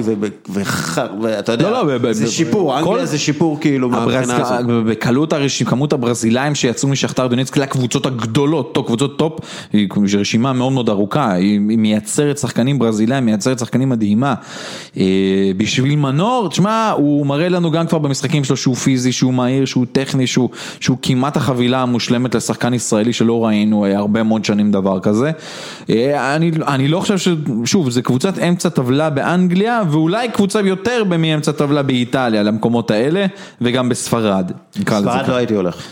[1.22, 4.66] ואתה יודע, לא, לא, זה שיפור, אנגליה זה שיפור כאילו מהבחינה הזאת.
[4.86, 9.40] בקלות הרשימה, כמות הברזילאים שיצאו משכתר דונייצק לקבוצות הגדולות, קבוצות top,
[9.72, 14.34] היא רשימה מאוד מאוד ארוכה, היא מייצרת שחקנים ברזילאים, מייצרת שחקנים מדהימה.
[14.96, 15.04] אה,
[15.56, 19.86] בשביל מנור, תשמע, הוא מראה לנו גם כבר במשחקים שלו שהוא פיזי, שהוא מהיר, שהוא
[19.92, 20.48] טכני, שהוא,
[20.80, 25.30] שהוא כמעט החבילה המושלמת לשחקן ישראלי שלא ראינו הרבה מאוד שנים דבר כזה.
[25.90, 27.28] אה, אני, אני לא חושב ש...
[27.74, 33.26] שוב, זה קבוצת אמצע טבלה באנגליה, ואולי קבוצה יותר מאמצע טבלה באיטליה, למקומות האלה,
[33.60, 34.52] וגם בספרד.
[34.78, 35.28] ספרד.
[35.28, 35.82] לא הייתי הולך.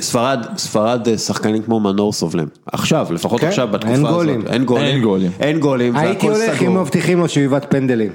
[0.00, 2.48] ספרד, ספרד אה, שחקנים כמו מנור סובלים.
[2.72, 4.14] עכשיו, לפחות כן, עכשיו בתקופה אין הזאת.
[4.14, 4.46] גולים.
[4.46, 4.86] אין גולים.
[4.86, 5.30] אין גולים.
[5.40, 5.96] אין גולים.
[5.96, 6.68] הייתי הולך סגור.
[6.68, 8.12] אם מבטיחים לו שאיבת פנדלים.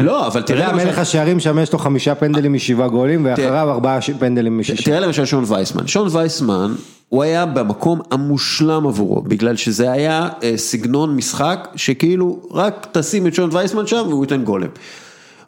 [0.00, 3.24] לא, אבל אתה תראה יודע, למשל- מלך השערים שם יש לו חמישה פנדלים משבעה גולים,
[3.24, 4.82] ואחריו ארבעה פנדלים משישה.
[4.84, 6.74] תראה למשל שון וייסמן, שון וייסמן
[7.08, 13.34] הוא היה במקום המושלם עבורו, בגלל שזה היה אה, סגנון משחק שכאילו רק תשים את
[13.34, 14.68] שון וייסמן שם והוא ייתן גולם.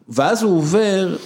[0.09, 1.17] ואז הוא עובר,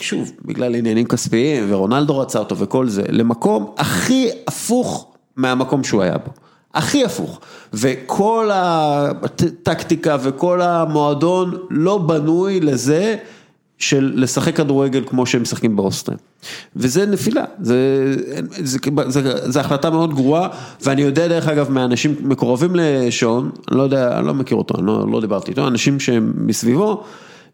[0.00, 5.06] שוב, בגלל עניינים כספיים ורונלדו רצה אותו וכל זה, למקום הכי הפוך
[5.36, 6.30] מהמקום שהוא היה בו.
[6.74, 7.40] הכי הפוך,
[7.72, 13.16] וכל הטקטיקה וכל המועדון לא בנוי לזה
[13.78, 16.18] של לשחק כדורגל כמו שהם משחקים באוסטריה.
[16.76, 17.76] וזה נפילה, זה,
[18.48, 20.48] זה, זה, זה, החלטה מאוד גרועה,
[20.82, 24.86] ואני יודע דרך אגב מאנשים מקורבים לשון, אני לא יודע, אני לא מכיר אותו, אני
[24.86, 27.04] לא, לא דיברתי איתו, אנשים שהם מסביבו,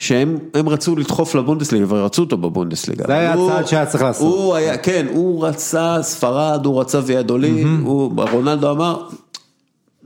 [0.01, 3.05] שהם הם רצו לדחוף לבונדסליגה ורצו אותו בבונדסליגה.
[3.07, 4.35] זה היה הצעד שהיה צריך לעשות.
[4.35, 9.09] הוא היה, כן, הוא רצה ספרד, הוא רצה ויאדולי, הוא, רונלדו אמר,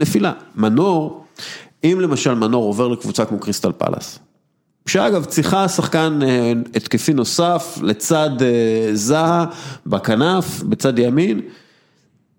[0.00, 0.32] נפילה.
[0.56, 1.24] מנור,
[1.84, 4.18] אם למשל מנור עובר לקבוצה כמו קריסטל פלאס,
[4.86, 9.46] שאגב צריכה שחקן אה, התקפי נוסף לצד אה, זהה
[9.86, 11.40] בכנף, בצד ימין,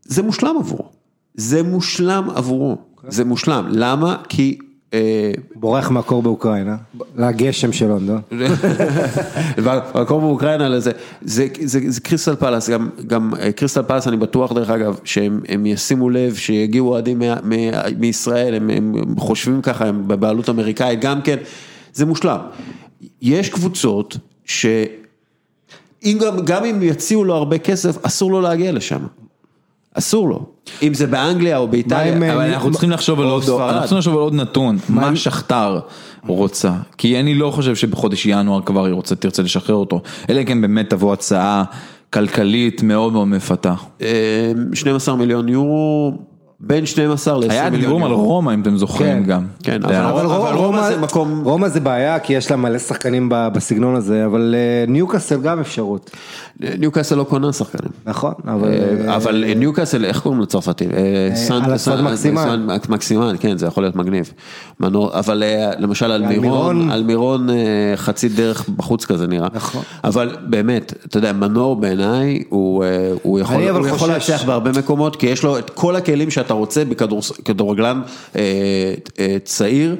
[0.03, 0.89] זה מושלם עבורו.
[1.35, 2.77] זה מושלם עבורו.
[3.07, 3.65] זה מושלם.
[3.69, 4.15] למה?
[4.29, 4.57] כי...
[4.95, 6.75] אה, בורח מהקור באוקראינה,
[7.15, 8.21] לגשם של לונדון.
[9.63, 10.91] והמקום באוקראינה לזה,
[11.21, 15.41] זה, זה, זה קריסטל פלאס, גם, גם אה, קריסטל פלאס אני בטוח דרך אגב, שהם
[15.47, 17.21] הם ישימו לב שיגיעו אוהדים
[17.97, 21.37] מישראל, הם, הם חושבים ככה, הם בבעלות אמריקאית גם כן,
[21.93, 22.39] זה מושלם.
[23.21, 24.65] יש קבוצות ש...
[26.03, 29.05] אם גם, גם אם יציעו לו הרבה כסף, אסור לו להגיע לשם.
[29.97, 30.45] אסור לו.
[30.83, 32.17] אם זה באנגליה או באיטליה.
[32.17, 35.79] אבל אה, אנחנו צריכים לחשוב על עוד, נתון, מה שכתר
[36.27, 40.45] רוצה, כי אני לא חושב שבחודש ינואר כבר היא רוצה, תרצה לשחרר אותו, אלא אם
[40.45, 41.63] כן באמת תבוא הצעה
[42.13, 43.73] כלכלית מאוד מאוד מפתה.
[44.01, 46.17] אה, 12 מיליון יורו,
[46.67, 47.69] בין 12 ל-20 מיליון היה.
[47.69, 49.29] דיבורים על רומא אם אתם זוכרים כן.
[49.29, 49.45] גם.
[49.63, 52.77] כן, זה היה- אבל רומא- רומא זה מקום- רומא זה בעיה, כי יש לה מלא
[52.79, 56.11] שחקנים בסגנון הזה, אבל אה, ניוקאסל גם אפשרות.
[56.59, 57.91] ניוקאסל לא קונה שחקנים.
[58.05, 58.69] נכון, אבל...
[59.07, 60.85] אה, אבל ניוקאסל, איך קוראים לצרפתי?
[60.85, 61.61] אה, סן-
[62.03, 62.43] מקסימן.
[62.45, 64.31] סן- מקסימן, כן, זה יכול להיות מגניב.
[64.79, 66.91] מנור, אבל אה, למשל על מירון.
[66.91, 67.55] על מירון אה,
[67.95, 69.47] חצי דרך בחוץ כזה נראה.
[69.53, 69.81] נכון.
[70.03, 72.89] אבל באמת, אתה יודע, מנור בעיניי, הוא אה,
[73.23, 78.01] הוא יכול אבל להצליח בהרבה מקומות, כי יש לו את כל הכלים שאתה רוצה בכדורגלן
[78.35, 79.95] אה, אה, צעיר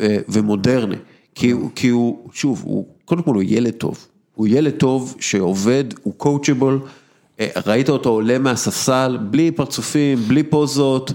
[0.00, 0.96] אה, ומודרני.
[1.34, 4.06] כי הוא, כי הוא, שוב, הוא, קודם כל הוא ילד טוב.
[4.34, 6.80] הוא ילד טוב שעובד, הוא קואוצ'בול.
[7.66, 11.12] ראית אותו עולה מהספסל, בלי פרצופים, בלי פוזות,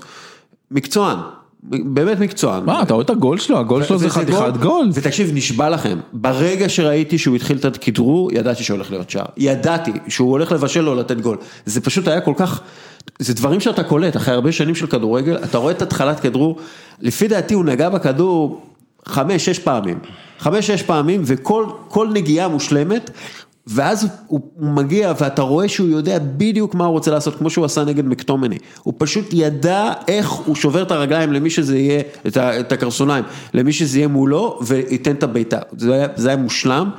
[0.72, 1.18] מקצוען,
[1.64, 2.66] באמת מקצוען.
[2.66, 3.60] מה, אתה רואה את הגול שלו?
[3.60, 4.90] הגול שלו זה חתיכת גול.
[4.94, 9.26] ותקשיב, נשבע לכם, ברגע שראיתי שהוא התחיל את הכדרור, ידעתי שהולך להיות שער.
[9.38, 11.38] ידעתי שהוא הולך לבשל או לתת גול.
[11.66, 12.62] זה פשוט היה כל כך,
[13.20, 16.60] זה דברים שאתה קולט, אחרי הרבה שנים של כדורגל, אתה רואה את התחלת כדרור,
[17.02, 18.62] לפי דעתי הוא נגע בכדור
[19.06, 20.00] חמש, שש פעמים.
[20.40, 23.10] חמש, שש פעמים, וכל כל נגיעה מושלמת.
[23.68, 27.84] ואז הוא, מגיע ואתה רואה שהוא יודע בדיוק מה הוא רוצה לעשות, כמו שהוא עשה
[27.84, 28.58] נגד מקטומני.
[28.84, 32.02] הוא פשוט ידע איך הוא שובר את הרגליים למי שזה יהיה,
[32.60, 33.24] את, הקרסוליים,
[33.54, 35.60] למי שזה יהיה מולו, וייתן את הבעיטה.
[35.78, 36.90] זה היה, זה היה מושלם,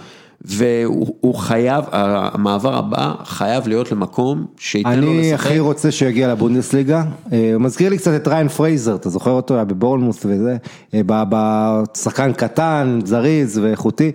[0.45, 5.21] והוא הוא חייב, המעבר הבא חייב להיות למקום שייתן לו לשחק.
[5.21, 7.03] אני הכי רוצה שהוא יגיע לבונדסליגה,
[7.33, 10.57] אה, הוא מזכיר לי קצת את ריאן פרייזר, אתה זוכר אותו, היה בבורנמות' וזה,
[10.95, 14.13] אה, ב- בשחקן קטן, זריז ואיכותי,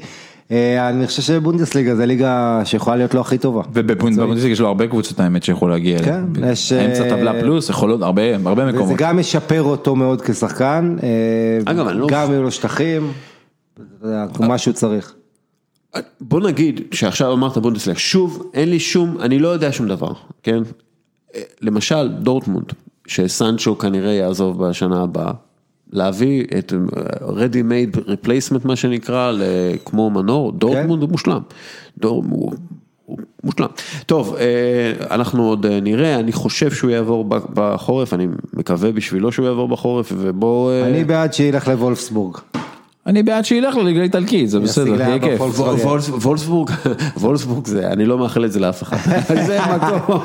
[0.52, 3.62] אה, אני חושב שבונדסליגה זה ליגה שיכולה להיות לו הכי טובה.
[3.74, 6.26] ובבונדסליגה יש לו הרבה קבוצות האמת שיכול להגיע אליהן.
[6.36, 8.98] כן, יש, אמצע אה, טבלה פלוס, יכול להיות הרבה הרבה וזה מקומות.
[8.98, 11.08] גם משפר אותו מאוד כשחקן, אה,
[11.72, 13.12] אגב, אני לא- גם יהיו לו שטחים,
[14.40, 15.14] מה שהוא צריך.
[16.22, 20.14] בוא נגיד שעכשיו אמרת בונדסליגה, שוב, אין לי שום, אני לא יודע שום דבר,
[20.44, 20.60] כן?
[21.62, 22.74] למשל, דורטמונד,
[23.08, 25.32] שסנצ'ו כנראה יעזוב בשנה הבאה,
[25.92, 26.74] להביא את
[27.22, 29.34] ready made replacement מה שנקרא,
[29.86, 31.42] כמו מנור, דורטמונד הוא מושלם.
[31.98, 32.54] דור, הוא,
[33.06, 33.68] הוא מושלם.
[34.06, 39.46] טוב, אה, אנחנו עוד אה, נראה, אני חושב שהוא יעבור בחורף, אני מקווה בשבילו שהוא
[39.46, 40.72] יעבור בחורף, ובוא...
[40.72, 42.38] אה, אני בעד שילך לוולפסבורג.
[43.10, 45.38] אני בעד שילך לליגה האיטלקית, זה בסדר, יהיה כיף.
[45.38, 45.60] פולקס.
[45.60, 46.70] וול- וולס- וולסבורג,
[47.22, 48.98] וולסבורג זה, אני לא מאחל את זה לאף אחד,
[49.48, 50.20] זה מקום,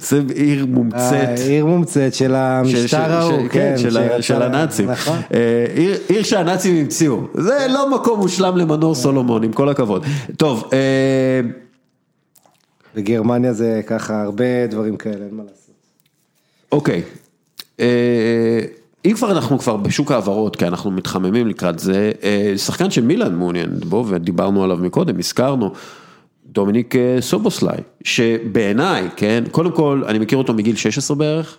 [0.00, 0.98] זה עיר מומצאת.
[1.38, 3.74] אה, עיר מומצאת של המשטר ההוא, של- כן,
[4.20, 4.90] של הנאצים.
[4.90, 5.16] נכון.
[5.34, 5.66] אה,
[6.08, 10.04] עיר- שהנאצים המציאו, זה לא מקום מושלם למנור סולומון, עם כל הכבוד.
[10.36, 11.40] טוב, אה,
[12.96, 15.74] בגרמניה זה ככה הרבה דברים כאלה, אין מה לעשות.
[16.72, 17.02] אוקיי.
[19.04, 23.70] אם כבר אנחנו כבר בשוק ההעברות, כי אנחנו מתחממים לקראת זה, אה, שחקן שמילן מעוניין
[23.88, 25.72] בו, ודיברנו עליו מקודם, הזכרנו,
[26.46, 31.58] דומיניק אה, סובוסליי, שבעיניי, כן, קודם כל, אני מכיר אותו מגיל 16 בערך,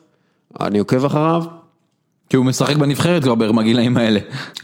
[0.61, 1.43] אני עוקב אחריו,
[2.29, 4.19] כי הוא משחק בנבחרת כבר בגילאים האלה.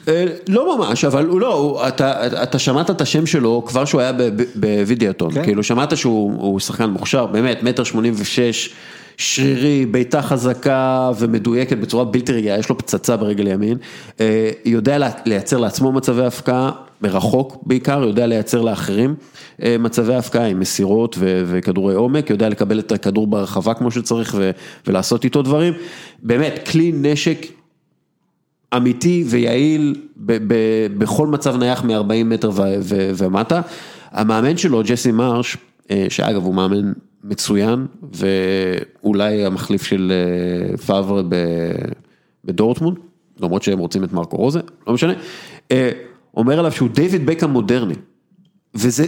[0.07, 4.11] אה, לא ממש, אבל הוא לא, אתה, אתה שמעת את השם שלו כבר שהוא היה
[4.55, 5.43] בווידיאטון, כן.
[5.43, 8.73] כאילו שמעת שהוא הוא שחקן מוכשר, באמת, מטר שמונים ושש,
[9.17, 13.77] שרירי, בעיטה חזקה ומדויקת בצורה בלתי רגילה, יש לו פצצה ברגל ימין,
[14.19, 16.71] אה, יודע לייצר לעצמו מצבי הפקעה,
[17.01, 19.15] מרחוק בעיקר, יודע לייצר לאחרים
[19.63, 24.35] אה, מצבי הפקעה עם מסירות וכדורי עומק, יודע לקבל את הכדור ברחבה כמו שצריך
[24.87, 25.73] ולעשות איתו דברים,
[26.23, 27.45] באמת, כלי נשק
[28.77, 33.61] אמיתי ויעיל ב- ב- בכל מצב נייח מ-40 מטר ו- ו- ומטה.
[34.11, 35.57] המאמן שלו, ג'סי מרש,
[35.91, 36.91] אה, שאגב הוא מאמן
[37.23, 40.11] מצוין, ואולי המחליף של
[40.71, 41.91] אה, פאברה ב-
[42.45, 42.97] בדורטמונד,
[43.39, 45.13] למרות שהם רוצים את מרקו רוזה, לא משנה,
[45.71, 45.91] אה,
[46.37, 47.95] אומר עליו שהוא דיוויד בקאם מודרני.
[48.75, 49.05] וזה,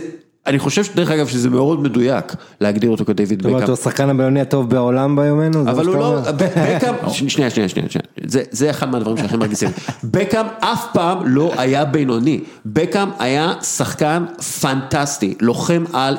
[0.48, 3.74] אני חושב דרך אגב שזה מאוד מדויק להגדיר אותו כדיוויד זאת אומרת, בקאם.
[3.74, 5.62] הוא השחקן הבינוני הטוב בעולם ביומנו?
[5.62, 6.22] אבל הוא לא?
[6.32, 6.94] בקאם,
[7.30, 7.88] שנייה, שנייה, שנייה,
[8.26, 9.70] זה, זה אחד מהדברים שהכי מרגיזים.
[10.04, 14.26] בקאם אף פעם לא היה בינוני, בקאם היה שחקן
[14.62, 16.18] פנטסטי, לוחם על,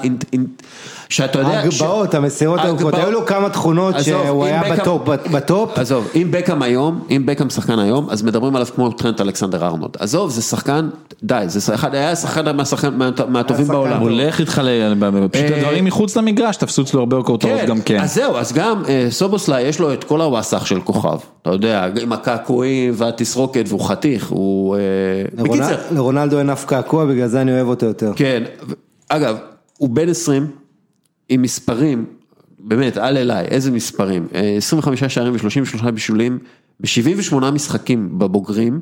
[1.10, 5.02] שאתה יודע, ש- ההגבהות, המסירות הארוכות, היו לו כמה תכונות עזוב, שהוא היה בקאם- בטופ,
[5.08, 9.66] בטופ, עזוב, אם בקאם היום, אם בקאם שחקן היום, אז מדברים עליו כמו טרנט אלכסנדר
[9.66, 9.90] ארנולד.
[9.98, 10.88] עזוב, זה שחקן,
[11.22, 13.92] די, זה אחד, היה שחקן מהשחקן- מה- מהטובים בעולם.
[13.92, 14.00] טוב.
[14.02, 14.94] הוא הולך איתך, ל-
[15.32, 18.00] פשוט אה, הדברים מחוץ למגרש תפסו אצלו הרבה כותרות גם כן.
[18.00, 21.86] אז זהו, אז גם אה, סובוסליי יש לו את כל הוואסך של כוכב, אתה יודע,
[22.02, 24.76] עם הקעקועים והתסרוקת והוא חתיך, הוא...
[24.76, 24.80] אה,
[25.38, 28.12] לרונל- בקיצר, לרונלדו אין אף קעקוע, בגלל זה אני אוהב אותו יותר.
[28.16, 28.72] כן, ו-
[29.08, 29.36] אגב,
[29.78, 30.46] הוא בן 20
[31.30, 32.04] עם מספרים,
[32.58, 36.38] באמת, אל אליי, איזה מספרים, אה, 25 שערים ו-33 בישולים
[36.80, 38.80] ב-78 משחקים בבוגרים.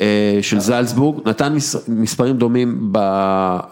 [0.00, 2.78] אה, של זלצבורג, נתן מס- מספרים דומים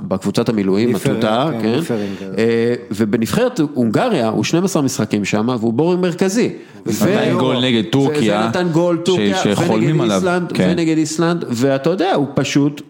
[0.00, 2.30] בקבוצת המילואים, התותח, כן, כן, כן.
[2.38, 6.50] אה, ובנבחרת הונגריה הוא 12 משחקים שם והוא בורינג מרכזי.
[6.86, 6.92] נתן
[7.38, 9.36] גול נגד טורקיה, נתן גול טורקיה,
[9.68, 10.68] ונגד איסלנד, כן.
[10.72, 12.82] ונגד איסלנד, ואתה יודע, הוא פשוט,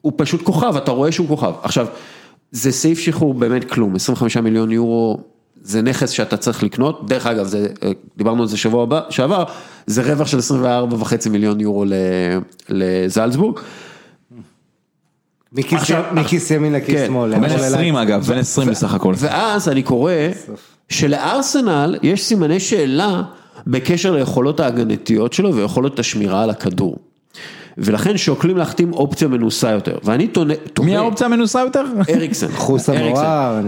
[0.00, 1.52] הוא פשוט כוכב, אתה רואה שהוא כוכב.
[1.62, 1.86] עכשיו,
[2.52, 5.18] זה סעיף שחרור באמת כלום, 25 מיליון יורו,
[5.62, 9.44] זה נכס שאתה צריך לקנות, דרך אגב, זה, אה, דיברנו על זה שבוע הבא, שעבר,
[9.86, 11.92] זה רווח של 24 וחצי מיליון יורו ל-
[12.68, 13.58] לזלצבורג.
[16.12, 17.06] מכיס ימין לכיס כן.
[17.06, 17.30] שמאל.
[17.30, 17.96] בן ימין 20 ללייב.
[17.96, 19.14] אגב, בן 20 בסך הכל.
[19.16, 20.12] ואז אני קורא
[20.88, 23.22] שלארסנל יש סימני שאלה
[23.66, 26.96] בקשר ליכולות ההגנתיות שלו ויכולות השמירה על הכדור.
[27.78, 31.84] ולכן שוקלים להחתים אופציה מנוסה יותר, ואני תוהה, מי האופציה המנוסה יותר?
[32.14, 32.48] אריקסן.
[32.66, 32.92] חוסה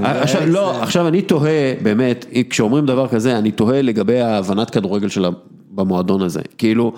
[0.05, 0.83] עכשיו, לא.
[0.83, 5.29] עכשיו אני תוהה, באמת, כשאומרים דבר כזה, אני תוהה לגבי ההבנת כדורגל שלה
[5.71, 6.41] במועדון הזה.
[6.59, 6.93] כאילו,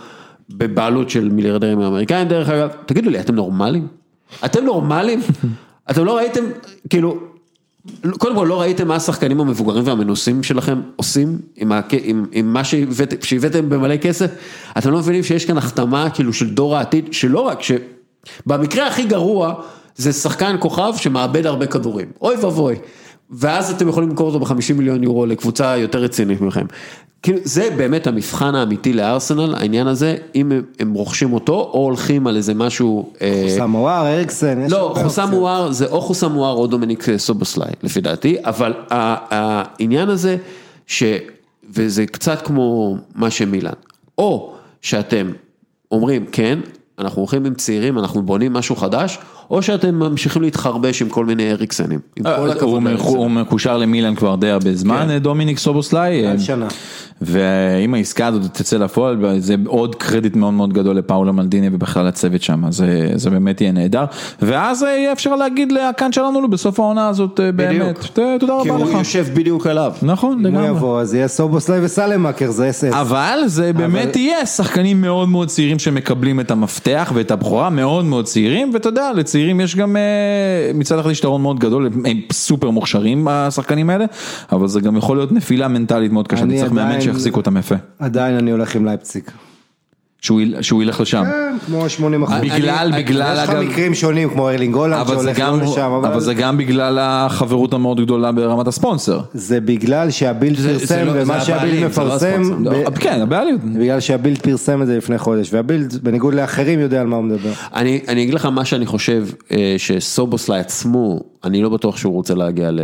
[0.51, 3.87] בבעלות של מיליארדרים אמריקאים, דרך אגב, תגידו לי, אתם נורמלים?
[4.45, 5.21] אתם נורמלים?
[5.91, 6.45] אתם לא ראיתם,
[6.91, 7.19] כאילו,
[8.19, 11.73] קודם כל לא ראיתם מה השחקנים המבוגרים והמנוסים שלכם עושים עם,
[12.53, 13.23] מה שהבאת...
[13.23, 14.31] שהבאתם במלא כסף?
[14.79, 17.73] אתם לא מבינים שיש כאן החתמה כאילו של דור העתיד, שלא רק ש...
[18.47, 19.55] במקרה הכי גרוע
[19.97, 22.77] זה שחקן כוכב שמאבד הרבה כדורים, אוי ואבוי.
[23.31, 26.67] ואז אתם יכולים למכור אותו ב-50 מיליון יורו לקבוצה יותר רצינית מכם.
[27.23, 32.27] כאילו זה באמת המבחן האמיתי לארסנל, העניין הזה, אם הם, הם רוכשים אותו או הולכים
[32.27, 33.13] על איזה משהו...
[33.23, 35.29] אה, חוסם מואר, אריקסן, יש לא, חוסם.
[35.31, 40.37] מואר זה או חוסם מואר או דומיניק סובוסליי, לפי דעתי, אבל העניין הזה,
[40.87, 41.03] ש...
[41.71, 43.73] וזה קצת כמו מה שמילן,
[44.19, 45.31] או שאתם
[45.91, 46.59] אומרים, כן,
[46.99, 49.19] אנחנו הולכים עם צעירים, אנחנו בונים משהו חדש,
[49.51, 51.99] או שאתם ממשיכים להתחרבש עם כל מיני אריקסנים.
[52.27, 52.81] אה, הוא.
[53.01, 55.19] הוא מקושר למילן כבר די הרבה זמן, כן.
[55.19, 56.27] דומיניק סובוסליי.
[56.27, 56.69] עד שנה.
[57.23, 62.43] ואם העסקה הזאת תצא לפועל, זה עוד קרדיט מאוד מאוד גדול לפאולו מלדיני ובכלל הצוות
[62.43, 64.05] שם, זה, זה באמת יהיה נהדר.
[64.43, 67.99] ואז אה, יהיה אפשר להגיד להקאנט שלנו בסוף העונה הזאת אה, באמת.
[68.15, 68.99] תודה כי רבה הוא לך.
[68.99, 69.93] יושב בדיוק עליו.
[70.03, 70.69] נכון, אם הוא לגמרי.
[70.69, 72.95] יבוא, אז יהיה סובוסליי וסלמאקר, זה אס אס.
[72.95, 78.25] אבל זה באמת יהיה שחקנים מאוד מאוד צעירים שמקבלים את המפתח ואת הבכורה, מאוד מאוד
[78.25, 83.29] צעירים, ואתה יודע, לצעירים יש גם אה, מצד אחד יתרון מאוד גדול, הם סופר מוכשרים
[83.29, 84.05] השחקנים האלה,
[84.53, 87.57] אבל זה גם יכול להיות נפילה מנטלית מאוד קשה, אני אתה צריך מאמן שיחזיק אותם
[87.57, 89.23] יפה, עדיין אני הולך עם לייפציג.
[90.21, 91.25] שהוא יל- שהוא ילך לשם.
[91.25, 92.37] כן, כמו 80 אחוז.
[92.41, 95.65] בגלל, בגלל יש לך אגב, מקרים שונים, כמו ארלינג הולנד אבל זה שהולך גם, לא
[95.67, 99.21] לשם, אבל זה גם בגלל החברות המאוד גדולה ברמת הספונסר.
[99.35, 103.59] זה בגלל שהבילד זה- זה פרסם, לא- ומה זה שהבילד לא מפרסם, לא, כן, הבעלים.
[103.75, 107.53] בגלל שהבילד פרסם את זה לפני חודש, והבילד, בניגוד לאחרים, יודע על מה הוא מדבר.
[107.75, 112.35] אני, אני אגיד לך מה שאני חושב, אה, שסובוסליי עצמו, אני לא בטוח שהוא רוצה
[112.35, 112.81] להגיע ל-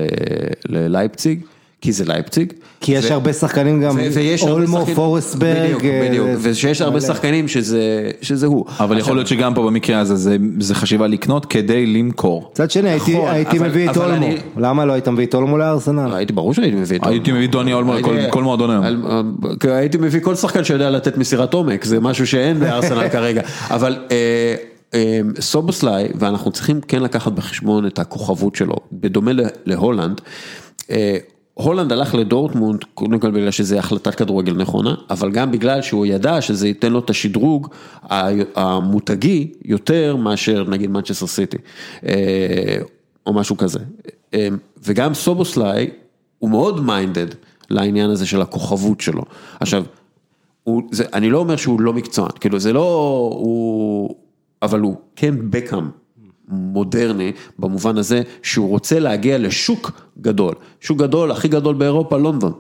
[0.69, 1.41] ללייפציג,
[1.83, 2.53] כי זה לייפציג.
[2.81, 6.29] כי יש ו- הרבה שחקנים גם, ו- ויש הרבה אולמו, שחקנים- פורסטברג, בדיוק, אה, בדיוק,
[6.43, 7.07] ושיש הרבה מלא.
[7.07, 7.81] שחקנים שזה
[8.23, 8.65] שזה הוא.
[8.81, 12.49] אבל יכול להיות שגם פה במקרה הזה זה- זה חשיבה לקנות כדי למכור.
[12.53, 15.35] מצד שני הייתי, נכון, הייתי אבל- מביא את אולמו, אני- למה לא היית מביא את
[15.35, 16.15] אולמו לארסנל?
[16.15, 18.85] הייתי ברור שהייתי מביא את הייתי מביא דוני אולמו הייתי- לכל- כל מועדון היום.
[18.85, 19.03] על-
[19.73, 24.55] הייתי מביא כל שחקן שיודע לתת מסירת עומק, זה משהו שאין בארסנל כרגע, אבל אה,
[24.95, 29.31] אה, סובוסליי, ואנחנו צריכים כן לקחת בחשבון את הכוכבות שלו, בדומה
[29.67, 30.21] להולנד,
[31.63, 36.41] הולנד הלך לדורטמונד, קודם כל בגלל שזה החלטת כדורגל נכונה, אבל גם בגלל שהוא ידע
[36.41, 37.69] שזה ייתן לו את השדרוג
[38.55, 41.57] המותגי יותר מאשר נגיד מנצ'סטר סיטי,
[42.07, 42.79] אה,
[43.27, 43.79] או משהו כזה.
[44.35, 44.49] אה,
[44.85, 45.91] וגם סובוסליי
[46.39, 47.27] הוא מאוד minded
[47.71, 49.23] לעניין הזה של הכוכבות שלו.
[49.61, 49.85] עכשיו,
[50.65, 52.89] הוא, זה, אני לא אומר שהוא לא מקצוען, כאילו זה לא,
[53.35, 54.15] הוא,
[54.63, 56.02] אבל הוא כן בקאם
[56.49, 59.91] מודרני, במובן הזה שהוא רוצה להגיע לשוק
[60.21, 62.53] גדול, שוק גדול, הכי גדול באירופה, לונדון.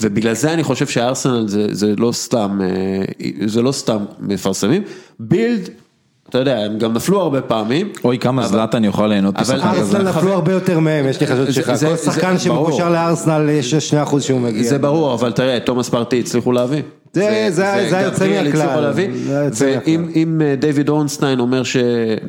[0.00, 3.04] ובגלל זה אני חושב שארסנל זה, זה לא סתם, אה,
[3.46, 4.82] זה לא סתם מפרסמים,
[5.20, 5.68] בילד,
[6.28, 7.92] אתה יודע, הם גם נפלו הרבה פעמים.
[8.04, 9.80] אוי כמה זלאטן יוכל ליהנות אבל משחקן כזה.
[9.80, 12.38] ארסנל נפלו הרבה יותר מהם, יש לי חשוד שלך, כל זה- שחקן.
[12.38, 14.62] שמקושר לארסנל יש 2% שהוא מגיע.
[14.62, 16.82] זה ברור, אבל תראה, תומאס פרטי הצליחו להביא.
[17.20, 18.92] זה- זה- זה היוצא גבריאל מהכלל.
[20.14, 21.76] ואם אה, דיוויד אורנסטיין אומר ש...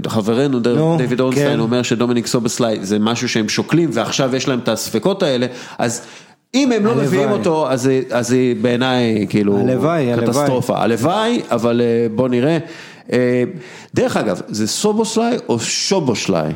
[0.07, 0.59] חברנו
[0.97, 1.59] דיוויד אורנסטיין כן.
[1.59, 5.45] אומר שדומיניק סובסליי זה משהו שהם שוקלים ועכשיו יש להם את הספקות האלה,
[5.77, 6.01] אז
[6.55, 6.95] אם הם לא.
[6.95, 9.57] מביאים אותו, אז זה- זה בעיניי כאילו.
[10.27, 10.77] קטסטרופה.
[10.77, 12.57] הלוואי, אבל אה, בוא נראה.
[13.13, 13.43] אה,
[13.95, 16.53] דרך אגב, זה סובוסליי או שובושליי?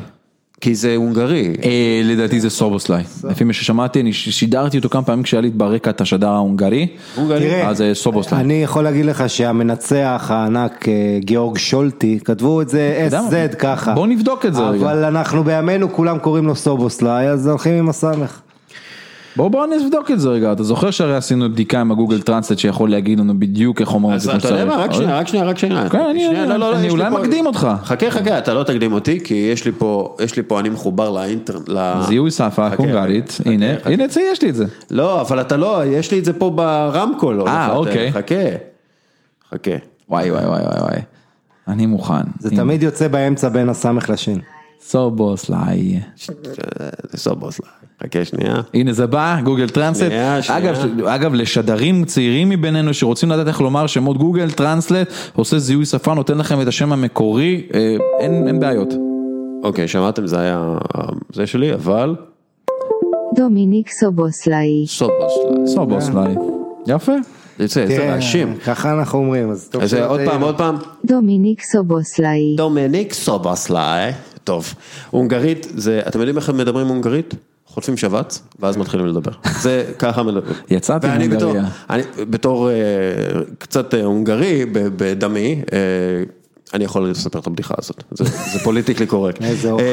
[0.62, 1.52] כי זה הונגרי.
[1.64, 5.90] אה, לדעתי זה סובוסליי, לפי מה ששמעתי, אני שידרתי אותו כמה פעמים כשהיה לי ברקע
[5.90, 6.86] את השדר ההונגרי,
[7.16, 7.40] הונגרי.
[7.40, 8.40] תראה, אז זה סובוסליי.
[8.40, 13.08] אני יכול להגיד לך שהמנצח הענק אה, גיאורג שולטי, כתבו את זה?
[13.10, 13.94] SZ ככה.
[13.94, 14.76] בוא נבדוק את זה רגע.
[14.76, 18.40] אבל אנחנו בימינו כולם קוראים לו סובוסליי, אז הולכים עם הסמך.
[19.36, 22.90] בוא בוא נבדוק את זה רגע, אתה זוכר שהרי עשינו בדיקה עם הגוגל טרנסלט שיכול
[22.90, 24.64] להגיד לנו בדיוק איך אומרים את אז זה כמו אתה יודע.
[24.64, 25.88] מה, רק שנייה, רק שנייה, רק שנייה.
[25.90, 27.68] כן, אני- לא, לא, אולי מקדים אותך.
[27.84, 31.10] חכה, חכה, אתה לא תקדים אותי, כי יש לי פה, יש לי פה, אני מחובר
[31.10, 31.68] לאינטרנט.
[31.68, 32.82] ל- זיהוי שפה חכה,
[33.44, 33.66] הנה.
[33.84, 34.64] הנה אצלי יש לי את זה.
[34.90, 37.34] לא, אבל אתה לא, יש לי את זה פה ברמקול.
[37.34, 37.72] לא אה.
[37.72, 38.12] אוקיי.
[38.12, 38.34] חכה,
[39.54, 39.70] חכה.
[40.08, 40.98] וואי וואי וואי וואי וואי,
[41.68, 42.14] אני מוכן.
[42.38, 44.38] זה תמיד יוצא באמצע בין הסמך לשין.
[44.86, 46.00] סובוסליי.
[47.10, 47.70] זה סובוסליי.
[48.02, 48.54] חכה שנייה.
[48.74, 50.06] הנה זה בא, גוגל טרנסלט.
[50.08, 50.58] שנייה, שנייה.
[50.58, 56.14] אגב, אגב, לשדרים צעירים מבינינו שרוצים לדעת איך לומר שמות גוגל טרנסלט, עושה זיהוי שפה,
[56.14, 58.94] נותן לכם את השם המקורי, אה, אין אין בעיות.
[59.62, 60.78] אוקיי, שמעתם, זה היה
[61.32, 62.14] זה שלי, אבל
[63.34, 64.84] דומיניק סובוסלאי.
[64.86, 65.66] סובוסליי.
[65.66, 66.34] סובוסליי.
[66.86, 67.12] יפה.
[67.58, 68.56] יוצא, זה תראה, להאשים.
[68.66, 69.82] ככה אנחנו אומרים, אז טוב.
[70.06, 70.76] עוד פעם, עוד פעם.
[71.04, 72.54] דומיניק סובוסלאי.
[72.56, 74.12] דומיניק סובוסליי.
[74.44, 74.74] טוב,
[75.10, 77.34] הונגרית, זה, אתם יודעים איך הם מדברים הונגרית?
[77.66, 79.30] חוטפים שבץ, ואז מתחילים לדבר.
[79.60, 80.54] זה ככה מדברים.
[80.70, 81.70] יצאתי ואני בתור- מהונגריה.
[81.90, 82.74] אני בתור אה,
[83.58, 85.78] קצת אה, הונגרי בדמי, אה,
[86.74, 88.04] אני יכול לספר את הבדיחה הזאת.
[88.10, 89.42] זה זה פוליטיקלי קורקט.
[89.44, 89.84] איזה אוכל.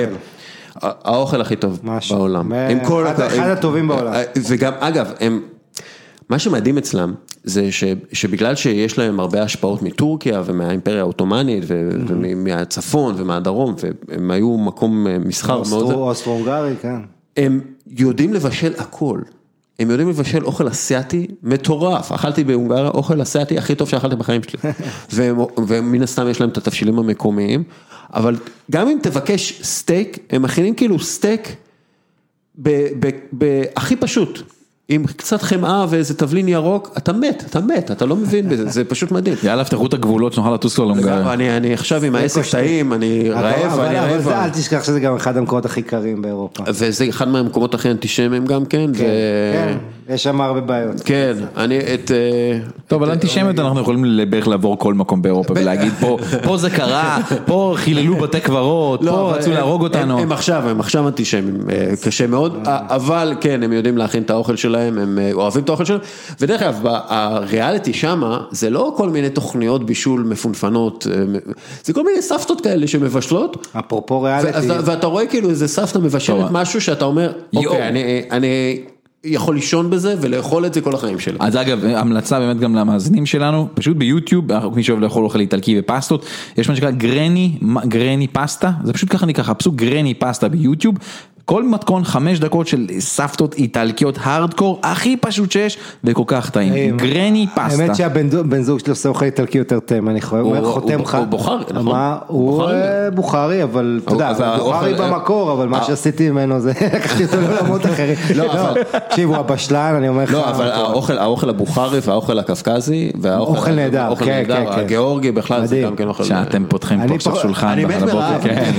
[0.82, 2.18] האוכל הכי טוב משהו.
[2.18, 2.50] בעולם.
[2.50, 4.14] מ- עם כל אחד- הכ- אחד הטובים בעולם.
[4.48, 5.42] וגם, אגב, הם,
[6.30, 7.84] מה שמדהים אצלם זה ש,
[8.14, 13.76] שבגלל שיש להם הרבה השפעות מטורקיה ומהאימפריה העות'מאנית ומהצפון ומהדרום
[14.08, 17.00] והם היו מקום אה, מסחר מאוד, אוסטרו-הונגרי, כן.
[17.38, 19.20] הם יודעים לבשל הכל.
[19.80, 24.72] הם יודעים לבשל אוכל אסיאתי מטורף, אכלתי בהונגריה אוכל אסיאתי הכי טוב שאכלתי בחיים שלי.
[25.68, 27.64] ומן הסתם יש להם את התבשילים המקומיים,
[28.14, 28.36] אבל
[28.72, 31.56] גם אם תבקש סטייק, הם מכינים כאילו סטייק
[33.76, 34.59] הכי פשוט.
[34.92, 38.84] עם קצת חמאה ואיזה תבלין ירוק, אתה מת, אתה מת, אתה לא מבין בזה, זה
[38.84, 39.36] פשוט מדהים.
[39.44, 41.34] יאללה, פתחו את הגבולות שנוכל לטוס כבר להונגריה.
[41.34, 42.42] אני אני עכשיו עם העסק.
[42.52, 44.22] טעים, אני אבל- רעב, אבל- אני אבל רעב.
[44.22, 46.64] זה- אל תשכח שזה גם אחד המקומות הכי קרים באירופה.
[46.68, 48.98] וזה אחד מהמקומות הכי אנטישמיים גם כן, ו...
[49.54, 49.78] כן,
[50.14, 51.02] יש שם הרבה בעיות.
[51.06, 52.12] כן, אני את...
[52.12, 56.70] אה, טוב, אבל אנטישמיות אנחנו יכולים בערך לעבור כל מקום באירופה ולהגיד פה, פה זה
[56.70, 60.20] קרה, פה חיללו בתי קברות, פה לא, אבל רצו להרוג אותנו.
[60.20, 64.56] הם עכשיו, הם עכשיו אנטישמים, אה, קשה מאוד, אבל כן, הם יודעים להכין את האוכל
[64.56, 66.00] שלהם, הם אה, אוהבים את האוכל שלהם,
[66.40, 71.40] ודרך אגב, הריאליטי שמה, זה לא כל מיני תוכניות בישול מפונפנות, אה,
[71.84, 73.68] זה כל מיני סבתות כאלה שמבשלות.
[73.80, 76.46] אפרופו ריאליטי, אז- ואתה רואה כאילו איזה סבתא מבשלת.
[76.52, 77.32] משהו שאתה אומר.
[77.56, 78.02] אוקיי, אני-
[78.32, 78.82] אני
[79.24, 81.38] יכול לישון בזה ולאכול את זה כל החיים שלי.
[81.40, 84.46] אז אגב, המלצה באמת גם למאזינים שלנו, פשוט ביוטיוב,
[84.76, 86.26] מי שאוהב לאכול אוכל איטלקי ופסטות,
[86.58, 90.96] יש מה שנקרא גרני, גרני פסטה, זה פשוט ככה נקרא, חפשו גרני פסטה ביוטיוב,
[91.50, 96.98] כל מתכון חמש דקות של סבתות איטלקיות הארדקור, הכי פשוט שיש, וכל כך טעים.
[96.98, 97.84] גרני פסטה.
[97.84, 98.30] האמת שהבן
[98.62, 101.16] זוג- שלי עושה אוכל איטלקי יותר טעים, אני חותם לך.
[101.16, 101.98] הוא בוכרי, נכון?
[102.28, 102.64] הוא
[103.14, 103.60] בוכרי?
[103.60, 105.84] אה, אבל אתה יודע, הוא בוכרי האוכל- במקור, אבל מה אה.
[105.84, 108.16] שעשיתי ממנו זה לקחתי אותו לעולמות אחרים.
[108.36, 110.32] לא, לא, אבל- תקשיב, הוא הבשלן, אני אומר לך.
[110.32, 114.80] לא, אבל האוכל, הבוכרי והאוכל הקווקזי, והאוכל אוכל נהדר, כן, כן, כן.
[114.80, 115.82] הגיאורגי בכלל זה.
[115.86, 116.24] גם כן אוכל.
[116.24, 118.02] שאתם פותחים פה אני עכשיו שולחן אני מת.
[118.04, 118.42] מרעב.
[118.44, 118.72] כן,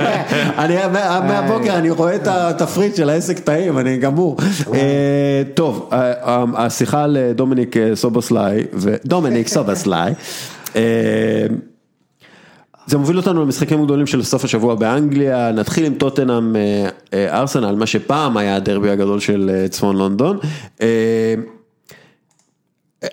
[0.58, 4.36] אני מה- מהבוקר אני רואה את התפריט של העסק טעים, אני גמור.
[4.74, 10.14] אה, טוב, אה, אה, השיחה על דומיניק סובוסליי, ודומיניק סובוסליי.
[12.86, 16.56] זה מוביל אותנו למשחקים גדולים של סוף השבוע באנגליה, נתחיל עם טוטנאם
[17.14, 20.38] ארסנל, מה שפעם היה הדרבי הגדול של צפון לונדון.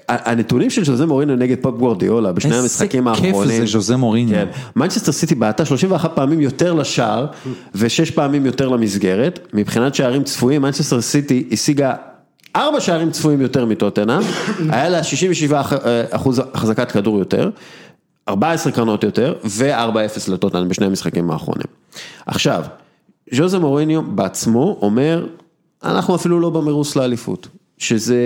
[0.09, 3.59] הנתונים של ז'וזה מוריניו נגד פפ גווארדיולה בשני איזה המשחקים כיף האחרונים.
[3.65, 4.33] זה ז'וזה מוריניו.
[4.35, 4.47] כן.
[4.75, 7.25] מנצ'סטר סיטי בעטה 31 פעמים יותר לשער
[7.75, 9.47] ושש פעמים יותר למסגרת.
[9.53, 11.93] מבחינת שערים צפויים, מנצ'סטר סיטי השיגה
[12.55, 14.21] ארבע שערים צפויים יותר מטוטנאם,
[14.73, 17.49] היה לה 67 אח- אה, אחוז החזקת כדור יותר,
[18.29, 19.95] 14 קרנות יותר ו-4-0
[20.31, 21.67] לטוטנאם בשני המשחקים האחרונים.
[22.25, 22.63] עכשיו,
[23.33, 25.25] ז'וזה מוריניו בעצמו אומר,
[25.83, 27.47] אנחנו אפילו לא במרוץ לאליפות,
[27.77, 28.17] שזה,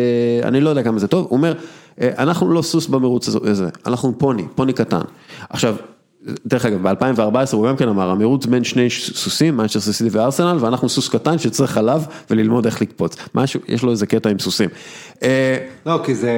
[0.43, 1.53] אני לא יודע כמה זה טוב, הוא אומר,
[2.01, 5.01] "אה, אנחנו לא סוס במרוץ הזה, אנחנו פוני, פוני קטן.
[5.49, 5.75] עכשיו,
[6.45, 10.89] דרך אגב, ב-2014 הוא גם כן אמר, המרוץ בין שני סוסים, מנצ'סטר סיטי וארסנל, ואנחנו
[10.89, 13.15] סוס קטן שצריך חלב וללמוד איך לקפוץ.
[13.35, 14.69] משהו, יש לו איזה קטע עם סוסים.
[15.23, 16.31] אה, לא, כי זה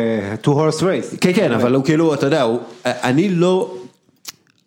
[0.44, 1.18] two horse race.
[1.22, 3.76] כן, כן, אבל הוא כאילו, אתה יודע, הוא, אני לא,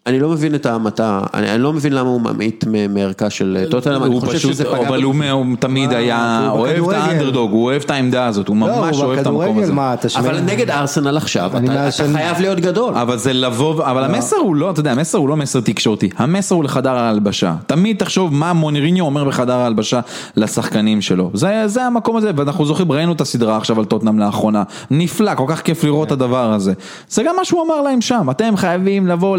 [0.07, 4.03] אני לא מבין את ההמתה, אני, אני לא מבין למה הוא ממעיט מערכה של טוטנאם,
[4.03, 4.89] אני הוא חושב פשוט, שזה פגע...
[4.89, 6.97] אבל הוא הוא תמיד אה, היה הוא אוהב את.
[6.97, 9.73] האנדרדוג, הוא אוהב את העמדה הזאת, הוא לא, ממש הוא אוהב את המקום הזה.
[9.73, 9.95] מה?
[10.16, 12.95] אבל נגד ארסנל עכשיו, אתה, מאז אתה שאני- חייב להיות גדול.
[12.95, 16.55] אבל זה לבוא, אבל המסר הוא לא, אתה יודע, המסר הוא לא מסר תקשורתי, המסר
[16.55, 17.55] הוא לחדר ההלבשה.
[17.66, 20.01] תמיד תחשוב מה מוניריניו אומר בחדר ההלבשה
[20.37, 21.31] לשחקנים שלו.
[21.35, 24.62] זה, זה המקום הזה, ואנחנו זוכרים, ראינו את הסדרה עכשיו על טוטנאם לאחרונה.
[24.91, 26.73] נפלא, כל כך כיף לראות את הדבר הזה.
[27.09, 29.37] זה גם מה שהוא אמר להם שם, אתם חייבים לבוא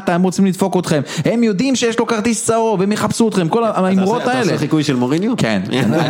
[0.00, 1.00] מלמטה, הם רוצים לדפוק אתכם.
[1.24, 4.40] הם יודעים שיש לו כרטיס צהוב, הם יחפשו אתכם, כל אתה האלה.
[4.40, 5.32] עושה חיקוי של מוריניו?
[5.36, 5.62] כן,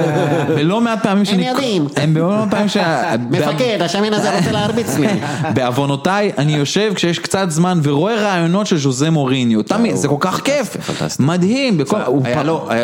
[0.56, 1.48] ולא מעט פעמים שאני...
[1.48, 1.86] יודעים.
[1.96, 3.12] הם לא מעט פעמים שה...
[3.30, 5.06] מפקד, השמן הזה רוצה להרביץ לי.
[5.54, 10.40] בעוונותיי, אני יושב כשיש קצת זמן ורואה רעיונות של ז'וזה מוריניו, תמיד, זה כל כך
[10.40, 10.76] כיף.
[11.20, 11.78] מדהים,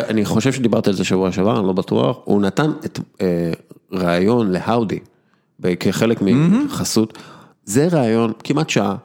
[0.09, 3.27] אני חושב שדיברת על זה שבוע שעבר, אני לא בטוח, הוא נתן את אה,
[3.91, 4.99] ראיון להאודי,
[5.79, 7.17] כחלק מחסות,
[7.65, 8.95] זה ראיון כמעט שעה,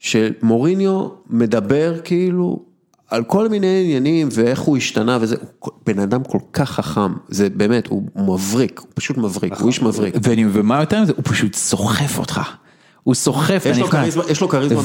[0.00, 2.62] שמוריניו מדבר כאילו
[3.10, 7.48] על כל מיני עניינים ואיך הוא השתנה וזה, הוא בן אדם כל כך חכם, זה
[7.50, 10.14] באמת, הוא מבריק, הוא פשוט מבריק, הוא איש מבריק.
[10.52, 12.40] ומה יותר מזה, הוא פשוט סוחף אותך.
[13.04, 13.86] הוא סוחף, יש לו.
[13.88, 14.80] כריזמה- יש לו כריזמה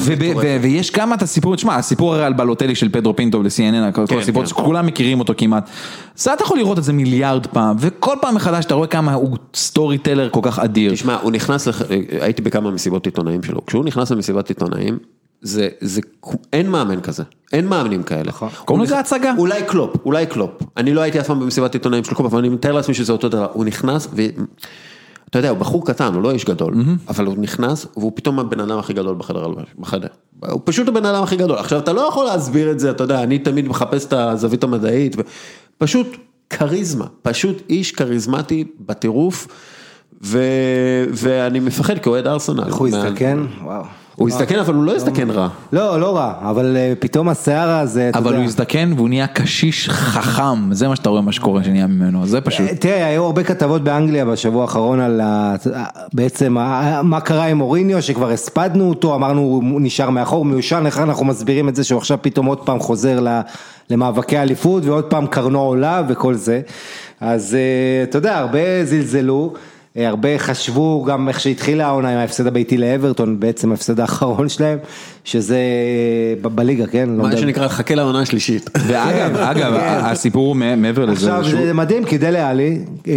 [0.62, 4.18] ויש כמה את הסיפור, תשמע, הסיפור הרי על בלוטלי של פדרו פינטו ל-CNN, כל כן,
[4.18, 4.48] הסיפור, כן.
[4.48, 5.70] שכולם מכירים אותו כמעט.
[6.16, 9.36] זה אתה יכול לראות את זה מיליארד פעם, וכל פעם מחדש אתה רואה כמה הוא
[9.54, 10.92] storyteller כל כך אדיר.
[10.92, 11.82] תשמע, הוא נכנס, לח...
[12.20, 14.98] הייתי בכמה מסיבות עיתונאים שלו, כשהוא נכנס למסיבת עיתונאים,
[15.42, 16.00] זה, זה,
[16.52, 17.22] אין מאמן כזה,
[17.52, 18.22] אין מאמנים כאלה.
[18.28, 18.48] נכון.
[18.64, 19.32] קוראים לזה הצגה.
[19.38, 20.50] אולי קלופ, אולי קלופ.
[20.76, 23.28] אני לא הייתי אף פעם במסיבת עיתונאים של קלופ, אבל אני מתאר לעצמי שזה אותו
[23.28, 23.48] דבר.
[23.52, 24.22] הוא נכנס ו...
[25.30, 26.74] אתה יודע, הוא בחור קטן, הוא לא איש גדול,
[27.08, 29.46] אבל הוא נכנס והוא פתאום הבן אדם הכי גדול בחדר
[29.78, 30.08] בחדר.
[30.50, 31.58] הוא פשוט הבן אדם הכי גדול.
[31.58, 35.16] עכשיו, אתה לא יכול להסביר את זה, אתה יודע, אני תמיד מחפש את הזווית המדעית,
[35.16, 35.20] ו...
[35.78, 36.16] פשוט
[36.50, 39.48] כריזמה, פשוט איש כריזמטי בטירוף,
[40.22, 40.38] ו...
[41.12, 42.64] ואני מפחד כאוהד ארסנל.
[42.66, 43.38] איך הוא הסתכן?
[43.64, 43.84] וואו.
[44.16, 45.48] הוא הסתכן, אבל הוא לא הסתכן רע.
[45.72, 48.36] לא, לא רע, אבל אה, פתאום השיער הזה, אבל.
[48.36, 52.40] הוא הזדקן והוא נהיה קשיש חכם, זה מה שאתה רואה מה שקורה שנהיה ממנו, זה
[52.40, 52.66] פשוט.
[52.80, 55.54] תראה, היו הרבה כתבות באנגליה בשבוע האחרון על ה-
[56.14, 56.52] בעצם
[57.02, 61.68] מה קרה עם אוריניו, שכבר הספדנו אותו, אמרנו הוא נשאר מאחור, מיושן, איך אנחנו מסבירים
[61.68, 63.26] את זה שהוא עכשיו פתאום עוד פעם חוזר
[63.90, 66.60] למאבקי אליפות ועוד פעם קרנו עולה וכל זה.
[67.20, 69.52] אז אה, אתה יודע, הרבה זלזלו.
[69.98, 74.78] אה, הרבה חשבו גם איך שהתחילה העונה עם ההפסד הביתי לאברטון, בעצם ההפסד האחרון שלהם,
[75.24, 75.58] שזה
[76.42, 77.08] ב- בליגה, כן?
[77.08, 78.70] לא מה מדבר- שנקרא, חכה לעונה השלישית.
[78.86, 82.78] ואגב, אגב, הסיפור הוא מעבר לזה, עכשיו שהוא- זה מדהים כי דלה עלי,
[83.08, 83.12] אה,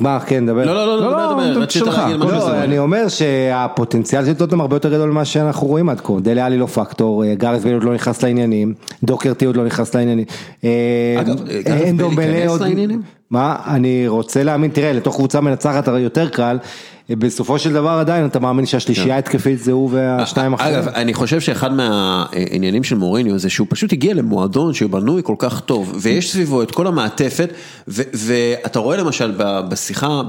[0.00, 2.30] מה כן דבר, לא, לא, לא, לא, דבר, לא, דבר, לא, רצית להגיד משהו.
[2.30, 6.46] לא, אני אומר שהפוטנציאל של טוטנאם הרבה יותר גדול ממה שאנחנו רואים עד כה, דלה
[6.46, 10.24] עלי לא פקטור, אה, גארס ביל עוד לא נכנס לעניינים, דוקרטי עוד לא נכנס לעניינים,
[10.64, 10.70] אה,
[11.20, 13.02] אגב, בייל דומבלה ייכנס לעניינים?
[13.34, 16.58] מה, אני רוצה להאמין, תראה, לתוך קבוצה מנצחת הרי יותר קל,
[17.10, 20.74] אה, בסופו של דבר עדיין אתה מאמין שהשלישייה התקפית זה הוא והשתיים אחרים.
[20.74, 25.60] אגב, אני חושב שאחד מהעניינים של מוריניו זה שהוא פשוט הגיע למועדון שבנוי כל כך
[25.60, 27.52] טוב, ויש סביבו את כל המעטפת,
[27.88, 29.34] ואתה רואה למשל
[29.68, 30.22] בשיחה,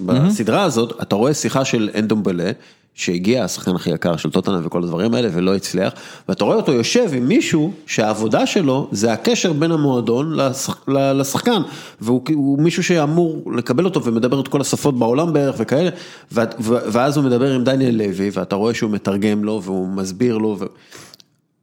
[0.00, 2.50] בסדרה הזאת, אתה רואה שיחה של אנדומבלה,
[3.00, 5.92] שהגיע השחקן הכי יקר של טוטנאם וכל הדברים האלה ולא הצליח,
[6.28, 11.62] ואתה רואה אותו יושב עם מישהו שהעבודה שלו זה הקשר בין המועדון לשח, לשחקן,
[12.00, 15.90] והוא הוא מישהו שאמור לקבל אותו ומדבר את כל השפות בעולם בערך וכאלה,
[16.32, 20.56] ו- ואז הוא מדבר עם דניאל לוי ואתה רואה שהוא מתרגם לו והוא מסביר לו.
[20.60, 20.64] ו...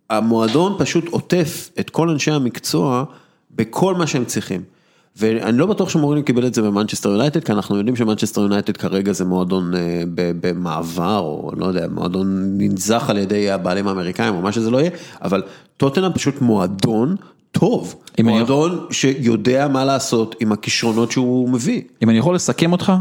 [0.10, 3.04] המועדון פשוט עוטף את כל אנשי המקצוע
[3.52, 4.77] בכל מה שהם צריכים.
[5.20, 9.12] ואני לא בטוח שמוריניו קיבל את זה במנצ'סטר יונייטד, כי אנחנו יודעים שמנצ'סטר יונייטד כרגע
[9.14, 12.28] זה מועדון אה, במעבר, או לא יודע, מועדון
[12.58, 14.90] ננזח על ידי הבעלים האמריקאים, או מה שזה לא יהיה,
[15.22, 15.44] אבל
[15.78, 17.16] טוטנאם פשוט מועדון
[17.52, 21.82] טוב, אם אני- מועדון שיודע מה לעשות עם הכישרונות שהוא מביא.
[22.04, 22.94] אם אני יכול לסכם אותך,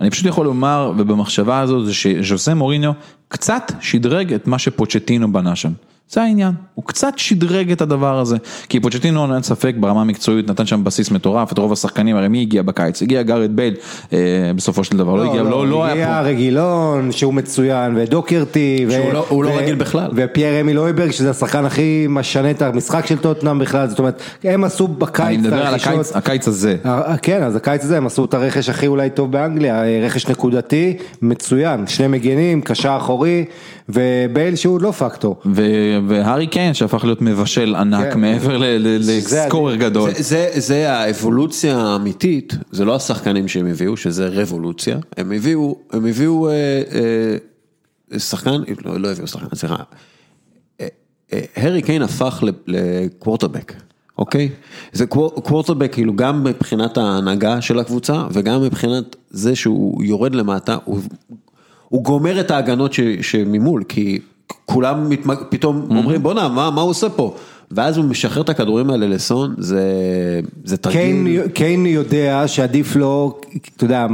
[0.00, 2.92] אני פשוט יכול לומר, ובמחשבה הזאת, זה שז'וסה מוריניו
[3.28, 5.72] קצת שדרג את מה שפוצ'טינו בנה שם.
[6.12, 8.36] זה העניין, הוא קצת שדרג את הדבר הזה,
[8.68, 12.40] כי פוצ'טינו אין ספק ברמה המקצועית נתן שם בסיס מטורף, את רוב השחקנים, הרי מי
[12.40, 13.02] הגיע בקיץ?
[13.02, 13.74] הגיע גארד בייל
[14.12, 14.18] אה,
[14.56, 16.20] בסופו של דבר, לא הגיע, לא לא היה הגיע פה.
[16.20, 20.10] רגילון שהוא מצוין, ודוקרטי, ו- שהוא לא- הוא לא ו- רגיל בכלל.
[20.14, 24.64] ופייר אמיל אויברג שזה השחקן הכי משנה את המשחק של טוטנאם בכלל, זאת אומרת, הם
[24.64, 25.74] עשו בקיץ אני מדבר על.
[25.74, 26.76] הקיץ, הקיץ הזה.
[26.84, 30.28] אה, כן, אז הקיץ הזה הם עשו את הרכש הכי אולי טוב באנגליה, אה, רכש
[30.28, 33.44] נקודתי, מצוין, שני מגנים, קשר אחורי,
[33.92, 35.40] ובייל שהוא לא פקטור.
[36.08, 38.20] והארי קיין שהפך להיות מבשל ענק כן.
[38.20, 40.10] מעבר זה לסקורר גדול.
[40.10, 46.06] זה, זה, זה האבולוציה האמיתית, זה לא השחקנים שהם הביאו, שזה רבולוציה, הם הביאו, הם
[46.06, 46.52] הביאו אה,
[48.12, 49.76] אה, שחקן, לא, לא הביאו שחקן, סליחה,
[50.80, 50.86] אה,
[51.32, 53.72] אה, הארי קיין הפך לקוורטרבק,
[54.18, 54.48] אוקיי?
[54.92, 60.76] זה קוור- קוורטרבק כאילו גם מבחינת ההנהגה של הקבוצה וגם מבחינת זה שהוא יורד למטה,
[60.84, 60.98] הוא,
[61.90, 64.18] הוא גומר את ההגנות שממול, כי
[64.66, 65.08] כולם.
[65.48, 67.34] פתאום אומרים בואנה, מה, מה הוא עושה פה?
[67.72, 69.80] ואז הוא משחרר את הכדורים האלה לסון, זה,
[70.64, 71.00] זה תרגיל.
[71.00, 73.40] קיין, קיין יודע שעדיף לו,
[73.76, 74.06] אתה יודע,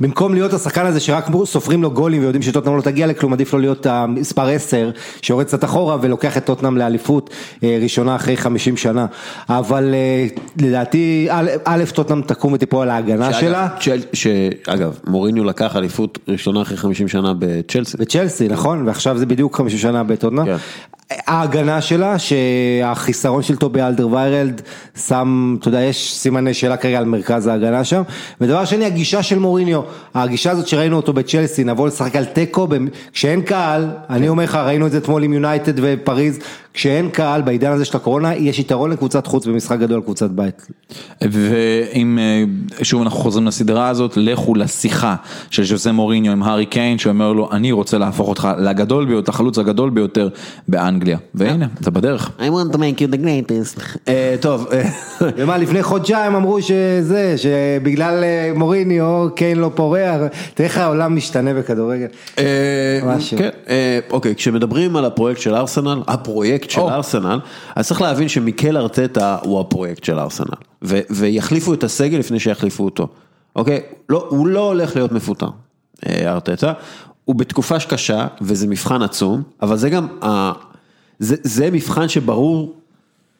[0.00, 3.58] במקום להיות השחקן הזה שרק סופרים לו גולים ויודעים שטוטנאם לא תגיע לכלום, עדיף לו
[3.58, 4.90] להיות המספר 10
[5.22, 7.30] שיורד קצת אחורה ולוקח את טוטנאם לאליפות
[7.64, 9.06] אה, ראשונה אחרי 50 שנה.
[9.48, 10.26] אבל אה,
[10.66, 11.28] לדעתי,
[11.64, 13.68] א', טוטנאם תקום ותיפול על ההגנה שלה.
[13.80, 17.96] שאגב, צ'ל- שאגב, מוריניו לקח אליפות ראשונה אחרי 50 שנה בצ'לסי.
[17.96, 18.86] בצ'לסי, נכון?
[18.88, 20.46] ועכשיו זה בדיוק 50 שנה בטוטנאם.
[21.26, 24.60] ההגנה שלה, שהחיסרון של טובי אלדרוויירלד
[25.06, 28.02] שם, אתה יודע, יש סימני שאלה כרגע על מרכז ההגנה שם.
[28.40, 29.80] ודבר שני, הגישה של מוריניו,
[30.14, 32.68] הגישה הזאת שראינו אותו בצ'לסי, נבוא לשחק על תיקו,
[33.12, 36.38] כשאין קהל, אני אומר לך, ראינו את זה אתמול עם יונייטד ופריז,
[36.74, 40.66] כשאין קהל בעידן הזה של הקורונה, יש יתרון לקבוצת חוץ במשחק גדול על קבוצת בית.
[41.22, 42.44] ואם אה,
[42.84, 45.14] שוב אנחנו חוזרים לסדרה הזאת, לכו לשיחה
[45.50, 49.58] של ז'וזה מוריניו עם הארי קיין, שאומר לו, אני רוצה להפוך אותך לגדול ביותר, החלוץ
[49.58, 50.28] הגדול ביותר
[50.68, 51.18] באנגליה.
[51.34, 52.30] והנה, זה בדרך.
[52.38, 53.98] I want to make you the greatest.
[54.08, 54.88] אה, טוב, אה,
[55.36, 58.24] ומה, לפני חודשיים אמרו שזה, שבגלל
[58.54, 60.20] מוריניו, קיין לא פורח,
[60.54, 62.06] תראה איך העולם משתנה בכדורגל.
[63.06, 63.38] משהו.
[63.38, 63.50] כן,
[64.10, 66.90] אוקיי, כשמדברים על הפרויקט של ארסנל, הפרויקט של או.
[66.90, 67.40] ארסנל,
[67.76, 72.84] אז צריך להבין שמיקל ארטטה הוא הפרויקט של ארסנל, ו- ויחליפו את הסגל לפני שיחליפו
[72.84, 73.08] אותו,
[73.56, 73.80] אוקיי?
[74.08, 75.48] לא, הוא לא הולך להיות מפוטר,
[76.06, 76.72] אה, ארטטה,
[77.24, 80.52] הוא בתקופה קשה, וזה מבחן עצום, אבל זה גם, ה-
[81.18, 82.74] זה, זה מבחן שברור,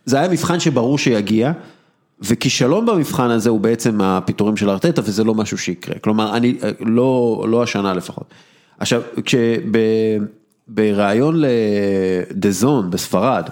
[0.04, 1.52] זה היה מבחן שברור שיגיע,
[2.20, 5.98] וכישלון במבחן הזה הוא בעצם הפיטורים של ארטטה, וזה לא משהו שיקרה.
[5.98, 8.24] כלומר, אני, לא, לא השנה לפחות.
[8.78, 9.02] עכשיו,
[10.72, 11.42] כשבריאיון
[12.30, 13.48] לדזון בספרד,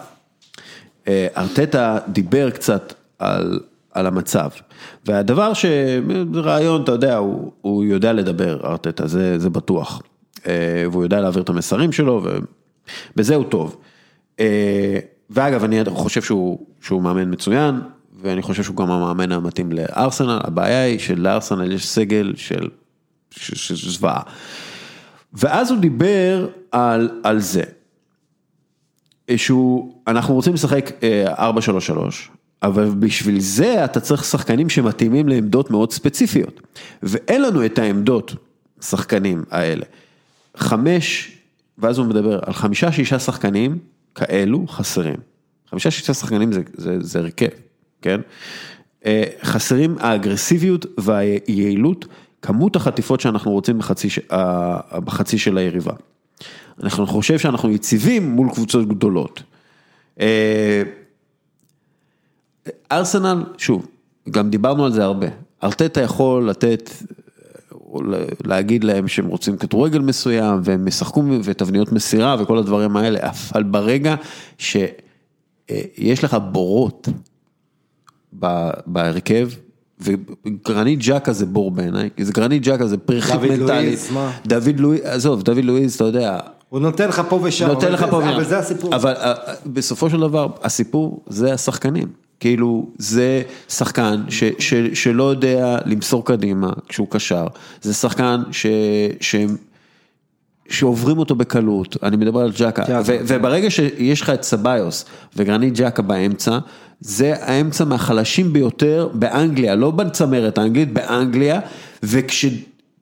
[1.09, 3.61] אה, ארטטה דיבר קצת על,
[3.93, 4.49] על המצב.
[5.07, 5.65] והדבר ש...
[6.35, 10.03] זה רעיון, אתה יודע, הוא, הוא יודע לדבר, ארטטה, זה, זה בטוח.
[10.47, 12.23] אה, והוא יודע להעביר את המסרים שלו,
[13.15, 13.77] ובזה הוא טוב.
[14.41, 14.99] אה,
[15.31, 17.81] ואגב, אני חושב שהוא, שהוא מאמן מצוין,
[18.23, 22.69] ואני חושב שהוא גם המאמן המתאים לארסנל, הבעיה היא שלארסנל יש סגל של,
[23.31, 24.23] של, של זוועה.
[25.32, 27.62] ואז הוא דיבר על, על זה,
[29.36, 31.59] שהוא, אנחנו רוצים לשחק אה, 4-3-3,
[32.62, 36.61] אבל בשביל זה אתה צריך שחקנים שמתאימים לעמדות מאוד ספציפיות,
[37.02, 38.35] ואין לנו את העמדות,
[38.81, 39.85] שחקנים האלה.
[40.57, 41.32] חמש,
[41.78, 43.78] ואז הוא מדבר על חמישה שישה שחקנים
[44.15, 45.16] כאלו חסרים.
[45.70, 47.48] חמישה שישה שחקנים זה, זה, זה הרכב,
[48.02, 48.20] כן?
[49.07, 52.07] אה, חסרים האגרסיביות והיעילות,
[52.43, 55.93] כמות החטיפות שאנחנו רוצים בחצי, אה, בחצי של היריבה.
[56.83, 59.43] אנחנו חושב שאנחנו יציבים מול קבוצות גדולות.
[60.21, 60.83] אה,
[62.93, 63.87] ארסנל, שוב,
[64.31, 65.27] גם דיברנו על זה הרבה,
[65.62, 66.91] ארטטה יכול לתת,
[67.95, 73.62] ל- להגיד להם שהם רוצים כדורגל מסוים, והם ישחקו ותבניות מסירה וכל הדברים האלה, אבל
[73.62, 74.15] ברגע
[74.59, 77.09] שיש לך בורות
[78.87, 79.49] בהרכב,
[80.02, 83.68] וגרנית ג'קה זה בור בעיניי, כי זה גרנית ג'קה זה פרחית דוד מנטלית.
[83.68, 84.32] לואיז, מה?
[84.47, 87.66] דוד לואיז, עזוב, דוד לואיז, אתה יודע, הוא נותן לך פה ושם.
[87.66, 88.97] נותן אבל לך פה, אבל זה הסיפור.
[88.97, 89.35] אבל אה,
[89.66, 92.09] בסופו של דבר, הסיפור זה השחקנים.
[92.40, 97.47] כאילו, זה שחקן ש, ש, שלא יודע למסור קדימה כשהוא קשר,
[97.82, 98.66] זה שחקן ש,
[99.20, 99.36] ש,
[100.71, 102.85] שעוברים אותו בקלות, אני מדבר על ג'קה.
[103.07, 105.05] ו, וברגע שיש לך את סביוס
[105.37, 106.59] וגרנית ג'קה באמצע,
[107.01, 111.61] זה האמצע מהחלשים ביותר באנגליה, לא בצמרת האנגלית, באנגליה,
[112.03, 112.47] וכש...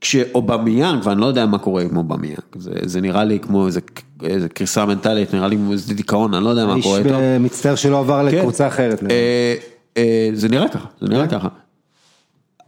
[0.00, 3.80] כשאובמיאנג, ואני לא יודע מה קורה עם אובמיאנג, זה, זה נראה לי כמו איזה,
[4.22, 7.14] איזה קריסה מנטלית, נראה לי כמו איזה דיכאון, אני לא יודע מה קורה איתו.
[7.14, 8.36] אה, מצטער שלא עבר כן.
[8.36, 9.02] לקבוצה אחרת.
[9.10, 9.54] אה,
[9.96, 11.48] אה, זה נראה ככה, זה נראה ככה.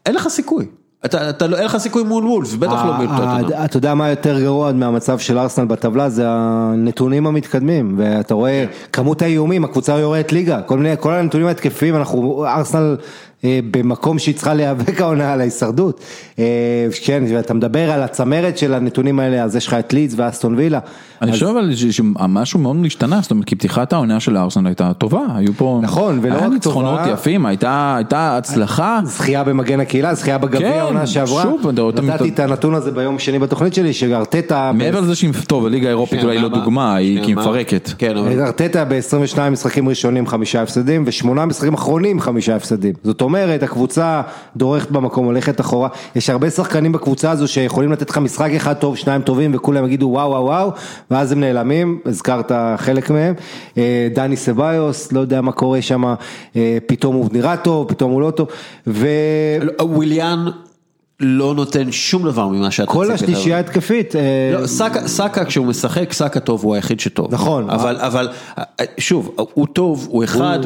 [0.07, 0.67] אין לך סיכוי,
[1.05, 3.45] אתה, אתה, לא- אין לך סיכוי מול וולבס, בטח לא מול טוטנאם.
[3.57, 8.65] ה- אתה יודע מה יותר גרוע מהמצב של ארסנל בטבלה זה הנתונים המתקדמים ואתה רואה
[8.93, 10.63] כמות האיומים הקבוצה יורדת ליגה
[11.01, 13.05] כל הנתונים ההתקפיים אנחנו ארסנל אה,
[13.45, 16.01] במקום שהיא צריכה להיאבק העונה על ההישרדות.
[16.39, 16.45] אה,
[17.05, 20.79] כן ואתה מדבר על הצמרת של הנתונים האלה אז יש לך את לידס ואסטון וילה.
[21.23, 24.67] אני אז- חושב אבל ש- שמשהו מאוד השתנה, זאת אומרת, כי פתיחת העונה של הארסנל
[24.67, 25.79] הייתה טובה, היו פה...
[25.83, 27.13] נכון, ולא היה רק ניצחונות טובה.
[27.13, 29.01] יפים, הייתה הייתה הצלחה.
[29.05, 32.91] זכייה במגן הקהילה, זכייה בגביע כן, העונה שעברה, שוב, אתה רואה, נתתי את הנתון הזה
[32.91, 36.49] ביום שני בתוכנית שלי, שארטטה, מעבר לזה שהיא, טוב, הליגה האירופית אולי לא?
[36.49, 37.37] דוגמה, היא?
[37.37, 37.91] מפרקת.
[37.99, 38.41] כן, אבל...
[38.41, 42.95] ארטטה ב-22 משחקים ראשונים חמישה הפסדים ושמונה משחקים אחרונים חמישה הפסדים.
[43.05, 44.23] זאת אומרת, הקבוצה
[44.57, 45.89] דורכת במקום, הולכת אחורה.
[46.17, 50.07] יש הרבה שחקנים בקבוצה הזו שיכולים לתת לך משחק אחד טוב, שניים טובים, וכולם יגידו
[50.07, 50.71] וואו וואו וואו,
[51.11, 53.35] ואז הם נעלמים, הזכרת חלק מהם.
[53.79, 56.05] אה, דני סביוס, לא יודע מה קורה שם,
[56.57, 58.49] אה, פתאום הוא נראה טוב, פתאום הוא לא טוב.
[58.87, 59.09] ו...
[59.81, 60.47] וויליאן
[61.21, 63.23] לא נותן שום דבר ממה שאתה כל ציפית.
[63.23, 64.21] השלישייה ההתקפית, אה,
[64.61, 67.35] לא, סאקה, סאקה כשהוא משחק, סאקה טוב, הוא היחיד שטוב.
[67.35, 67.71] נכון.
[67.71, 68.29] אבל, אבל,
[68.99, 70.59] שוב, הוא טוב, הוא אחד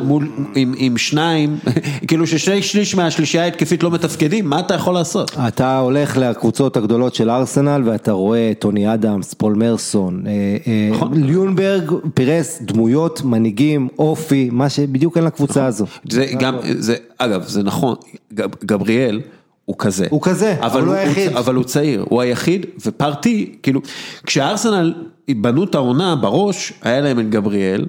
[0.54, 1.56] עם, שניים,
[2.08, 5.36] כאילו ששני שליש מהשלישייה ההתקפית לא מתפקדים, מה אתה יכול לעשות?
[5.48, 10.32] אתה הולך לקבוצות הגדולות של ארסנל ואתה רואה טוני אדמס, פול מרסון, אה,
[10.66, 11.24] אה, נכון.
[11.24, 15.86] ליונברג פירס דמויות, מנהיגים, אופי, מה שבדיוק אין לקבוצה הזו.
[16.08, 17.94] זה גם, זה, אגב, זה נכון,
[18.34, 19.20] גב, גבריאל
[19.64, 20.06] הוא כזה.
[20.10, 21.36] הוא כזה, אבל הוא לא היחיד.
[21.36, 23.80] אבל הוא צעיר, הוא היחיד, ופרטי, כאילו,
[24.26, 24.94] כשארסנל
[25.30, 27.86] בנו את העונה בראש, היה להם את גבריאל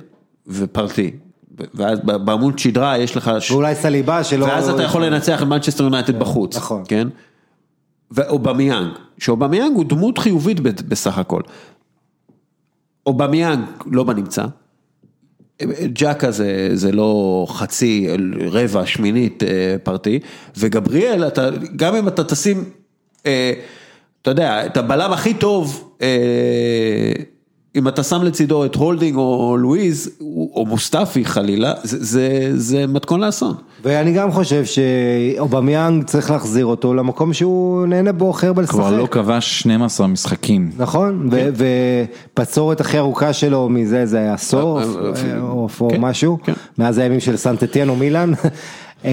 [0.48, 1.12] ופארטיי.
[1.74, 3.32] ואז בעמוד שדרה יש לך...
[3.40, 4.46] ש- ואולי סליבה שלא...
[4.46, 6.84] ואז אתה יכול לנצח את מנצ'סטר יונייטד בחוץ, נכון.
[6.88, 7.08] כן?
[8.12, 8.88] ואובמיאנג,
[9.18, 11.42] שאובמיאנג הוא דמות חיובית בסך הכל.
[13.06, 14.46] אובמיאנג לא בנמצא,
[15.94, 18.08] ג'קה זה, זה לא חצי,
[18.52, 20.20] רבע, שמינית אה, פארטיי,
[20.58, 22.64] וגבריאל, אתה, גם אם אתה תשים,
[23.26, 23.54] אה,
[24.22, 27.12] אתה יודע, את הבלם הכי טוב, אה,
[27.76, 30.10] אם אתה שם לצידו את הולדינג או לואיז,
[30.56, 33.54] או מוסטפי חלילה, זה, זה, זה מתכון לאסון.
[33.84, 38.76] ואני גם חושב שאובמיאנג צריך להחזיר אותו למקום שהוא נהנה בו הכי הרבה לשחק.
[38.76, 40.72] כבר לא כבש 12 משחקים.
[40.78, 41.50] נכון, ו-
[42.34, 44.90] ובצורת הכי ארוכה שלו מזה זה היה עשור, אה, אה,
[45.34, 46.54] אה, או או כן, משהו, כן.
[46.78, 48.32] מאז הימים של סנט אטיין או מילאן.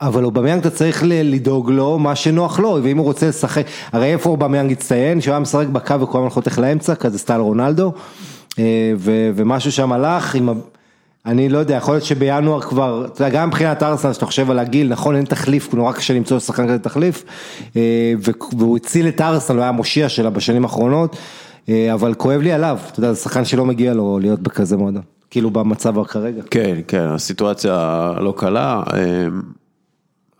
[0.00, 4.30] אבל אובמיאנג אתה צריך לדאוג לו מה שנוח לו, ואם הוא רוצה לשחק, הרי איפה
[4.30, 7.92] אובמיאנג הצטיין, שהוא היה משחק בקו וכל הזמן חותך לאמצע, כזה סטייל רונלדו,
[8.58, 8.92] אה,
[9.34, 10.48] ומשהו שם הלך עם,
[11.26, 14.58] אני לא יודע, יכול להיות שבינואר כבר, אתה יודע, גם מבחינת ארסנל, שאתה חושב על
[14.58, 17.24] הגיל, נכון, אין תחליף, נורא קשה למצוא שחקן כזה תחליף,
[17.76, 18.12] אה,
[18.58, 21.16] והוא הציל את ארסנל, הוא היה המושיע שלה בשנים האחרונות,
[21.68, 25.02] אה, אבל כואב לי עליו, אתה יודע, זה שחקן שלא מגיע לו להיות בכזה מועדון,
[25.30, 26.42] כאילו במצב כרגע.
[26.50, 28.82] כן, כן, הסיטואציה לא קלה.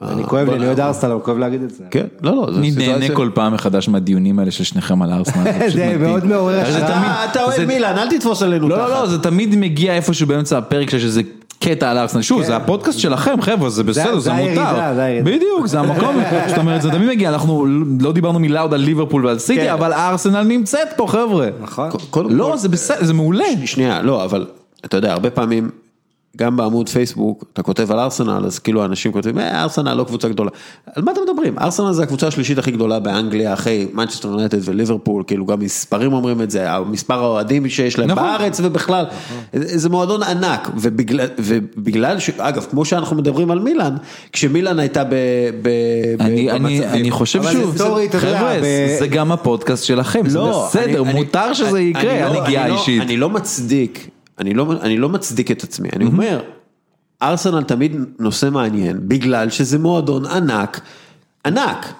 [0.02, 1.84] אה, אני כואב לי, אני אוהד ארסנל, אבל כואב להגיד את זה.
[1.90, 5.52] כן, לא, לא, אני נהנה כל פעם מחדש מהדיונים האלה של שניכם על ארסנל.
[5.68, 5.96] זה.
[5.98, 6.80] מאוד מעורר השראה.
[6.80, 8.88] תמיד- אתה אוהד מילאן, אל תתפוס עלינו לא, ככה.
[8.88, 11.22] לא, לא, זה תמיד מגיע איפשהו באמצע הפרק שיש איזה
[11.60, 12.22] קטע על ארסנל.
[12.22, 14.74] שוב, זה הפודקאסט שלכם, חבר'ה, זה בסדר, זה מותר.
[15.24, 16.16] בדיוק, זה המקום,
[16.48, 17.66] זאת אומרת, זה תמיד מגיע, אנחנו
[18.00, 19.72] לא דיברנו מילה עוד על ליברפול ועל סיטי, כן.
[19.72, 21.48] אבל ארסנל נמצאת פה, חבר'ה.
[21.60, 21.90] נכון.
[22.30, 23.44] לא, זה בסדר, זה מעולה.
[23.64, 24.46] שנייה, לא, אבל
[24.84, 25.70] אתה יודע, הרבה פעמים,
[26.36, 30.28] גם בעמוד פייסבוק, אתה כותב על ארסנל, אז כאילו האנשים כותבים, אה, ארסנל לא קבוצה
[30.28, 30.50] גדולה.
[30.96, 31.58] על מה אתם מדברים?
[31.58, 36.42] ארסנל זה הקבוצה השלישית הכי גדולה באנגליה, אחרי מנצ'סטר יונייטד וליברפול, כאילו גם מספרים אומרים
[36.42, 38.22] את זה, מספר האוהדים שיש להם נכון.
[38.24, 39.04] בארץ ובכלל,
[39.52, 42.30] זה מועדון ענק, ובגלל, ובגלל ש...
[42.30, 43.96] אגב, כמו שאנחנו מדברים על מילאן,
[44.32, 45.14] כשמילאן הייתה ב...
[45.62, 45.68] ב
[46.20, 47.00] אני, ב- אני, במצבים.
[47.00, 51.44] אני חושב שוב, יודע, חבר'ה, ב- זה גם הפודקאסט שלכם, זה לא, בסדר, אני- מותר
[51.46, 53.02] אני- שזה אני- יקרה, אני לא- אני לא-.
[53.02, 56.40] אני לא מצדיק, אני לא, אני לא מצדיק את עצמי, אני אומר,
[57.22, 60.80] ארסנל תמיד נושא מעניין, בגלל שזה מועדון ענק,
[61.46, 61.94] ענק,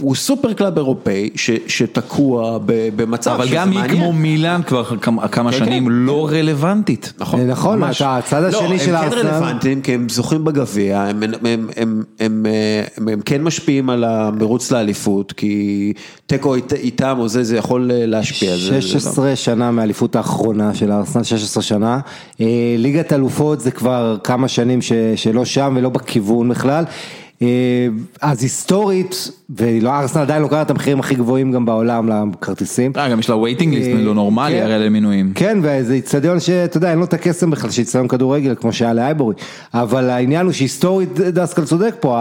[0.00, 3.98] הוא super club אירופאי ש, שתקוע ב- במצב אבל שזה גם היא מעניין.
[3.98, 5.92] כמו מילאן כבר כמה- כן, שנים כן.
[5.92, 7.12] לא רלוונטית.
[7.18, 7.96] נכון, נכון, ממש.
[8.02, 9.30] אתה הצד השני של לא, הם כן הארסנל.
[9.30, 12.46] רלוונטיים כי הם זוכים בגביע, הם, הם, הם, הם, הם,
[12.98, 15.92] הם, הם כן משפיעים על המרוץ לאליפות, כי
[16.26, 18.50] תיקו אית- איתם או זה, זה יכול להשפיע.
[18.56, 22.00] זה- זה לא- 16 שנה מהאליפות האחרונה של הארסנל, 16 שנה.
[22.40, 22.46] אה,
[22.78, 26.84] ליגת אלופות זה כבר כמה שנים ש- שלא שם ולא בכיוון בכלל.
[27.42, 27.88] אה,
[28.20, 32.92] אז היסטורית, ולא, הארסנל עדיין לוקחת את המחירים הכי גבוהים גם בעולם לכרטיסים.
[32.96, 34.62] אה, גם יש לה וייטינג ליסט לא נורמלי כן.
[34.62, 35.32] הרי למינויים.
[35.34, 39.34] כן, וזה איצטדיון שאתה יודע, אין לו את הקסם בכלל, שאיצטדיון כדורגל כמו שהיה לאייבורי.
[39.74, 42.16] אבל העניין הוא שהיסטורית דסקל צודק פה,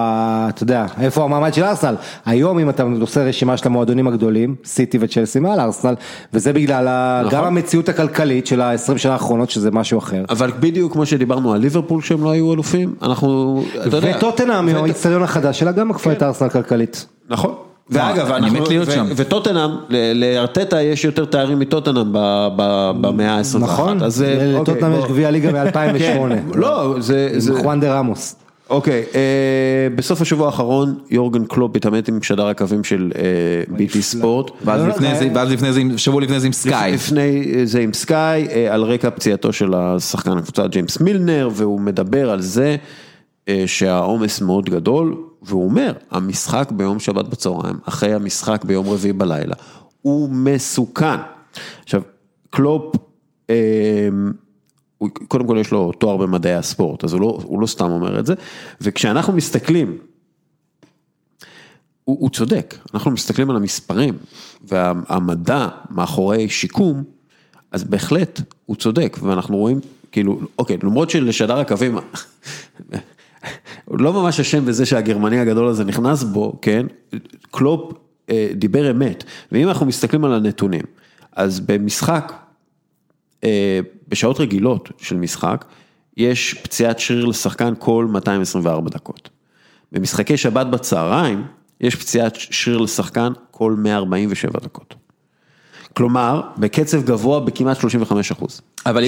[0.50, 1.96] אתה יודע, איפה המעמד של ארסנל.
[2.26, 5.96] היום אם אתה עושה רשימה של המועדונים הגדולים, סיטי וצ'לסי מעל ארסנל,
[6.34, 6.88] וזה בגלל
[7.20, 7.40] נכון.
[7.40, 10.24] גם המציאות הכלכלית של ה-20 שנה האחרונות, שזה משהו אחר.
[10.30, 15.24] אבל בדיוק כמו שדיברנו על ליברפול שהם לא היו אלופים, אנחנו, אתה יודע, וטוטנאם, האיצטדיון
[15.24, 17.06] החדש שלה, גם עקפה את ארסנל כלכלית.
[17.30, 17.54] נכון.
[17.90, 19.06] ואגב, אני מת להיות ו- שם.
[19.16, 23.58] וטוטנאם, ל- לארטטה יש יותר תארים מטוטנאם ב- ב- במאה ה-21.
[23.60, 24.04] נכון?
[24.04, 25.06] אז, אה, אוקיי, לטוטנאם יש.
[25.06, 26.00] גביע ליגה מ-2008.
[26.00, 26.20] כן,
[26.56, 27.30] לא, זה...
[27.38, 28.36] זה- עם חואן דה רמוס.
[28.70, 29.20] אוקיי, אה,
[29.96, 33.22] בסוף השבוע האחרון יורגן קלופ התעמת עם שדר הקווים של אה,
[33.76, 34.52] ביטי ספורט.
[34.66, 36.92] ואז לא, לפני לא, זה, ואז לפני זה, שבוע לפני זה עם סקאי.
[36.94, 42.32] לפני זה עם סקאי, אה, על רקע פציעתו של השחקן הקבוצה ג'יימס מילנר, והוא מדבר
[42.32, 42.76] על זה
[43.50, 49.56] אה, שהעומס מאוד גדול, והוא אומר, המשחק ביום שבת בצהריים, אחרי המשחק ביום רביעי בלילה,
[50.02, 51.18] הוא מסוכן.
[51.84, 52.02] עכשיו,
[52.50, 52.96] קלופ,
[53.50, 54.10] אה,
[55.28, 58.26] קודם כל יש לו תואר במדעי הספורט, אז הוא לא, הוא לא סתם אומר את
[58.26, 58.34] זה,
[58.82, 59.98] וכשאנחנו מסתכלים
[62.04, 64.18] הוא, הוא צודק, אנחנו מסתכלים על המספרים
[64.64, 67.04] והמדע מאחורי שיקום,
[67.72, 69.80] אז בהחלט הוא צודק, ואנחנו רואים,
[70.12, 71.98] כאילו, אוקיי, למרות שלשדר הקווים,
[74.00, 76.86] לא ממש אשם בזה שהגרמני הגדול הזה נכנס בו, כן,
[77.52, 77.94] קלופ
[78.30, 80.84] אה, דיבר אמת, ואם אנחנו מסתכלים על הנתונים,
[81.36, 82.34] אז במשחק,
[83.44, 85.66] אה, בשעות רגילות של משחק,
[86.18, 89.30] יש פציעת שריר לשחקן כל 224 דקות.
[89.92, 91.44] במשחקי שבת בצהריים,
[91.82, 94.96] יש פציעת שריר לשחקן כל 147 דקות.
[95.94, 98.62] כלומר, בקצב גבוה בכמעט 35 אחוז.
[98.86, 99.04] אבל.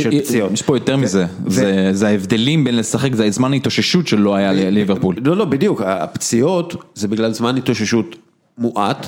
[0.53, 5.15] יש פה יותר מזה, זה זה ההבדלים בין לשחק, זה זמן ההתאוששות שלא היה לליברפול.
[5.25, 8.15] לא, לא, בדיוק, הפציעות זה בגלל זמן התאוששות
[8.57, 9.07] מועט.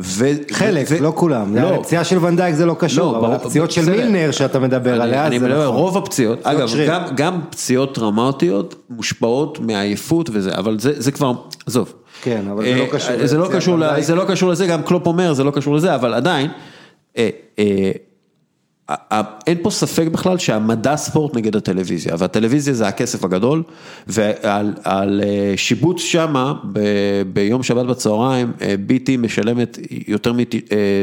[0.00, 0.28] ו...
[0.50, 1.56] חלק, ו- לא כולם.
[1.56, 1.74] לא.
[1.74, 3.90] הפציעה של ונדייק זה לא קשור, לא, אבל ברור, הפציעות של.
[3.90, 5.76] מילנר שאתה מדבר עליה, אני מדבר, נכון.
[5.76, 6.88] רוב הפציעות, פציעות אגב.
[6.88, 11.32] גם, גם פציעות טראומטיות מושפעות מעייפות וזה, אבל זה, זה כבר,
[11.66, 11.92] עזוב.
[12.22, 14.04] כן, אבל זה לא אה, קשור זה לא קשור, ל- ונדייק.
[14.04, 16.50] זה לא קשור לזה, גם קלופ אומר, זה לא קשור לזה, אבל עדיין,
[19.46, 23.62] אין פה ספק בכלל שהמדע ספורט נגד הטלוויזיה, והטלוויזיה זה הכסף הגדול,
[24.06, 29.78] ועל על, אה, שיבוץ שמה ב- ביום שבת בצהריים, אה, ביטי משלמת
[30.08, 30.32] יותר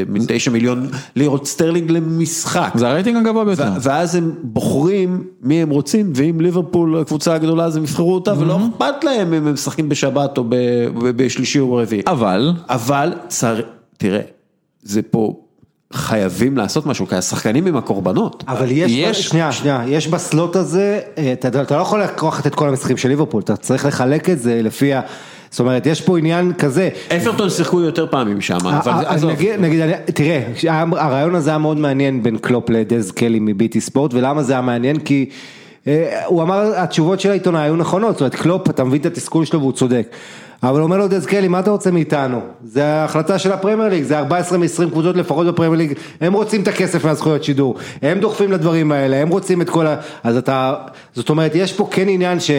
[0.08, 2.72] מתשע מיליון לירות סטרלינג למשחק.
[2.74, 3.70] זה הרייטינג הגבוה ביותר.
[3.80, 8.56] ואז הם בוחרים מי הם רוצים, ואם ליברפול הקבוצה הגדולה אז הם יבחרו אותה, ולא
[8.56, 10.44] אכפת להם אם הם משחקים בשבת או
[11.16, 12.02] בשלישי או ברביעי.
[12.06, 13.60] אבל, אבל צר...
[13.98, 14.20] תראה,
[14.82, 15.45] זה פה
[15.92, 18.44] חייבים לעשות משהו, כי השחקנים הם הקורבנות.
[18.48, 22.54] אבל יש, יש- שנייה, שנייה, יש בסלוט הזה, אה, אתה, אתה לא יכול לקחת את
[22.54, 25.00] כל המשחקים של ליברפול, אתה צריך לחלק את זה לפי ה...
[25.50, 26.88] זאת אומרת, יש פה עניין כזה.
[27.16, 29.30] אפרטון שיחקו יותר פעמים שם, אבל אה, זה- אה, עזוב.
[29.30, 30.42] נגיד, נגיד, אני- תראה,
[30.96, 34.98] הרעיון הזה היה מאוד מעניין בין קלופ לדז קלי מביטי ספורט, ולמה זה היה מעניין?
[34.98, 35.30] כי
[36.26, 39.60] הוא אמר, התשובות של העיתונאי היו נכונות, זאת אומרת, קלופ, אתה מבין את התסכול שלו
[39.60, 40.06] והוא צודק.
[40.62, 42.40] אבל אומר לו דז קלי, מה אתה רוצה מאיתנו?
[42.64, 46.68] זה ההחלטה של הפרמייר ליג, זה 14 מ-20 קבוצות לפחות בפרמייר ליג, הם רוצים את
[46.68, 49.96] הכסף מהזכויות שידור, הם דוחפים לדברים האלה, הם רוצים את כל ה...
[50.24, 50.74] אז אתה,
[51.14, 52.50] זאת אומרת, יש פה כן עניין ש...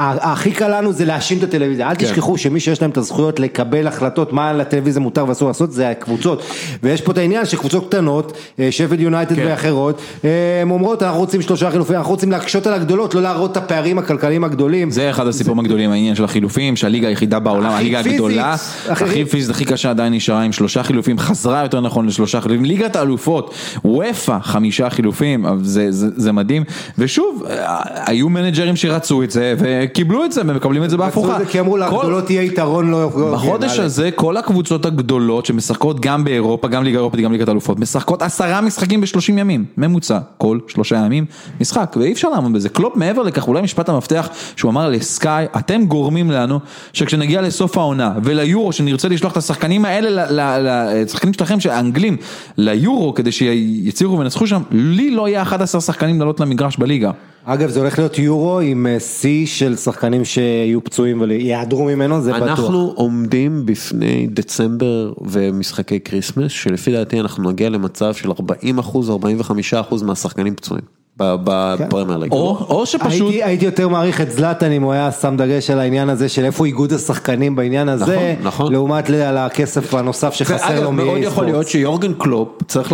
[0.00, 3.86] הכי קל לנו זה להאשים את הטלוויזיה, אל תשכחו שמי שיש להם את הזכויות לקבל
[3.86, 6.42] החלטות מה לטלוויזיה מותר ואסור לעשות זה הקבוצות.
[6.82, 10.30] ויש פה את העניין שקבוצות קטנות, אה, שפד יונייטד ואחרות, אה,
[10.62, 13.98] הן אומרות אנחנו רוצים שלושה חילופים, אנחנו רוצים להקשות על הגדולות, לא להראות את הפערים
[13.98, 14.90] הכלכליים הגדולים.
[14.90, 18.54] זה אחד הסיפורים הגדולים, העניין של החילופים, שהליגה היחידה בעולם, הליגה הגדולה,
[18.88, 22.96] הכי- פיזית, הכי קשה עדיין נשארה עם שלושה חילופים, חזרה יותר נכון לשלושה חילופים, ליגת
[22.96, 23.54] האלופות,
[23.84, 26.64] וופא, חמישה חילופים, זה מדהים,
[26.98, 27.76] ושוב, אה,
[28.06, 29.54] היו מנג'רים שרצו את זה,
[29.88, 31.38] וקיבלו את זה, ומקבלים את זה בהפוכה.
[31.38, 33.10] זה כי אמרו לגדולות יהיה יתרון לא...
[33.32, 38.22] בחודש הזה כל הקבוצות הגדולות שמשחקות גם באירופה, גם ליגה אירופית, גם ליגת אלופות, משחקות
[38.22, 41.24] עשרה משחקים בשלושים ימים, ממוצע, כל שלושה ימים
[41.60, 42.68] משחק, ואי אפשר לעמוד בזה.
[42.68, 46.60] קלופ מעבר לכך, אולי משפט המפתח שהוא אמר לסקאי, אתם גורמים לנו
[46.92, 52.16] שכשנגיע לסוף העונה וליורו, שנרצה לשלוח את השחקנים האלה, לשחקנים שלכם, האנגלים,
[52.56, 57.10] ליורו, כדי שיצליחו וינצחו שם, לי לא יהיה 11 שחקנים לעלות למגרש בליגה.
[57.50, 62.32] אגב, זה הולך להיות יורו עם אה, שיא של שחקנים שיהיו פצועים ויעדרו ממנו, זה
[62.32, 62.48] בטוח.
[62.48, 69.74] אנחנו עומדים בפני דצמבר ומשחקי כריסמס, שלפי דעתי אנחנו נגיע למצב של 40 אחוז, 45
[69.74, 72.32] אחוז מהשחקנים פצועים בפרמייר ליג.
[72.32, 76.08] או, או שפשוט, הייתי, יותר מעריך את זלאטן אם הוא היה שם דגש על העניין
[76.08, 78.72] הזה של איפה איגוד השחקנים בעניין הזה, נכון, נכון.
[78.72, 82.92] לעומת על הכסף הנוסף שחסר לו ואגב, מאוד יכול להיות שיורגן קלופ צריך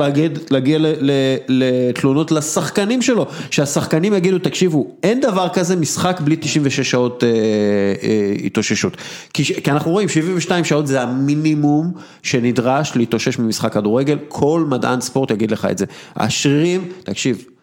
[0.50, 6.90] להגיע ל- ל- לתלונות לשחקנים שלו, שהשחקנים יגידו, תקשיבו, אין דבר כזה משחק בלי 96
[6.90, 8.96] שעות אה, אה, התאוששות.
[9.32, 11.92] כי אנחנו רואים 72 שעות זה המינימום
[12.22, 15.84] שנדרש להתאושש ממשחק כדורגל, כל מדען ספורט יגיד לך את זה.
[16.16, 17.53] השרירים, תקשיב.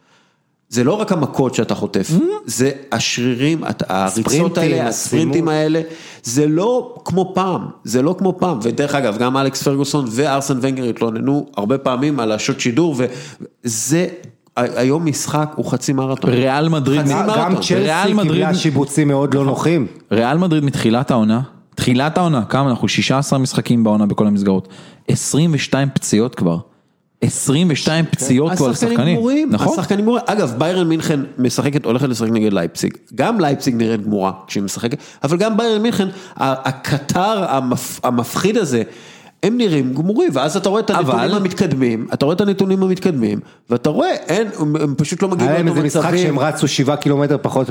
[0.72, 2.12] זה לא רק המכות שאתה חוטף,
[2.46, 5.48] זה השרירים, הריצות האלה, הספרינטים.
[5.48, 5.82] האלה,
[6.24, 10.84] זה לא כמו פעם, זה לא כמו פעם, ודרך אגב, גם אלכס פרגוסון וארסן ונגר
[10.90, 12.96] התלוננו הרבה פעמים על השוט שידור,
[13.64, 14.08] וזה,
[14.58, 16.30] היום משחק הוא חצי מרתון.
[16.32, 17.56] ריאל מדריד, חצי גם מרתון.
[17.56, 19.88] צ'לסי ריאל מדריד- קיבלה שיבוצים מאוד לא נוחים.
[20.12, 21.42] ריאל מדריד מתחילת העונה,
[21.76, 22.88] תחילת העונה, כמה אנחנו?
[22.88, 24.68] 16 משחקים בעונה בכל המסגרות,
[25.08, 26.58] 22 פציעות כבר,
[27.22, 29.80] 22 פציעות כבר השחקנים לשחקנים, גמורים, נכון?
[29.80, 34.64] השחקנים גמורים, אגב ביירן מינכן משחקת, הולכת לשחק נגד לייפציג, גם לייפציג נראית גמורה כשהיא
[34.64, 36.08] משחקת, אבל גם ביירן מינכן,
[36.38, 38.84] הקטר המפ, המפחיד הזה,
[39.44, 43.40] הם נראים גמורים, ואז אתה רואה את הנתונים אבל- המתקדמים, אתה רואה את הנתונים המתקדמים,
[43.70, 46.24] ואתה רואה, אין, הם הם פשוט לא מגיעים היה להם לאותו איזה משחק מצבים.
[46.28, 47.70] שהם רצו שבעה קילומטר פחות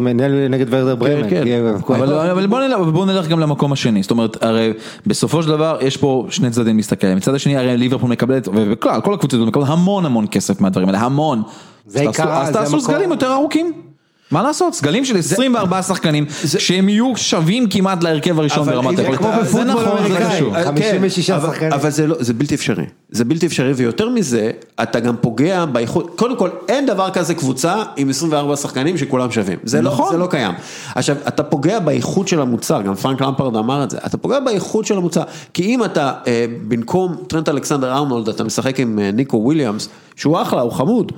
[0.51, 1.31] נגד ורדר ברמן.
[1.31, 1.45] כן.
[1.89, 4.73] אבל, אבל בוא, נלך, בוא נלך גם למקום השני, זאת אומרת, הרי
[5.07, 9.15] בסופו של דבר יש פה שני צדדים להסתכל מצד השני הרי ליברפול מקבלת, ובכלל כל
[9.15, 11.43] הקבוצות מקבלות המון המון כסף מהדברים האלה, המון.
[11.87, 12.81] זה אז תעשו-.
[12.81, 13.90] סגלים יותר ארוכים.
[14.31, 16.25] מה לעשות, סגלים של 24 שחקנים,
[16.59, 19.19] שהם יהיו שווים כמעט להרכב הראשון ברמת היכולת.
[19.19, 20.37] כמו זה בפוטבול נכון, זה אמריקאי.
[20.37, 20.57] קשור.
[20.57, 21.73] אה, 56 כן, אבל- שחקנים.
[21.73, 24.51] אבל זה לא, זה בלתי אפשרי, זה בלתי אפשרי, ויותר מזה,
[24.83, 29.59] אתה גם פוגע באיכות, קודם כל, אין דבר כזה קבוצה עם 24 שחקנים שכולם שווים,
[29.65, 30.13] זה לא, נכון.
[30.13, 30.53] זה לא קיים.
[30.95, 34.87] עכשיו, אתה פוגע באיכות של המוצר, גם פרנק למפרד אמר את זה, אתה פוגע באיכות
[34.87, 35.23] של המוצר,
[35.55, 40.43] כי אם אתה, אה, במקום טרנט אלכסנדר ארנולד, אתה משחק עם אה, ניקו וויליאמס, שהוא
[40.43, 41.13] אחלה, הוא חמוד.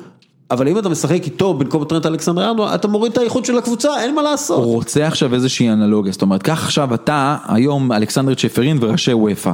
[0.52, 4.02] אבל אם אתה משחק איתו במקום טרנט אלכסנדר ארנולד, אתה מוריד את האיכות של הקבוצה,
[4.02, 4.64] אין מה לעשות.
[4.64, 9.52] הוא רוצה עכשיו איזושהי אנלוגיה, זאת אומרת, קח עכשיו אתה, היום אלכסנדר צ'פרין וראשי וופא.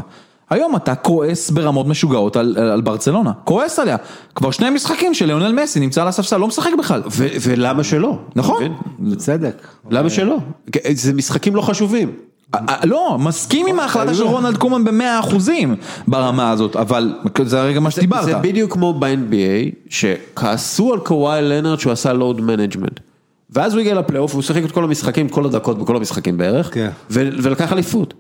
[0.51, 3.97] היום אתה כועס ברמות משוגעות על, על ברצלונה, כועס עליה.
[4.35, 7.03] כבר שני משחקים שליאונל מסי נמצא על הספסל, לא משחק בכלל.
[7.11, 8.19] ו- ולמה שלא?
[8.37, 8.62] נכון.
[8.99, 9.66] בצדק.
[9.91, 10.37] למה שלא?
[10.93, 12.12] זה משחקים לא חשובים.
[12.55, 15.77] אה, אה, לא, מסכים עם ההחלטה של רונלד קומן במאה אחוזים
[16.09, 17.15] ברמה הזאת, אבל
[17.45, 18.25] זה הרגע מה שדיברת.
[18.25, 23.01] זה בדיוק כמו ב-NBA, שכעסו על קוואי לנארד שהוא עשה load management.
[23.51, 26.91] ואז הוא הגיע לפלייאוף, הוא שיחק את כל המשחקים, כל הדקות בכל המשחקים בערך, כן.
[27.11, 28.15] ולקח אליפות.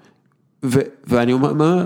[0.64, 1.84] ו- ואני אומר, מה...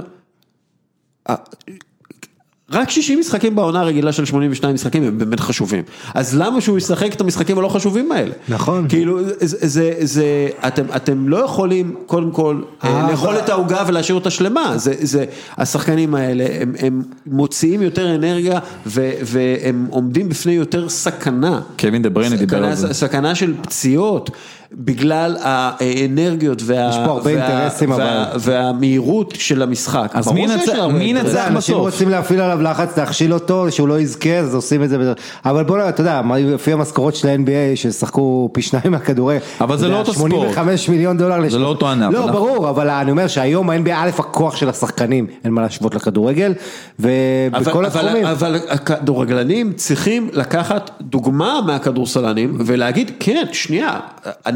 [2.72, 5.82] רק 60 משחקים בעונה הרגילה של 82 משחקים הם באמת חשובים.
[6.14, 8.32] אז למה שהוא ישחק את המשחקים הלא חשובים האלה?
[8.48, 8.88] נכון.
[8.88, 10.24] כאילו, זה, זה, זה,
[10.66, 14.72] אתם, אתם לא יכולים קודם כל אה, אה, לאכול אבל- את העוגה ולהשאיר אותה שלמה.
[14.78, 15.24] זה, זה,
[15.56, 21.60] השחקנים האלה, הם, הם מוציאים יותר אנרגיה ו, והם עומדים בפני יותר סכנה.
[21.78, 22.94] קווין דה בריינה דיבר על זה.
[22.94, 24.30] סכנה של פציעות.
[24.74, 26.88] בגלל האנרגיות וה...
[26.90, 30.10] יש פה הרבה אינטרסים, וה- אבל- והמהירות של המשחק.
[30.14, 30.96] אז מי ינצח- אינטרסים.
[31.28, 31.76] יודע, אנשים בסוף.
[31.76, 35.12] רוצים להפעיל עליו לחץ, להכשיל אותו, שהוא לא יזכה, אז עושים את זה.
[35.44, 36.20] אבל בוא אתה יודע,
[36.54, 39.40] לפי המשכורות של ה-NBA, ששחקו פי שניים מהכדורגל.
[39.60, 40.30] אבל זה לא אותו ספורט.
[40.30, 41.38] 85 מיליון דולר.
[41.38, 44.68] לש- לא אותו ענף, לא, אנחנו- ברור, אבל אני אומר שהיום ה-NBA, א', הכוח של
[44.68, 46.52] השחקנים, אין מה להשוות לכדורגל,
[47.00, 48.26] ובכל התחומים.
[48.26, 54.00] אבל הכדורגלנים צריכים לקחת דוגמה מהכדורסלנים ולהגיד, כן, שנייה,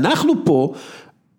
[0.06, 0.72] אנחנו פה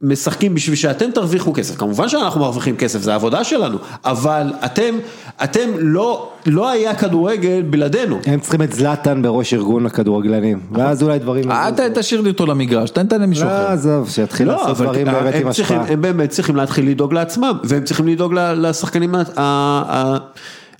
[0.01, 4.95] משחקים בשביל שאתם תרוויחו כסף, כמובן שאנחנו מרוויחים כסף, זה העבודה שלנו, אבל אתם,
[5.43, 8.19] אתם לא, לא היה כדורגל בלעדינו.
[8.25, 11.51] הם צריכים את זלאטן בראש ארגון הכדורגלנים, ואז אולי דברים...
[11.51, 13.67] אה, ת- תשאיר לי אותו למגרש, תן תן למישהו לא, אחר.
[13.71, 15.93] עזוב, שיתחיל לעשות דברים באמת הם עם צריכים, השפעה.
[15.93, 20.17] הם באמת צריכים להתחיל לדאוג לעצמם, והם צריכים לדאוג לשחקנים, ה-